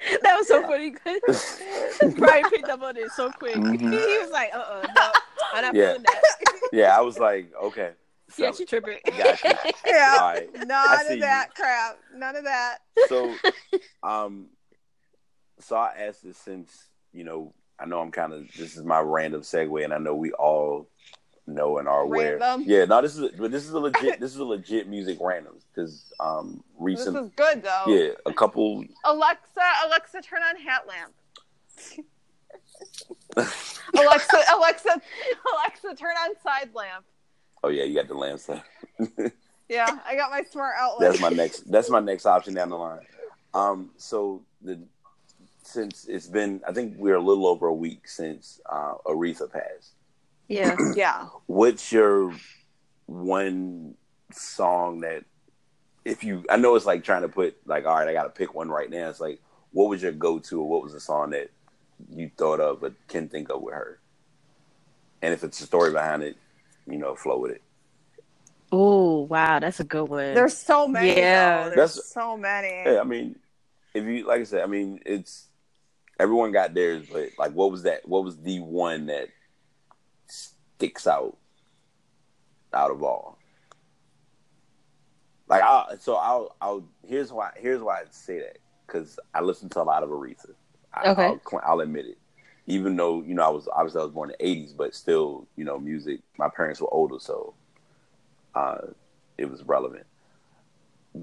[0.22, 1.60] that was so funny because
[2.16, 3.56] Bryan picked up on it so quick.
[3.56, 3.78] Mhm.
[3.90, 5.10] He was like, "Uh, uh no,
[5.54, 5.86] I'm not Yeah.
[5.88, 6.22] feeling that."
[6.72, 7.92] yeah, I was like, okay.
[8.36, 8.98] Yeah, So, she tripping.
[9.16, 9.50] Got you.
[9.86, 10.48] Yeah, all right.
[10.66, 11.98] none of that crap.
[12.14, 12.78] None of that.
[13.08, 13.34] so
[14.02, 14.48] um
[15.60, 19.00] so I asked this since, you know, I know I'm kind of this is my
[19.00, 20.88] random segue and I know we all
[21.48, 22.38] know and are aware.
[22.38, 22.64] Random?
[22.68, 25.62] Yeah, no, this is but this is a legit this is a legit music randoms
[25.74, 27.84] because um recent This is good though.
[27.86, 31.14] yeah, a couple Alexa, Alexa, turn on hat lamp.
[33.94, 35.00] Alexa, Alexa,
[35.54, 37.04] Alexa, turn on side lamp.
[37.62, 38.64] Oh yeah, you got the lamp stuff.
[39.68, 41.10] Yeah, I got my smart outlet.
[41.10, 43.00] That's my next that's my next option down the line.
[43.52, 44.80] Um so the
[45.62, 49.92] since it's been I think we're a little over a week since uh Aretha passed.
[50.48, 50.76] Yeah.
[50.94, 51.26] yeah.
[51.46, 52.34] what's your
[53.06, 53.94] one
[54.32, 55.24] song that
[56.04, 58.54] if you I know it's like trying to put like all right I gotta pick
[58.54, 59.40] one right now it's like
[59.72, 61.50] what was your go to or what was the song that
[62.10, 63.98] you thought of but can think of with her
[65.22, 66.36] and if it's a story behind it
[66.86, 67.62] you know flow with it
[68.70, 70.34] Oh wow, that's a good one.
[70.34, 71.16] There's so many.
[71.16, 71.70] Yeah.
[71.70, 71.74] though.
[71.74, 72.68] There's That's- so many.
[72.84, 73.36] yeah I mean
[73.94, 75.46] if you like I said I mean it's
[76.20, 79.28] everyone got theirs but like what was that what was the one that
[80.78, 81.36] sticks out
[82.72, 83.38] out of all
[85.48, 89.68] like I so I'll I'll here's why here's why I say that because I listen
[89.70, 90.50] to a lot of Aretha.
[90.94, 91.26] I, Okay.
[91.26, 92.18] I'll, I'll admit it.
[92.66, 95.46] Even though you know I was obviously I was born in the '80s, but still
[95.56, 96.20] you know music.
[96.38, 97.54] My parents were older, so
[98.54, 98.78] uh,
[99.38, 100.06] it was relevant.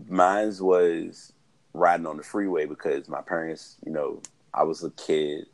[0.10, 1.32] Mine's was
[1.74, 4.22] riding on the freeway because my parents, you know,
[4.54, 5.46] I was a kid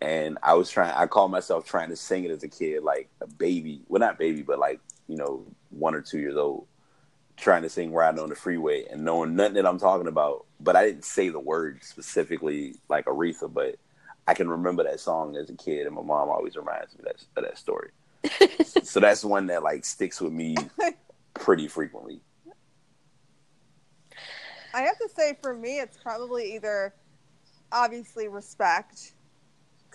[0.00, 0.92] and I was trying.
[0.94, 3.82] I called myself trying to sing it as a kid, like a baby.
[3.88, 6.66] Well, not baby, but like you know, one or two years old.
[7.36, 10.76] trying to sing "Riding on the Freeway" and knowing nothing that I'm talking about, but
[10.76, 13.76] I didn't say the words specifically like Aretha, but
[14.26, 17.24] I can remember that song as a kid, and my mom always reminds me that,
[17.36, 17.90] of that story.
[18.82, 20.56] so that's one that like sticks with me
[21.34, 22.20] pretty frequently.
[24.74, 26.92] I have to say, for me, it's probably either
[27.72, 29.12] obviously respect,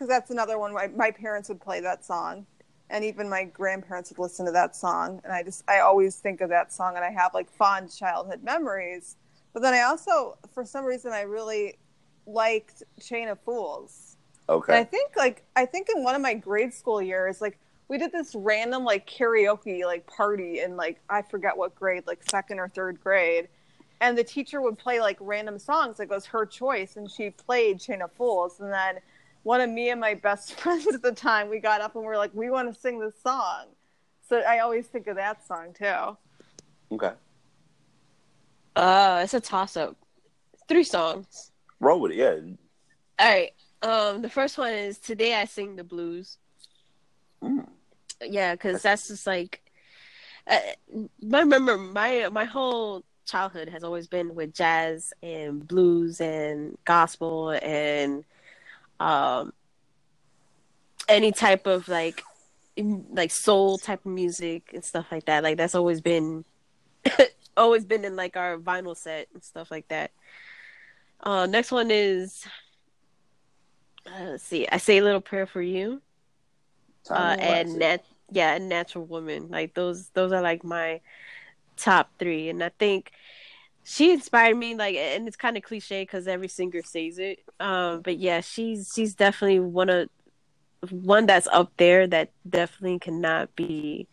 [0.02, 0.74] because that's another one.
[0.74, 2.48] My, my parents would play that song,
[2.90, 5.22] and even my grandparents would listen to that song.
[5.24, 8.42] And I just, I always think of that song, and I have like fond childhood
[8.44, 9.18] memories.
[9.54, 11.78] But then I also, for some reason, I really
[12.26, 14.18] liked Chain of Fools.
[14.50, 14.74] Okay.
[14.74, 18.00] And I think like I think in one of my grade school years, like we
[18.00, 22.58] did this random like karaoke like party in like I forget what grade, like second
[22.58, 23.50] or third grade.
[24.00, 27.30] And the teacher would play like random songs, like it was her choice, and she
[27.30, 28.60] played Chain of Fools.
[28.60, 28.98] And then
[29.44, 32.12] one of me and my best friends at the time, we got up and we
[32.12, 33.66] are like, we want to sing this song.
[34.28, 36.18] So I always think of that song too.
[36.94, 37.12] Okay.
[38.76, 39.98] Uh, it's a toss up.
[40.68, 41.52] Three songs.
[41.80, 42.38] Roll with it, yeah.
[43.20, 43.52] All right.
[43.82, 46.38] Um, the first one is "Today I Sing the Blues."
[47.44, 47.68] Mm.
[48.24, 49.62] Yeah, because that's just like,
[50.48, 50.60] uh,
[51.34, 57.50] I remember my my whole childhood has always been with jazz and blues and gospel
[57.50, 58.24] and
[59.02, 59.54] um
[61.10, 62.24] any type of like
[63.12, 65.44] like soul type of music and stuff like that.
[65.44, 66.46] Like that's always been
[67.58, 70.12] always been in like our vinyl set and stuff like that.
[71.20, 72.46] Uh, next one is
[74.08, 74.68] uh, let's see.
[74.68, 76.02] I say a little prayer for you.
[77.10, 79.50] Uh, and nat- yeah, and natural woman.
[79.50, 81.02] Like those, those are like my
[81.78, 82.50] top three.
[82.50, 83.12] And I think
[83.84, 84.76] she inspired me.
[84.76, 87.40] Like, and it's kind of cliche because every singer says it.
[87.60, 90.10] Um, but yeah, she's she's definitely one of
[90.90, 94.08] one that's up there that definitely cannot be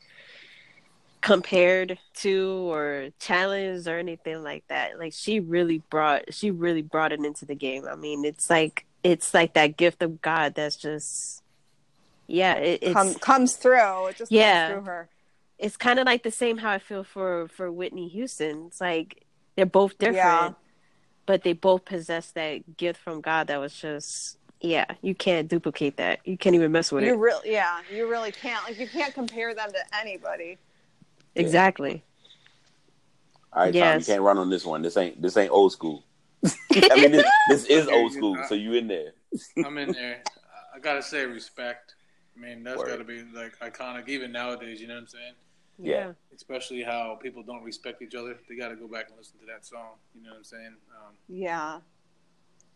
[1.20, 4.98] compared to or challenged or anything like that.
[4.98, 7.86] Like she really brought she really brought it into the game.
[7.90, 11.42] I mean, it's like it's like that gift of God that's just
[12.26, 14.08] yeah, it it's, Come, comes through.
[14.08, 14.42] It just Yeah.
[14.42, 15.10] comes through her.
[15.58, 18.66] it's kind of like the same how I feel for for Whitney Houston.
[18.68, 19.26] It's like
[19.58, 20.52] they're both different, Yeah.
[21.26, 25.96] but they both possess that gift from God that was just yeah, you can't duplicate
[25.96, 26.20] that.
[26.24, 27.18] You can't even mess with You it.
[27.18, 28.62] really, yeah, you really can't.
[28.64, 30.58] Like, you can't compare them to anybody.
[31.34, 32.04] Exactly.
[33.52, 34.80] All right, Tom, you can't run on this one.
[34.82, 36.04] This ain't this ain't old school.
[36.44, 39.12] I mean, this, this is old school, so you in there.
[39.64, 40.22] I'm in there.
[40.72, 41.96] I gotta say respect.
[42.36, 42.86] I mean, that's Word.
[42.86, 44.80] gotta be like iconic even nowadays.
[44.80, 45.34] You know what I'm saying?
[45.80, 46.12] Yeah.
[46.34, 48.36] Especially how people don't respect each other.
[48.48, 49.92] They gotta go back and listen to that song.
[50.14, 50.74] You know what I'm saying?
[50.96, 51.80] Um, Yeah.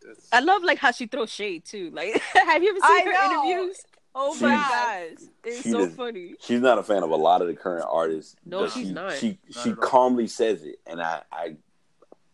[0.01, 1.89] that's, I love like how she throws shade too.
[1.91, 3.45] Like, have you ever I seen her know.
[3.49, 3.77] interviews?
[4.15, 6.35] Oh She- my gosh, it's so does- funny.
[6.39, 8.35] She's not a fan of a lot of the current artists.
[8.45, 9.13] No, she's she, not.
[9.13, 9.83] She Not she at all.
[9.83, 11.55] calmly says it, and I I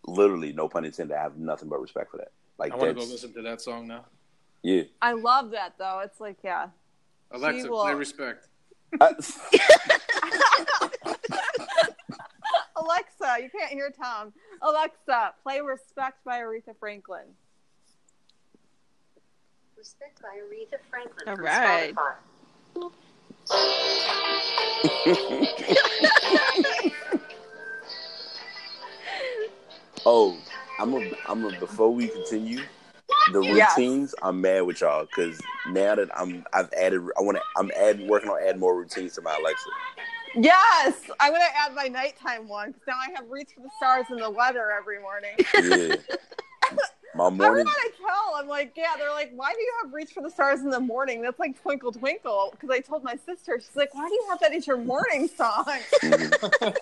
[0.06, 2.32] literally, no pun intended, I have nothing but respect for that.
[2.58, 4.06] Like I want to go listen to that song now.
[4.62, 4.84] yeah.
[5.02, 6.02] I love that though.
[6.04, 6.68] It's like, yeah.
[7.32, 8.49] Alexa, will- play respect.
[9.02, 9.14] I-
[12.76, 14.34] Alexa, you can't hear Tom.
[14.62, 17.26] Alexa, play Respect by Aretha Franklin.
[19.78, 21.94] Respect by Aretha Franklin All from right.
[30.06, 30.38] Oh,
[30.80, 32.62] I'm a I'm a before we continue.
[33.32, 33.78] The Yes.
[33.78, 37.72] routines, I'm mad with y'all because now that I'm I've added I want to I'm
[37.78, 39.70] adding working on adding more routines to my Alexa.
[40.36, 44.06] Yes, I'm gonna add my nighttime one because now I have Reach for the Stars
[44.10, 45.32] and the weather every morning.
[45.56, 45.96] Yeah,
[47.16, 47.66] my Everyone morning.
[47.68, 50.60] I tell, I'm like, yeah, they're like, why do you have Reach for the Stars
[50.62, 51.22] in the morning?
[51.24, 52.50] That's like Twinkle Twinkle.
[52.52, 55.28] Because I told my sister, she's like, why do you have that as your morning
[55.36, 55.66] song?
[56.04, 56.76] Mhm.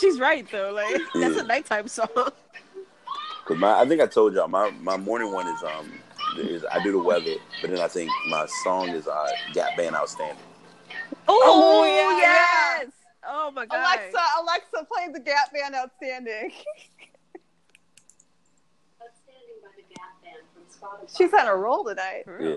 [0.00, 0.72] She's right though.
[0.72, 2.08] Like that's a nighttime song.
[3.44, 5.92] Cause my, I think I told y'all my, my morning one is um
[6.38, 9.96] is I do the weather, but then I think my song is uh Gap Band
[9.96, 10.36] Outstanding.
[11.28, 12.90] Oh, yeah, yes.
[13.26, 13.78] Oh my god.
[13.78, 16.52] Alexa, Alexa, play the Gap Band Outstanding.
[19.02, 20.62] Outstanding by the Gap Band from
[21.06, 21.16] Spotify.
[21.16, 22.24] She's on a roll tonight.
[22.40, 22.56] Yeah.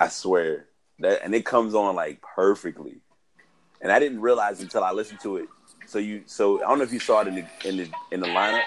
[0.00, 0.66] I swear
[0.98, 3.00] that, and it comes on like perfectly,
[3.80, 5.48] and I didn't realize until I listened to it.
[5.86, 8.20] So you, so I don't know if you saw it in the in the in
[8.20, 8.62] the lineup.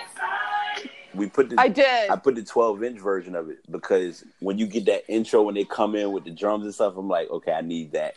[1.14, 2.10] We put the I did.
[2.10, 5.56] I put the 12 inch version of it because when you get that intro when
[5.56, 8.15] they come in with the drums and stuff, I'm like, okay, I need that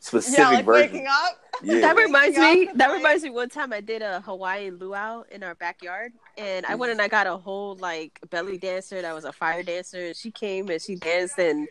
[0.00, 1.06] specific yeah, like version.
[1.08, 1.38] up.
[1.62, 1.80] Yeah.
[1.80, 2.68] That reminds me.
[2.74, 3.30] That reminds me.
[3.30, 7.08] One time I did a Hawaiian luau in our backyard, and I went and I
[7.08, 10.80] got a whole like belly dancer that was a fire dancer, and she came and
[10.80, 11.68] she danced, and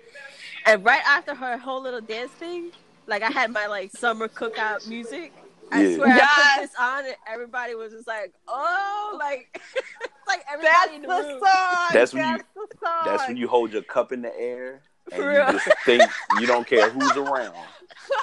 [0.66, 2.72] and right after her whole little dance thing,
[3.08, 5.34] like I had my like summer cookout music.
[5.72, 5.96] I Yeah.
[5.96, 9.62] swear I put this on and everybody was just like, oh, like,
[10.28, 11.90] like everybody That's in the, the song.
[11.94, 13.02] That's when you- That's the song.
[13.06, 14.82] That's when you hold your cup in the air
[15.12, 15.52] and For you real.
[15.52, 16.04] just think
[16.40, 17.56] you don't care who's around,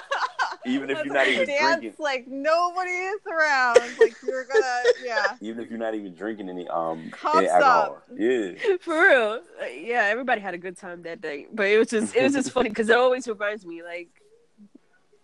[0.67, 1.95] even if you're not even dance drinking.
[1.99, 3.81] like nobody is around.
[3.99, 5.37] Like you're gonna, yeah.
[5.41, 7.97] Even if you're not even drinking any um Cups any alcohol.
[7.97, 8.05] up.
[8.17, 8.53] Yeah.
[8.81, 11.47] For real, Uh, yeah, everybody had a good time that day.
[11.53, 14.09] But it was just, it was just funny because it always reminds me like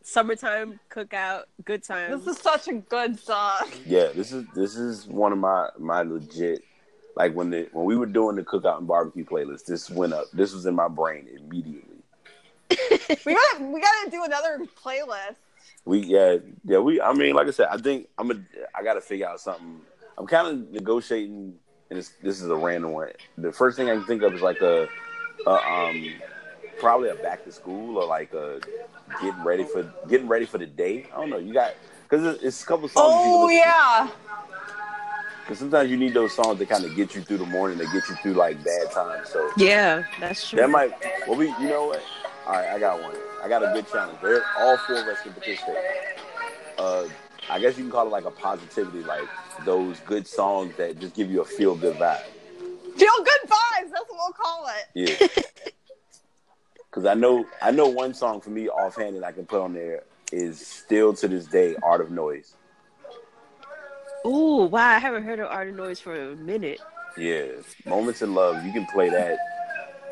[0.06, 2.12] summertime cookout, good time.
[2.12, 3.68] This is such a good song.
[3.84, 6.62] Yeah, this is this is one of my my legit
[7.16, 10.26] like when the when we were doing the cookout and barbecue playlist, this went up.
[10.32, 11.82] This was in my brain immediately.
[13.24, 15.36] We gotta, we gotta do another playlist.
[15.84, 18.34] We yeah yeah we I mean like I said I think I'm a
[18.74, 19.80] I got to figure out something.
[20.18, 21.54] I'm kind of negotiating,
[21.90, 23.10] and it's, this is a random one.
[23.36, 24.88] The first thing I can think of is like a,
[25.46, 26.14] a um
[26.78, 28.60] probably a back to school or like a
[29.20, 31.06] getting ready for getting ready for the day.
[31.12, 31.38] I don't know.
[31.38, 31.74] You got
[32.08, 33.14] because it's, a couple songs.
[33.16, 34.08] Oh yeah.
[35.42, 37.84] Because sometimes you need those songs to kind of get you through the morning, to
[37.84, 39.28] get you through like bad times.
[39.28, 40.58] So yeah, that's true.
[40.58, 40.92] that might.
[41.26, 42.02] Well, we you know what?
[42.46, 43.14] All right, I got one.
[43.42, 44.18] I got a good challenge.
[44.22, 45.76] They're, all four of us can participate.
[46.78, 47.06] Uh,
[47.48, 49.28] I guess you can call it like a positivity, like
[49.64, 52.22] those good songs that just give you a feel good vibe.
[52.96, 53.90] Feel good vibes.
[53.90, 55.10] That's what we'll call it.
[55.10, 55.26] Yeah.
[56.96, 59.74] Because I know I know one song for me offhand that I can put on
[59.74, 62.54] there is still to this day "Art of Noise."
[64.24, 66.80] Ooh, wow, I haven't heard of Art of Noise for a minute.
[67.18, 67.48] Yeah,
[67.84, 69.36] "Moments in Love." You can play that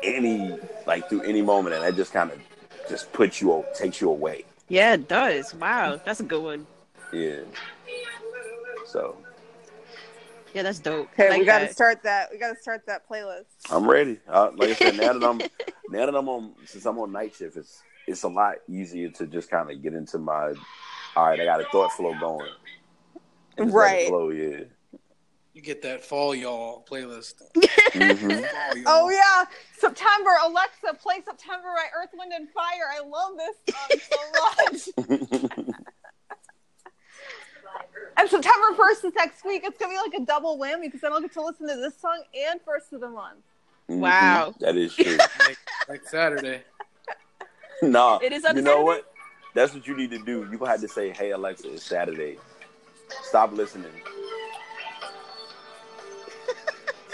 [0.03, 2.39] any like through any moment, and that just kind of
[2.87, 4.45] just puts you takes you away.
[4.69, 5.55] Yeah, it does.
[5.55, 6.67] Wow, that's a good one.
[7.11, 7.39] Yeah.
[8.85, 9.17] So
[10.55, 11.09] Yeah, that's dope.
[11.13, 11.75] Okay, Like we gotta that.
[11.75, 12.29] start that.
[12.33, 13.45] We gotta start that playlist.
[13.71, 14.19] I'm ready.
[14.29, 15.45] Uh, like I said, now that I'm
[15.89, 19.27] now that I'm on since I'm on night shift, it's it's a lot easier to
[19.27, 20.53] just kind of get into my.
[21.15, 22.51] All right, I got a thought flow going.
[23.57, 24.05] And just let it Right.
[24.05, 24.65] Flow, yeah.
[25.53, 27.35] You get that fall y'all playlist.
[27.93, 28.85] hmm Fall y'all.
[28.87, 29.45] Oh yeah,
[29.77, 30.31] September.
[30.43, 32.89] Alexa, play September by Earth, Wind, and Fire.
[32.93, 35.75] I love this song so much.
[38.17, 39.63] and September first is next week.
[39.65, 41.97] It's gonna be like a double whammy because then I'll get to listen to this
[41.99, 43.39] song and first of the month.
[43.87, 44.49] Wow.
[44.51, 44.63] Mm-hmm.
[44.63, 45.17] That is true.
[45.47, 46.61] Like, like Saturday.
[47.81, 48.83] nah, It is on you know Saturday?
[48.85, 49.11] what?
[49.53, 50.47] That's what you need to do.
[50.51, 52.37] You had to say, "Hey Alexa, it's Saturday.
[53.23, 53.91] Stop listening."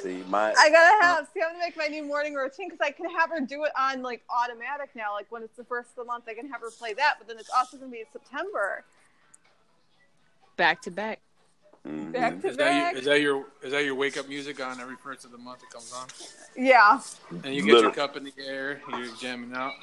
[0.02, 1.28] See, my I gotta have.
[1.34, 3.72] See, I'm gonna make my new morning routine because I can have her do it
[3.78, 5.14] on like automatic now.
[5.14, 7.16] Like when it's the first of the month, I can have her play that.
[7.20, 8.84] But then it's also gonna be September.
[10.58, 11.20] Back to back.
[11.88, 12.12] Mhm.
[12.12, 12.92] Back to Is that, back.
[12.94, 15.38] your, is that your is that your wake up music on every first of the
[15.40, 16.08] month it comes on?
[16.56, 17.00] Yeah,
[17.44, 19.74] And you get your cup in the air, you're jamming out.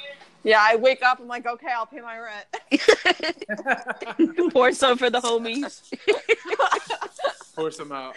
[0.45, 0.61] yeah.
[0.63, 1.19] I wake up.
[1.19, 2.47] I'm like, okay, I'll pay my rent.
[4.53, 5.83] Pour some for the homies.
[7.57, 8.15] Pour some out.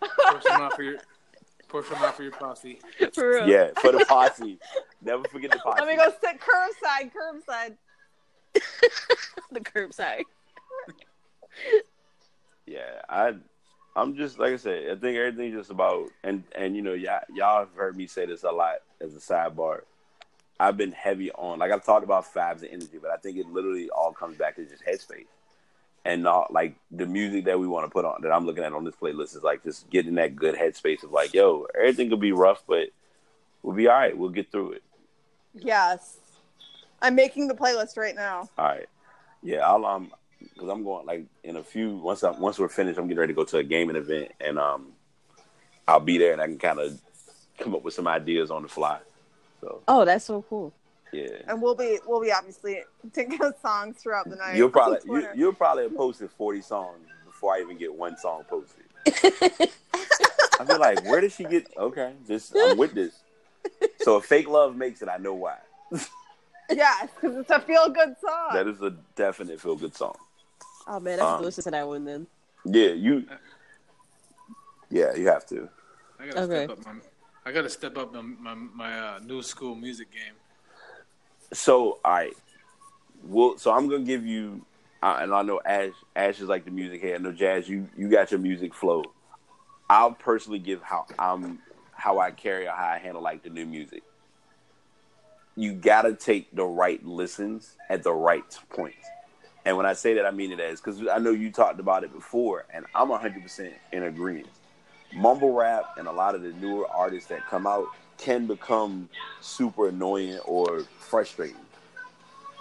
[0.00, 0.98] Pour some out for your
[1.68, 2.78] pour some out for your posse.
[3.12, 3.48] For real.
[3.48, 4.58] yeah, for the posse.
[5.02, 5.80] Never forget the posse.
[5.80, 7.12] Let me go sit curbside.
[7.12, 7.76] Curbside.
[9.52, 10.22] The curbside.
[12.66, 13.34] Yeah, I,
[13.94, 14.90] I'm just like I said.
[14.90, 18.24] I think everything's just about and and you know y'all y'all have heard me say
[18.24, 19.82] this a lot as a sidebar.
[20.58, 23.46] I've been heavy on like I've talked about vibes and energy, but I think it
[23.48, 25.26] literally all comes back to just headspace
[26.04, 28.72] and not like the music that we want to put on that I'm looking at
[28.72, 32.20] on this playlist is like just getting that good headspace of like, yo, everything could
[32.20, 32.88] be rough, but
[33.62, 34.16] we'll be all right.
[34.16, 34.82] We'll get through it.
[35.54, 36.18] Yes.
[37.00, 38.48] I'm making the playlist right now.
[38.58, 38.88] All right.
[39.42, 40.10] Yeah, I'll um
[40.52, 43.32] because I'm going like in a few once I once we're finished, I'm getting ready
[43.32, 44.92] to go to a gaming event and um
[45.86, 46.98] I'll be there and I can kind of
[47.58, 48.98] come up with some ideas on the fly.
[49.60, 50.72] So Oh, that's so cool.
[51.12, 54.56] yeah, And we'll be we'll be obviously thinking of songs throughout the night.
[54.56, 58.44] you'll probably you, you'll probably have posted 40 songs before I even get one song
[58.48, 58.84] posted.
[60.60, 61.66] I feel like where did she get?
[61.76, 63.20] Okay, this I'm with this.
[64.00, 65.56] So if fake love makes it, I know why.
[66.70, 68.48] Yes, because it's a feel good song.
[68.54, 70.16] That is a definite feel good song.
[70.86, 72.26] Oh man, I have Um, to listen to that one then.
[72.64, 73.26] Yeah, you.
[74.90, 75.68] Yeah, you have to.
[76.18, 76.66] I gotta Okay.
[76.66, 76.94] step up my
[77.46, 80.34] I gotta step up my my, my uh, new school music game.
[81.52, 82.34] So, all right.
[83.22, 84.64] Well, so I'm gonna give you,
[85.02, 85.92] uh, and I know Ash.
[86.14, 87.14] Ash is like the music head.
[87.14, 87.68] I know Jazz.
[87.68, 89.04] You you got your music flow.
[89.88, 91.60] I'll personally give how I'm
[91.92, 94.02] how I carry or how I handle like the new music.
[95.56, 99.06] You gotta take the right listens at the right points.
[99.64, 102.04] And when I say that, I mean it as because I know you talked about
[102.04, 104.48] it before, and I'm 100% in agreement.
[105.14, 107.86] Mumble rap and a lot of the newer artists that come out
[108.18, 109.08] can become
[109.40, 111.56] super annoying or frustrating.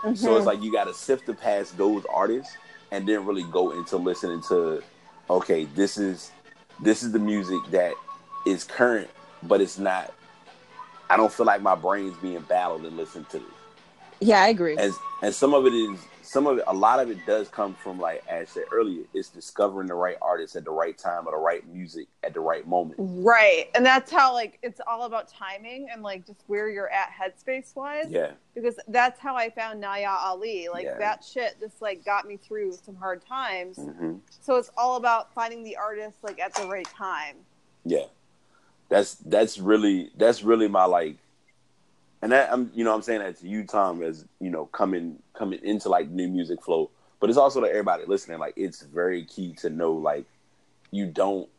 [0.03, 0.15] Mm-hmm.
[0.15, 2.55] So it's like you got to sift to past those artists
[2.91, 4.83] and then really go into listening to,
[5.29, 6.31] okay, this is
[6.81, 7.93] this is the music that
[8.45, 9.09] is current,
[9.43, 10.13] but it's not.
[11.09, 13.47] I don't feel like my brain's being battled and listening to this.
[14.19, 14.77] Yeah, I agree.
[14.77, 15.99] And and some of it is
[16.33, 16.63] some of it.
[16.67, 19.93] A lot of it does come from like as I said earlier, it's discovering the
[19.93, 22.95] right artist at the right time or the right music at the right moment.
[22.97, 23.69] Right.
[23.75, 27.75] And that's how like it's all about timing and like just where you're at headspace
[27.75, 28.07] wise.
[28.09, 30.69] Yeah, Because that's how I found Naya Ali.
[30.73, 30.97] Like Yeah.
[30.97, 33.77] that shit just like got me through some hard times.
[33.77, 37.35] hmm So it's all about finding the artist like at the right time.
[37.85, 38.05] yeah.
[38.89, 41.17] That's that's really that's really my like,
[42.23, 45.19] and that I'm you know I'm saying that to you Tom as you know coming
[45.33, 46.89] coming into like new music flow,
[47.19, 48.39] but it's also to everybody listening.
[48.39, 50.25] Like it's very key to know like
[50.91, 51.49] you don't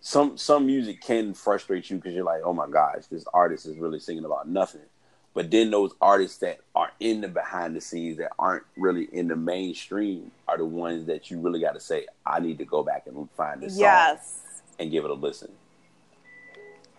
[0.00, 3.78] some some music can frustrate you because you're like, oh my gosh, this artist is
[3.78, 4.82] really singing about nothing.
[5.34, 9.28] But then those artists that are in the behind the scenes that aren't really in
[9.28, 12.82] the mainstream are the ones that you really got to say, I need to go
[12.82, 14.40] back and find this song Yes.
[14.80, 15.52] and give it a listen.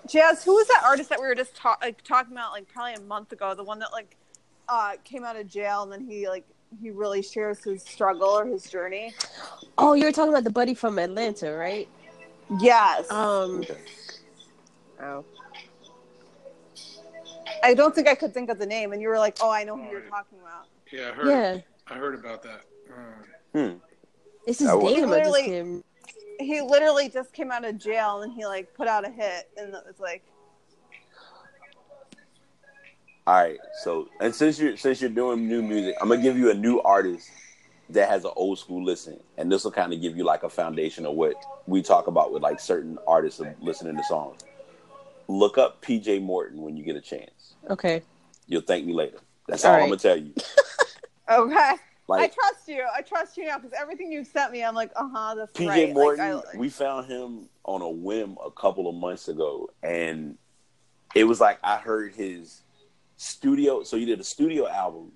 [0.10, 2.94] Jazz, who was that artist that we were just ta- like talking about like probably
[2.96, 3.54] a month ago?
[3.54, 4.16] The one that like
[4.68, 6.46] uh came out of jail and then he like
[6.82, 9.14] he really shares his struggle or his journey.
[9.78, 11.88] oh, you were talking about the buddy from Atlanta, right?
[12.60, 13.10] Yes.
[13.12, 13.64] Um,
[15.02, 15.24] oh.
[17.64, 19.64] I don't think I could think of the name and you were like, "Oh, I
[19.64, 21.28] know who you're talking about." Yeah, I heard.
[21.28, 21.58] yeah,
[21.88, 22.62] I heard about that.
[22.90, 23.78] Uh, Hmm.
[24.48, 25.84] it's his I will- name.
[26.40, 29.74] He literally just came out of jail and he like put out a hit and
[29.74, 30.24] it was like
[33.30, 33.60] All right.
[33.84, 36.82] So, and since you're since you're doing new music, I'm gonna give you a new
[36.82, 37.30] artist
[37.92, 40.50] that has an old school listen, and this will kind of give you like a
[40.50, 41.36] foundation of what
[41.68, 44.42] we talk about with like certain artists of listening to songs.
[45.28, 47.54] Look up PJ Morton when you get a chance.
[47.70, 48.02] Okay.
[48.48, 49.20] You'll thank me later.
[49.48, 49.84] That's All all, right.
[49.84, 50.34] I'm gonna tell you.
[51.32, 51.76] Okay.
[52.18, 52.86] I trust you.
[52.96, 55.68] I trust you now because everything you've sent me, I'm like, uh huh, that's PJ
[55.68, 55.94] right.
[55.94, 60.38] Morton, Like, I, we found him on a whim a couple of months ago, and
[61.16, 62.62] it was like I heard his
[63.18, 63.84] studio.
[63.84, 65.12] So he did a studio album,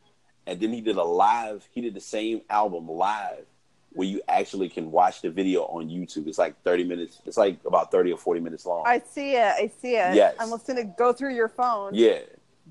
[0.45, 1.67] and then he did a live.
[1.71, 3.45] He did the same album live,
[3.93, 6.27] where you actually can watch the video on YouTube.
[6.27, 7.21] It's like thirty minutes.
[7.25, 8.83] It's like about thirty or forty minutes long.
[8.85, 9.39] I see it.
[9.41, 10.15] I see it.
[10.15, 10.35] Yes.
[10.39, 11.93] I'm just gonna go through your phone.
[11.95, 12.19] yeah,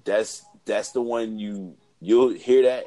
[0.04, 2.84] that's that's the one you you'll hear that,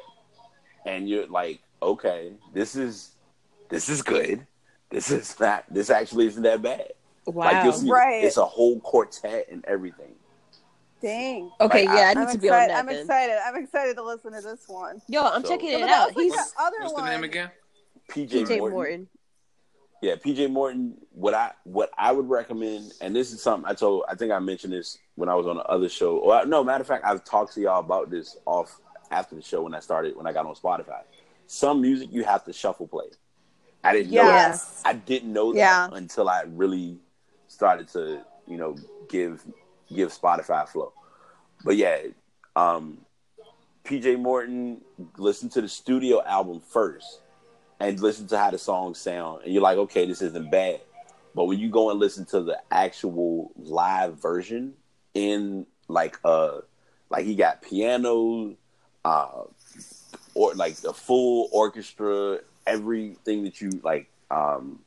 [0.86, 3.12] and you're like, okay, this is
[3.68, 4.46] this is good.
[4.90, 5.64] This is not.
[5.70, 6.92] This actually isn't that bad.
[7.26, 7.46] Wow.
[7.46, 8.24] Like you'll see, Right.
[8.24, 10.14] it's a whole quartet and everything.
[11.02, 11.50] Dang.
[11.60, 12.40] okay, Like, yeah, I, I- need I'm to excited.
[12.40, 13.00] be on that I'm then.
[13.00, 13.36] excited.
[13.44, 15.02] I'm excited to listen to this one.
[15.08, 16.06] Yo, I'm So- checking it but out.
[16.08, 17.04] was like He's that other what's one.
[17.04, 17.50] the name again?
[18.10, 18.70] PJ, PJ Morton.
[18.72, 19.08] Morton.
[20.02, 20.96] Yeah, PJ Morton.
[21.12, 24.04] What I what I would recommend, and this is something I told.
[24.08, 26.18] I think I mentioned this when I was on the other show.
[26.18, 28.78] Or no, matter of fact, I've talked to y'all about this off
[29.10, 31.02] after the show when I started when I got on Spotify.
[31.46, 33.06] Some music you have to shuffle play.
[33.84, 34.60] I didn't know that.
[34.84, 35.88] I didn't know that Yeah.
[35.92, 36.98] until I really
[37.48, 38.76] started to, you know,
[39.08, 39.44] give
[39.92, 40.92] give Spotify flow.
[41.64, 41.98] But yeah,
[42.56, 42.98] um,
[43.84, 44.80] PJ Morton,
[45.16, 47.20] listen to the studio album first
[47.78, 49.42] and listen to how the songs sound.
[49.44, 50.80] And you're like, okay, this isn't bad.
[51.34, 54.74] But when you go and listen to the actual live version
[55.14, 56.60] in like uh
[57.10, 58.54] like he got piano,
[59.06, 59.44] uh
[60.34, 64.80] or like the full orchestra, everything that you like um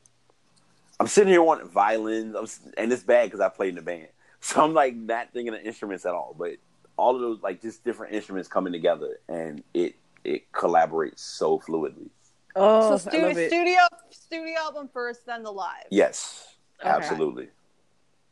[1.00, 4.08] I'm sitting here wanting violins, I'm, and it's bad because I played in the band,
[4.40, 6.34] so I'm like not thinking of instruments at all.
[6.38, 6.56] But
[6.96, 9.94] all of those like just different instruments coming together, and it
[10.24, 12.10] it collaborates so fluidly.
[12.54, 13.78] Oh, so I stu- studio
[14.10, 15.86] studio album first, then the live.
[15.90, 16.90] Yes, Okay.
[16.90, 17.48] absolutely.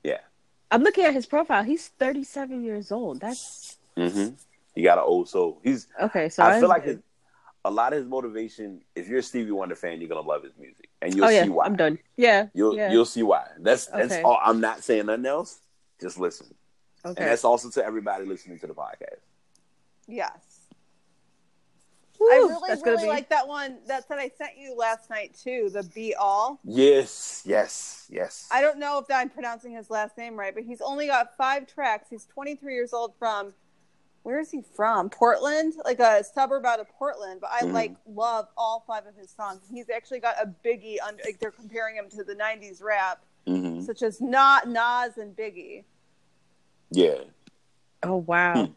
[0.05, 0.19] Yeah,
[0.71, 1.65] I'm looking at his profile.
[1.65, 3.21] He's 37 years old.
[3.21, 4.29] That's hmm
[4.79, 5.59] He got an old soul.
[5.65, 5.89] He's.
[6.01, 6.29] okay.
[6.29, 6.99] So I feel like his,
[7.65, 8.81] a lot of his motivation.
[8.95, 11.43] If you're a Stevie Wonder fan, you're gonna love his music, and you'll oh yeah,
[11.43, 11.65] see why.
[11.65, 11.99] I'm done.
[12.17, 12.93] Yeah, You'll yeah.
[12.93, 13.45] you'll see why.
[13.59, 14.23] That's that's Okay.
[14.23, 14.39] all.
[14.41, 15.59] I'm not saying nothing else.
[16.01, 16.55] Just listen,
[17.05, 17.21] okay.
[17.21, 19.19] and that's also to everybody listening to the podcast.
[20.07, 20.61] Yes.
[22.21, 25.11] Woo, I really, that's really be- like that one that that I sent you last
[25.11, 25.71] night too.
[25.73, 26.61] The Be All.
[26.63, 28.49] Yes, yes, yes.
[28.53, 31.67] I don't know if I'm pronouncing his last name right, but he's only got five
[31.67, 32.07] tracks.
[32.11, 33.55] He's 23 years old from
[34.29, 35.09] where is he from?
[35.09, 37.41] Portland, like a suburb out of Portland.
[37.41, 37.73] But I Mhm.
[37.73, 39.63] like love all five of his songs.
[39.71, 41.23] He's actually got a Biggie under.
[41.25, 45.85] Like they're comparing him to the 90s rap, hmm such as Not Nas and Biggie.
[46.91, 47.25] Yeah,
[48.03, 48.67] Oh wow.
[48.67, 48.73] Hmm.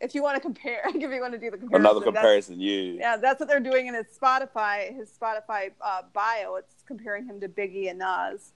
[0.00, 2.58] If you want to compare, if you want to do the comparison, another comparison.
[2.58, 2.92] Yeah.
[2.98, 6.54] Yeah, that's what they're doing in his Spotify, his Spotify uh, bio.
[6.54, 8.54] It's comparing him to Biggie and Nas.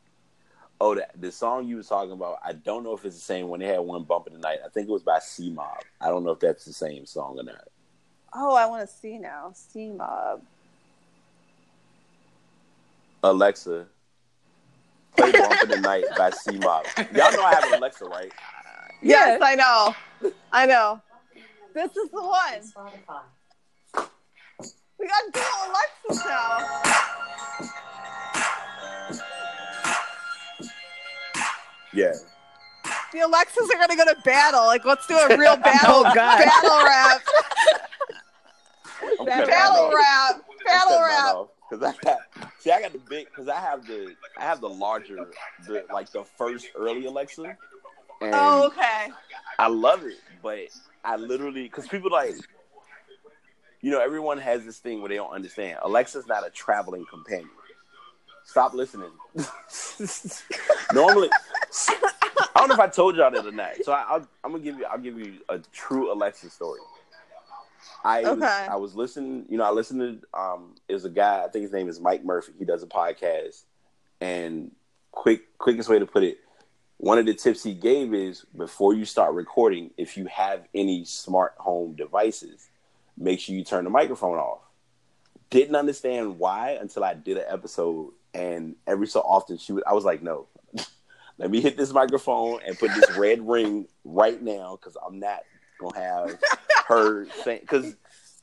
[0.81, 2.39] Oh, that the song you was talking about.
[2.45, 3.61] I don't know if it's the same one.
[3.61, 4.59] They had one bump in the night.
[4.65, 5.83] I think it was by C Mob.
[6.01, 7.69] I don't know if that's the same song or not.
[8.35, 9.53] Oh, I want to see now.
[9.55, 10.43] C Mob.
[13.23, 13.87] Alexa,
[15.17, 16.85] play Bump in the Night by C Mob.
[17.15, 18.31] Y'all know I have an Alexa, right?
[19.01, 19.95] Yes, I know.
[20.53, 21.01] I know.
[21.73, 22.61] This is the one.
[22.61, 23.23] Spotify.
[24.99, 26.59] We got dual Alexas now.
[31.95, 32.13] Yeah.
[33.13, 34.65] The Alexas are gonna go to battle.
[34.67, 36.03] Like, let's do a real battle.
[36.07, 36.39] Oh, God.
[36.45, 37.23] Battle rap.
[39.01, 39.95] Battle cutting Battle mine off.
[39.95, 40.45] rap.
[40.67, 41.49] Battle rap.
[41.71, 42.19] Cause I got
[42.61, 45.17] see, I got the big because I have the I have the larger,
[45.67, 47.43] the like the first early Alexa,
[48.21, 49.09] and Oh, okay.
[49.59, 50.19] I love it.
[50.43, 50.59] But
[51.05, 52.35] I literally because people like,
[53.81, 55.79] you know, everyone has this thing where they don't understand.
[55.83, 57.49] Alexa's not a traveling companion.
[58.45, 59.11] Stop listening.
[60.93, 61.31] Normally,
[61.75, 63.77] I don't know if I told y'all that or not.
[63.83, 64.85] So I, I'll, I'm gonna give you.
[64.87, 66.81] I'll give you a true Alexa story.
[68.05, 69.47] I was, I was listening.
[69.49, 70.39] You know, I listened to.
[70.39, 71.43] Um, is a guy.
[71.45, 72.53] I think his name is Mike Murphy.
[72.59, 73.63] He does a podcast.
[74.21, 74.71] And
[75.11, 76.39] quick, quickest way to put it.
[76.99, 81.05] One of the tips he gave is before you start recording, if you have any
[81.05, 82.69] smart home devices,
[83.19, 84.61] make sure you turn the microphone off.
[85.51, 89.85] Didn't understand why until I did an episode, and every so often she would.
[89.87, 90.47] I was like, no,
[91.39, 95.41] let me hit this microphone and put this red ring right now because I'm not
[95.81, 96.39] gonna have
[96.87, 97.97] her saying because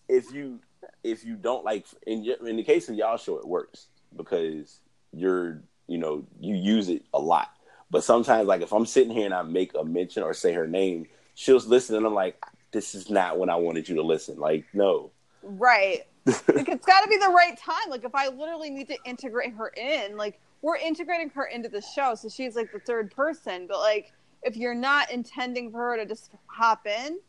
[0.08, 0.60] if you
[1.04, 4.80] if you don't like in your, in the case of y'all show it works because
[5.14, 7.52] you're you know you use it a lot
[7.90, 10.68] but sometimes like if i'm sitting here and i make a mention or say her
[10.68, 12.42] name she'll listen and i'm like
[12.72, 15.12] this is not when i wanted you to listen like no
[15.44, 16.02] Right.
[16.26, 17.90] like it's got to be the right time.
[17.90, 21.82] Like if I literally need to integrate her in, like we're integrating her into the
[21.82, 23.68] show, so she's like the third person.
[23.68, 24.14] But like
[24.44, 27.20] if you're not intending for her to just hop in,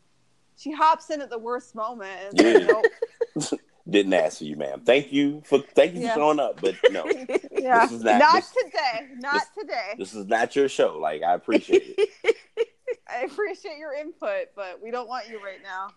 [0.57, 2.39] she hops in at the worst moment.
[2.39, 3.59] And it's like, nope.
[3.89, 6.13] didn't ask for you ma'am thank you for thank you Yeah.
[6.13, 7.03] for showing up but no
[7.51, 7.85] Yeah.
[7.87, 9.07] This is not- not this- today.
[9.17, 9.93] Not this- today.
[9.97, 12.37] this is not your show like i appreciate it
[13.09, 15.89] I appreciate your input, but we don't want you right now.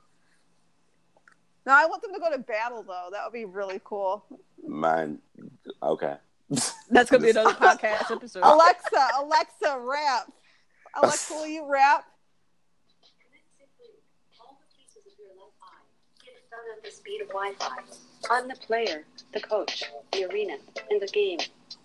[1.64, 3.08] No, I want them to go to battle though.
[3.12, 4.24] That would be really cool.
[4.66, 5.20] mine
[5.82, 6.16] okay
[6.90, 8.42] That's gonna be another podcast episode.
[8.42, 10.30] Alexa, Alexa, rap.
[10.94, 12.04] Alexa, will you rap?
[14.40, 15.82] All the pieces of your left eye.
[16.24, 17.76] Get it done at the speed of Wi-Fi.
[18.30, 20.56] I'm the player, the coach, the arena,
[20.90, 21.38] and the game.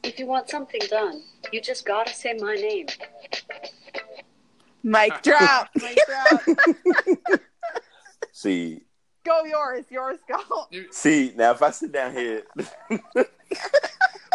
[0.03, 2.87] If you want something done, you just gotta say my name.
[4.83, 5.69] Mic drop.
[5.75, 6.41] Mic drop.
[8.31, 8.81] see
[9.23, 9.85] Go yours.
[9.89, 10.67] Yours go.
[10.89, 12.43] See, now if I sit down here,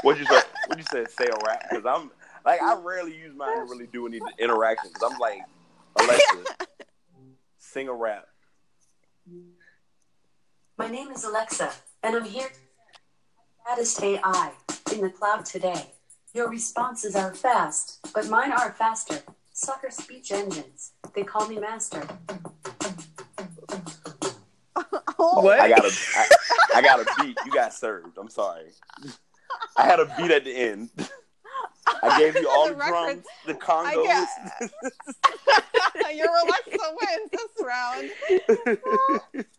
[0.07, 0.41] what you say?
[0.69, 1.05] What you say?
[1.19, 1.69] Say a rap?
[1.69, 2.13] Because I'm
[2.45, 4.91] like I rarely use mine to really do any interaction.
[4.93, 5.41] Because I'm like
[5.99, 6.45] Alexa,
[7.59, 8.29] sing a rap.
[10.79, 11.73] My name is Alexa,
[12.05, 12.49] and I'm here.
[13.67, 14.53] Fattest AI
[14.93, 15.87] in the cloud today.
[16.35, 19.21] Your responses are fast, but mine are faster.
[19.53, 20.93] Sucker speech engines.
[21.17, 22.07] They call me master.
[25.19, 25.61] What?
[25.61, 26.27] I got a, I,
[26.77, 27.37] I got a beat.
[27.45, 28.17] You got served.
[28.19, 28.71] I'm sorry.
[29.77, 30.91] I had a beat at the end.
[32.03, 34.05] I gave you all the, The drums, the congos.
[36.03, 38.11] get- Your Alexa wins this round.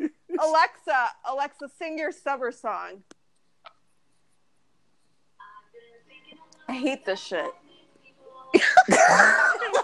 [0.40, 3.04] Alexa, Alexa, sing your summer song.
[6.68, 7.50] I hate this shit.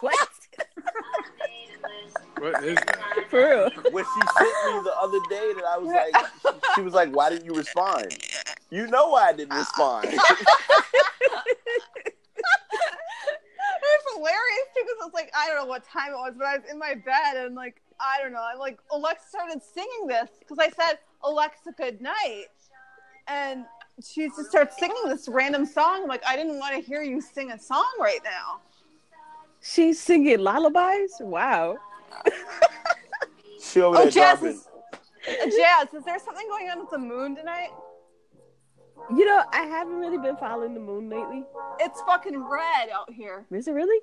[0.02, 0.30] what?
[2.38, 3.26] What is that?
[3.30, 3.70] For real?
[3.92, 7.16] when she sent me the other day that I was like, she, she was like,
[7.16, 8.18] "Why didn't you respond?"
[8.70, 10.10] You know why I didn't respond.
[13.84, 16.46] It was hilarious too because it's like I don't know what time it was, but
[16.46, 18.42] I was in my bed and like I don't know.
[18.42, 22.48] I'm like Alexa started singing this because I said Alexa good night,
[23.28, 23.66] and
[24.04, 26.04] she just starts singing this random song.
[26.04, 28.62] I'm like I didn't want to hear you sing a song right now.
[29.62, 31.14] She's singing lullabies?
[31.20, 31.78] Wow.
[33.62, 34.48] She over Oh, there Jazz dropping.
[34.58, 34.68] is
[35.28, 35.94] uh, Jazz.
[35.94, 37.70] Is there something going on with the moon tonight?
[39.16, 41.44] You know, I haven't really been following the moon lately.
[41.80, 43.46] It's fucking red out here.
[43.52, 44.02] Is it really?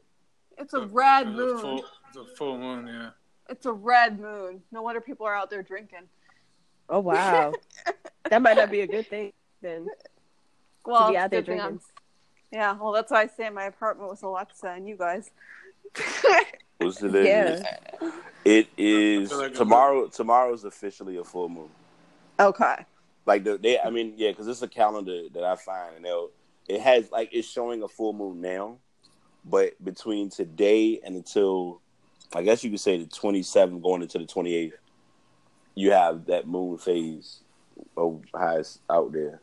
[0.59, 1.59] It's a red It's a moon.
[1.59, 3.11] full, it's a full moon, yeah.
[3.49, 4.62] It's a red moon.
[4.73, 6.09] No wonder people are out there drinking.
[6.89, 7.53] Oh wow.
[8.31, 9.32] that might not be a good thing
[9.62, 9.87] then.
[10.85, 11.81] Well, be it's out there good thing drinking.
[12.53, 15.31] Yeah, well, that's why I stay in my apartment with Alexa and you guys.
[16.79, 17.12] What's it?
[17.25, 17.77] Yeah.
[18.45, 20.55] It is I feel like a tomorrow.
[20.55, 21.69] is officially a full moon.
[22.39, 22.85] okay.
[23.27, 26.31] Like the they, I mean, yeah, because it's a calendar that I find, and they'll
[26.69, 28.79] it has like it's showing a full moon now,
[29.45, 31.81] but between today and until
[32.35, 34.73] I guess you could say the 27th going into the 28th,
[35.75, 37.41] you have that moon phase
[37.97, 39.41] of how it's out there.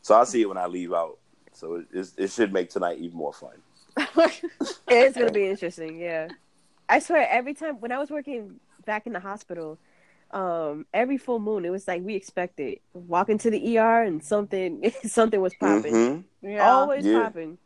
[0.00, 1.18] So I'll see it when I leave out.
[1.52, 3.50] So it, it's- it should make tonight even more fun.
[4.88, 5.98] It's gonna be interesting.
[5.98, 6.28] Yeah,
[6.88, 7.26] I swear.
[7.30, 9.78] Every time when I was working back in the hospital,
[10.32, 12.78] um, every full moon, it was like we expected.
[12.92, 15.92] Walk into the ER and something, something was popping.
[15.94, 16.24] Mhm.
[16.42, 16.68] yeah.
[16.70, 17.22] Always Yeah.
[17.22, 17.58] popping.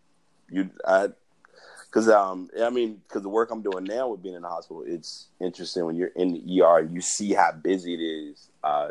[0.51, 1.09] You, I,
[1.87, 4.85] because um, I mean, because the work I'm doing now with being in the hospital,
[4.87, 8.49] it's interesting when you're in the ER, you see how busy it is.
[8.63, 8.91] Uh,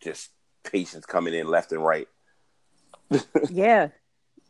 [0.00, 0.30] just
[0.64, 2.08] patients coming in left and right.
[3.50, 3.92] Yeah, It-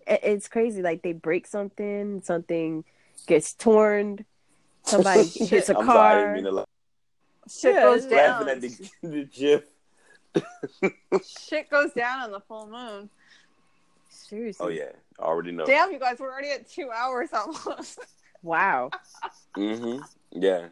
[0.06, 0.82] it's crazy.
[0.82, 2.84] Like they break something, something
[3.26, 4.24] gets torn,
[4.84, 5.94] somebody hits a I'm car.
[5.94, 6.66] sorry, I didn't mean to laugh.
[7.50, 8.46] Shit Yeah, goes down.
[8.46, 9.64] laughing at the, the gif.
[11.26, 13.10] Shit goes down on the full moon.
[14.08, 14.64] Seriously.
[14.64, 15.66] Oh yeah, I already know.
[15.66, 17.98] Damn, you guys, we're already at two hours almost.
[18.42, 18.90] Wow.
[19.54, 19.98] hmm
[20.30, 20.68] Yeah.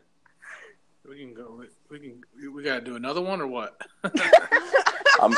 [1.08, 1.62] We can go.
[1.90, 2.20] We can.
[2.36, 3.80] We, we gotta do another one or what?
[5.20, 5.34] I'm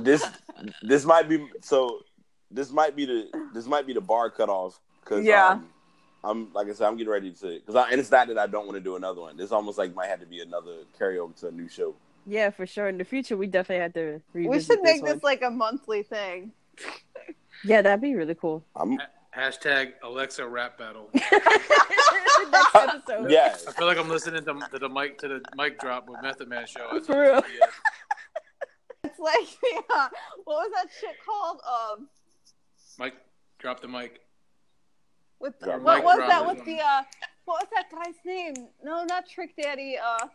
[0.00, 0.24] this
[0.82, 2.00] this might be so
[2.50, 5.48] this might be the this might be the bar cutoff because Yeah.
[5.50, 5.68] um,
[6.22, 8.46] I'm like I said I'm getting ready to because I and it's not that I
[8.46, 9.36] don't want to do another one.
[9.36, 11.94] This almost like might have to be another carryover to a new show.
[12.26, 12.88] Yeah, for sure.
[12.88, 15.50] In the future, we definitely have to revisit we should make this, this like a
[15.50, 16.52] monthly thing.
[17.62, 18.64] Yeah, that'd be really cool.
[18.74, 18.98] I'm
[19.36, 21.10] Hashtag Alexa rap battle.
[21.14, 23.30] Next episode.
[23.30, 23.54] yeah.
[23.68, 26.48] I feel like I'm listening to, to the mic to the mic drop with Method
[26.48, 26.88] Man show.
[26.92, 27.42] That's For real.
[29.04, 30.08] It's like, yeah,
[30.44, 31.60] what was that shit called?
[31.68, 32.08] Um,
[32.98, 33.14] Mike,
[33.58, 34.20] drop the mic.
[35.38, 36.46] with Drop what mic was that?
[36.46, 37.02] With the uh,
[37.44, 38.54] what was that guy's name?
[38.82, 39.96] No, not Trick Daddy.
[39.98, 40.26] Uh,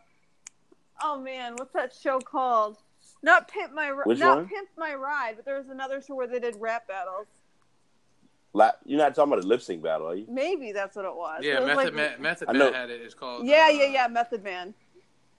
[1.02, 2.76] oh man, what's that show called?
[3.22, 4.48] Not Pimp My Ri- Which not one?
[4.48, 7.26] Pimp My Ride, but there was another show where they did rap battles.
[8.52, 10.26] La- You're not talking about a lip sync battle, are you?
[10.28, 11.40] Maybe that's what it was.
[11.42, 12.22] Yeah, It was Method like- Man.
[12.22, 13.00] Method Man had it.
[13.02, 13.46] It's called.
[13.46, 14.08] Yeah, uh, yeah, yeah.
[14.08, 14.74] Method Man.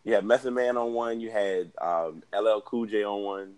[0.04, 1.20] Yeah, Method Man on one.
[1.20, 3.54] You had um, LL Cool J on one.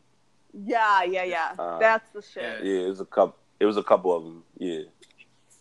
[0.54, 1.52] Yeah, yeah, yeah.
[1.60, 2.64] Uh, that's the shit.
[2.64, 3.36] Yeah, it was a couple.
[3.60, 4.44] It was a couple of them.
[4.58, 4.82] Yeah,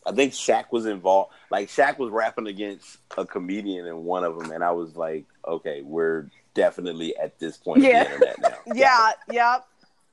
[0.07, 1.33] I think Shaq was involved.
[1.51, 5.25] Like Shaq was rapping against a comedian in one of them, and I was like,
[5.47, 8.03] okay, we're definitely at this point Yeah.
[8.03, 8.59] of the internet now.
[8.75, 9.67] Yeah, yep.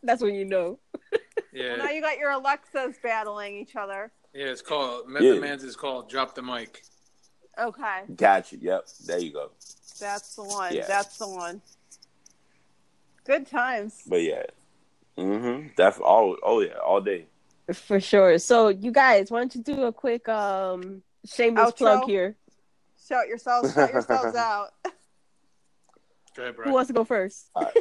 [0.03, 0.77] That's when you know.
[1.51, 4.11] Yeah, Now you got your Alexas battling each other.
[4.33, 4.45] yeah.
[4.47, 5.39] It's called Method Yeah.
[5.41, 6.83] Man's is called Drop the Mic.
[7.57, 8.57] Okay, Gotcha.
[8.57, 8.87] Yep.
[9.05, 9.51] There you go.
[9.99, 10.75] that's the one.
[10.75, 10.85] Yeah.
[10.87, 11.61] That's the one.
[13.25, 14.03] Good times.
[14.07, 14.43] But yeah.
[15.17, 15.69] Mm-hmm.
[15.77, 17.25] Def all oh yeah, all day.
[17.73, 18.37] For sure.
[18.37, 21.77] So, you guys, why don't you do a quick um shameless Outro?
[21.77, 22.35] plug here?
[23.07, 24.69] Shout yourselves, shout yourselves out.
[26.37, 27.49] Ahead, Who wants to go first?
[27.55, 27.71] I,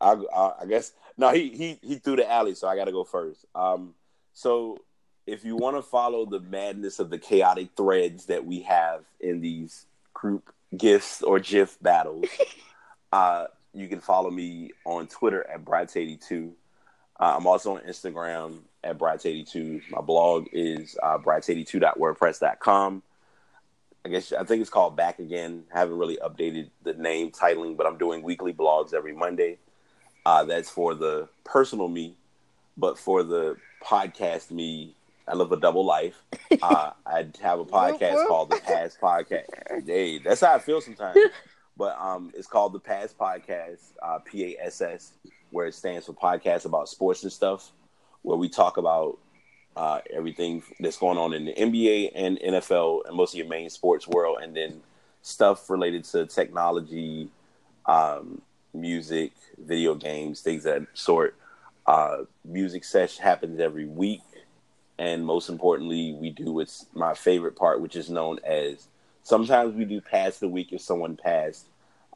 [0.00, 1.30] I, I guess no.
[1.30, 3.44] He he he threw the alley, so I got to go first.
[3.54, 3.94] Um,
[4.32, 4.78] so
[5.26, 9.40] if you want to follow the madness of the chaotic threads that we have in
[9.40, 12.26] these group gifts or GIF battles,
[13.12, 16.50] uh, you can follow me on Twitter at Brights82.
[17.18, 19.90] Uh, I'm also on Instagram at Brights82.
[19.90, 23.02] My blog is uh, brights82.wordpress.com.
[24.04, 25.64] I guess I think it's called Back Again.
[25.74, 29.58] I haven't really updated the name titling, but I'm doing weekly blogs every Monday.
[30.26, 32.14] Uh, that's for the personal me,
[32.76, 34.94] but for the podcast me,
[35.26, 36.22] I live a double life.
[36.62, 39.86] Uh, I have a podcast called the PASS Podcast.
[39.86, 41.18] Hey, that's how I feel sometimes.
[41.76, 45.12] But um, it's called the PASS Podcast, uh, P A S S,
[45.50, 47.72] where it stands for Podcast About Sports and Stuff,
[48.24, 49.18] where we talk about
[49.76, 53.70] uh, everything that's going on in the NBA and NFL and most of your main
[53.70, 54.80] sports world, and then
[55.22, 57.28] stuff related to technology,
[57.86, 58.40] um,
[58.72, 61.36] music, video games, things of that sort.
[61.86, 64.22] Uh, music session happens every week,
[64.98, 68.88] and most importantly, we do what's my favorite part, which is known as
[69.22, 71.66] sometimes we do pass the week if someone passed.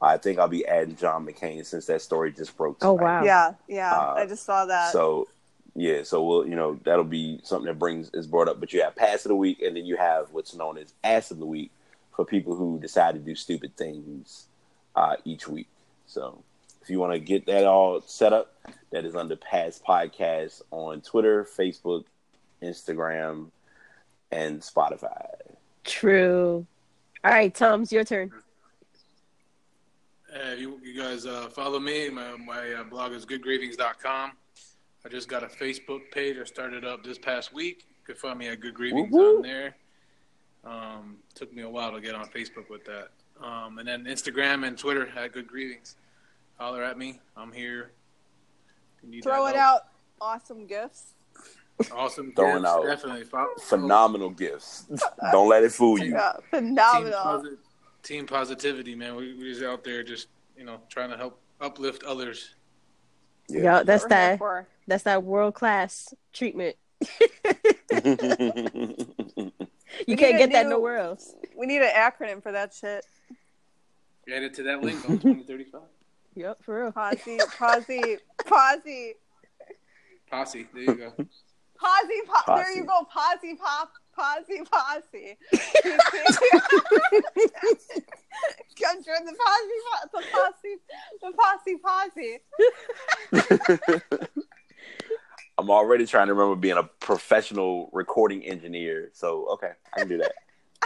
[0.01, 2.77] I think I'll be adding John McCain since that story just broke.
[2.81, 3.23] Oh, wow.
[3.23, 3.93] Yeah, yeah.
[3.93, 4.93] Uh, I just saw that.
[4.93, 5.27] So
[5.79, 8.59] yeah, so we'll you know that'll be something that brings is brought up.
[8.59, 11.31] But you have pass of the week, and then you have what's known as ass
[11.31, 11.71] of the week
[12.13, 14.47] for people who decide to do stupid things
[14.95, 15.69] uh, each week.
[16.05, 16.43] So
[16.81, 18.53] if you want to get that all set up,
[18.91, 22.03] that is under PASS Podcast on Twitter, Facebook,
[22.61, 23.51] Instagram,
[24.31, 25.29] and Spotify.
[25.85, 26.65] True.
[27.23, 28.31] All right, Tom's your turn.
[30.33, 32.09] Uh, you, you guys uh, follow me.
[32.09, 34.31] My, my uh, blog is goodgrievings.com.
[35.05, 36.37] I just got a Facebook page.
[36.39, 37.85] I started up this past week.
[37.87, 39.37] You can find me at Good Grievings Woo-woo.
[39.37, 39.75] on there.
[40.65, 43.09] Um, took me a while to get on Facebook with that.
[43.41, 45.95] Um, and then Instagram and Twitter at Good Grievings.
[46.59, 47.19] Holler at me.
[47.37, 47.91] I'm here.
[48.97, 49.55] If you need that help.
[49.55, 49.81] out
[50.19, 51.13] awesome gifts.
[51.93, 52.67] awesome Throwing gifts.
[52.67, 53.23] out Definitely.
[53.61, 54.85] Phenomenal gifts.
[55.31, 56.11] Don't let it fool you.
[56.11, 56.43] Yeah, Team,
[56.75, 57.55] phenomenal.
[58.03, 59.15] team positivity, man.
[59.15, 60.27] We, we just out there just
[60.57, 62.55] you know, trying to help uplift others.
[63.49, 64.37] Yeah, that's What we're here that.
[64.37, 64.67] for.
[64.87, 66.75] That's that world class treatment.
[70.07, 71.33] You We can't need a get that nowhere else.
[71.57, 73.05] We need an acronym for that shit.
[74.31, 75.81] Add it to that link on 2035.
[76.35, 76.91] Yep, for real.
[76.91, 79.13] Posse, posse, posse,
[80.29, 80.67] Posse.
[80.73, 81.09] There you go.
[81.11, 83.03] posse, po- There you go.
[83.11, 85.37] Posse, pop, posse, posse.
[88.81, 89.79] Come join the posse,
[90.11, 90.75] the posse,
[91.21, 92.39] the posse, posse.
[95.57, 99.09] I'm already trying to remember being a professional recording engineer.
[99.13, 100.31] So okay, I can do that.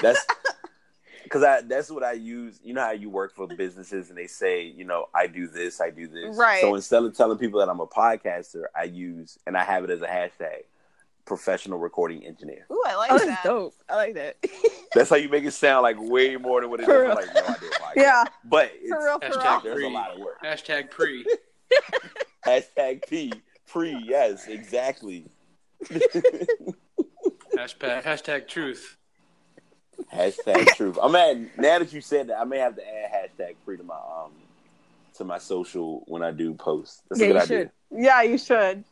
[0.02, 0.26] That's
[1.24, 2.60] because I that's what I use.
[2.64, 5.80] You know how you work for businesses and they say, you know, I do this,
[5.82, 6.36] I do this.
[6.36, 6.62] Right.
[6.62, 9.90] So instead of telling people that I'm a podcaster, I use and I have it
[9.90, 10.64] as a hashtag,
[11.26, 12.66] professional recording engineer.
[12.72, 13.26] Ooh, I like Oh, that.
[13.28, 13.74] that's dope.
[13.90, 14.38] I like that.
[14.94, 16.88] That's how you make it sound like way more than what it is.
[16.88, 17.16] For I'm real.
[17.16, 17.94] like, no, I do a podcast.
[17.96, 19.74] Yeah, But for real, for Hashtag real.
[19.74, 20.44] there's a lot of work.
[20.44, 21.26] Hashtag pre.
[22.46, 23.34] Hashtag P
[23.68, 23.98] pre.
[24.06, 25.26] Yes, exactly.
[27.58, 28.98] Hashtag, hashtag truth.
[30.14, 30.98] Hashtag truth.
[31.02, 33.84] I'm at now that you said that, I may have to add hashtag pre to
[33.84, 34.32] my um
[35.16, 37.02] to my social when I do post.
[37.10, 37.58] That's Yeah, a good you idea.
[37.60, 37.72] should.
[38.04, 38.84] Yeah, you should.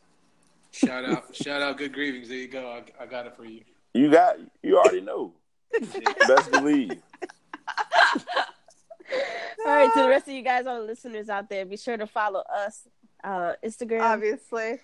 [0.72, 2.28] Shout out, shout out, good grievings.
[2.28, 2.66] There you go.
[2.70, 3.60] I, I got it for you.
[3.94, 5.34] You got you already know.
[6.28, 7.00] Best believe.
[9.64, 11.96] All right, to the rest of you guys, all the listeners out there, be sure
[11.96, 12.88] to follow us.
[13.22, 14.78] Uh, Instagram, Obviously.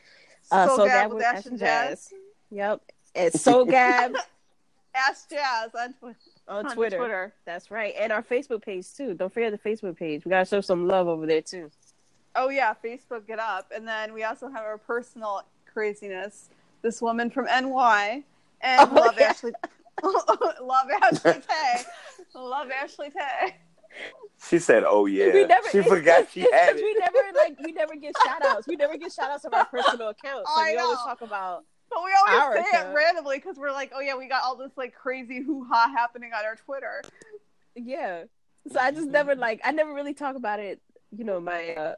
[0.52, 1.88] uh, Soul Soul Gab Gab with with Ash Ash and and Jazz.
[1.88, 2.12] Jazz.
[2.50, 2.80] Yep,
[3.14, 4.14] it's Soul Gab
[4.94, 6.16] Ask Jazz on, tw-
[6.46, 6.98] on on Twitter.
[6.98, 7.32] Twitter.
[7.46, 9.14] That's right, and our Facebook page too.
[9.14, 10.24] Don't forget the Facebook page.
[10.24, 11.70] We gotta show some love over there too.
[12.36, 15.42] Oh yeah, Facebook get up, and then we also have our personal
[15.78, 16.50] craziness.
[16.82, 18.24] This woman from NY
[18.62, 19.26] and Oh, love yeah.
[19.28, 19.52] Ashley,
[20.02, 21.82] love Ashley Tay,
[22.34, 23.56] love Ashley Tay.
[24.48, 26.84] She said, "Oh yeah." We never, she forgot she it's had 'cause it.
[26.84, 28.66] We never like we never get shout outs.
[28.66, 30.50] We never get shout outs of our personal accounts.
[30.54, 32.88] So I we always talk about But we always Our say account.
[32.88, 35.92] it randomly because we're like, oh yeah, we got all this like crazy hoo ha
[35.96, 37.02] happening on our Twitter.
[37.76, 38.24] yeah.
[38.72, 40.80] So I just never like I never really talk about it.
[41.16, 41.94] You know my uh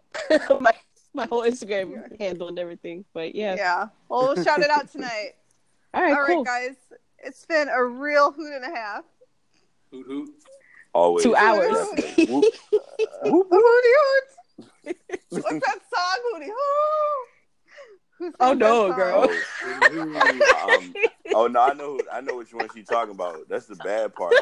[0.60, 0.72] my
[1.14, 3.04] my whole Instagram handle and everything.
[3.12, 3.54] But yeah.
[3.56, 3.88] Yeah.
[4.08, 5.32] Well, we'll shout it out tonight.
[5.94, 6.44] All right, all right, cool.
[6.44, 6.76] guys.
[7.18, 9.02] It's been a real hoot and a half.
[9.90, 10.30] Hoot hoot.
[10.92, 11.24] Always.
[11.24, 11.72] Two hours.
[11.96, 12.26] Definitely.
[12.26, 12.44] Whoop.
[13.24, 14.96] Hooty hoot.
[15.30, 16.52] What's that song, Hooty Hoo?
[18.18, 18.96] Who sings Oh, that no, song?
[18.96, 19.28] girl.
[19.64, 20.94] Oh, um,
[21.34, 23.48] oh no, I know I know which one she's talking about.
[23.48, 24.34] That's the bad part.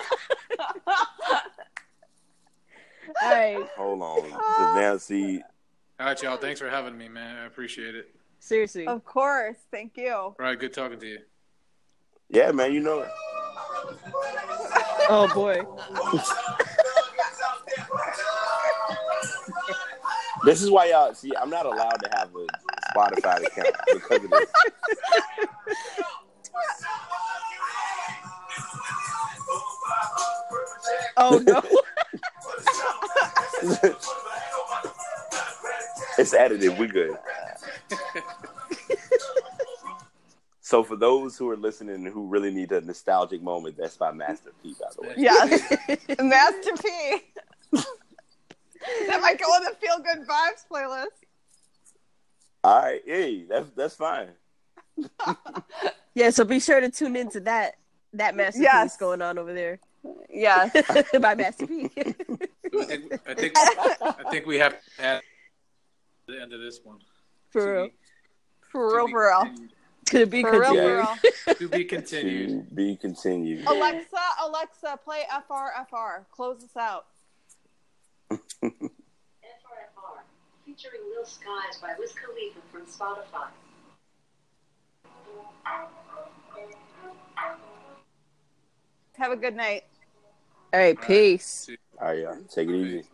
[3.23, 3.66] All right.
[3.77, 4.31] Hold on.
[4.31, 5.40] So now see
[6.01, 6.37] All right, y'all.
[6.37, 7.39] Thanks for having me, man.
[7.39, 8.15] I appreciate it.
[8.39, 8.87] Seriously.
[8.87, 9.57] Of course.
[9.73, 10.12] Thank you.
[10.12, 11.19] All right, good talking to you.
[12.29, 13.09] Yeah, man, you know it.
[15.09, 15.62] Oh boy.
[20.45, 21.33] This is why y'all see.
[21.35, 22.47] I'm not allowed to have a
[22.95, 24.51] Spotify account because of this.
[31.16, 31.61] Oh no.
[36.19, 36.78] it's edited.
[36.78, 37.16] We good.
[40.61, 44.53] so for those who are listening who really need a nostalgic moment, that's by Master
[44.62, 45.15] P, by the way.
[45.16, 45.61] Yes.
[46.20, 47.23] Master P.
[49.07, 51.07] that might go on the Feel Good Vibes playlist.
[52.65, 54.28] All right, hey, that's that's fine.
[56.15, 57.77] yeah, so be sure to tune into that
[58.15, 58.97] that masterpiece Yes.
[58.97, 59.78] going on over there
[60.28, 60.69] Yeah,
[61.20, 61.85] by Master P.
[61.97, 62.03] I
[62.85, 65.23] think, I think I think we have to add
[66.29, 66.99] the end of this one.
[67.51, 67.89] For real.
[68.71, 69.55] For real, for real.
[70.09, 71.07] Could be For continued.
[71.07, 71.55] for real.
[71.57, 72.49] To be continued.
[72.69, 73.67] To be continued.
[73.67, 76.27] Alexa, Alexa, play FRFR.
[76.31, 77.07] Close us out.
[78.31, 78.39] FRFR,
[80.65, 83.49] featuring Lil Skies by Wiz Khalifa from Spotify.
[89.17, 89.85] Have a good night.
[90.73, 91.69] All right, peace.
[92.01, 92.37] All right, y'all.
[92.49, 93.05] Take it easy.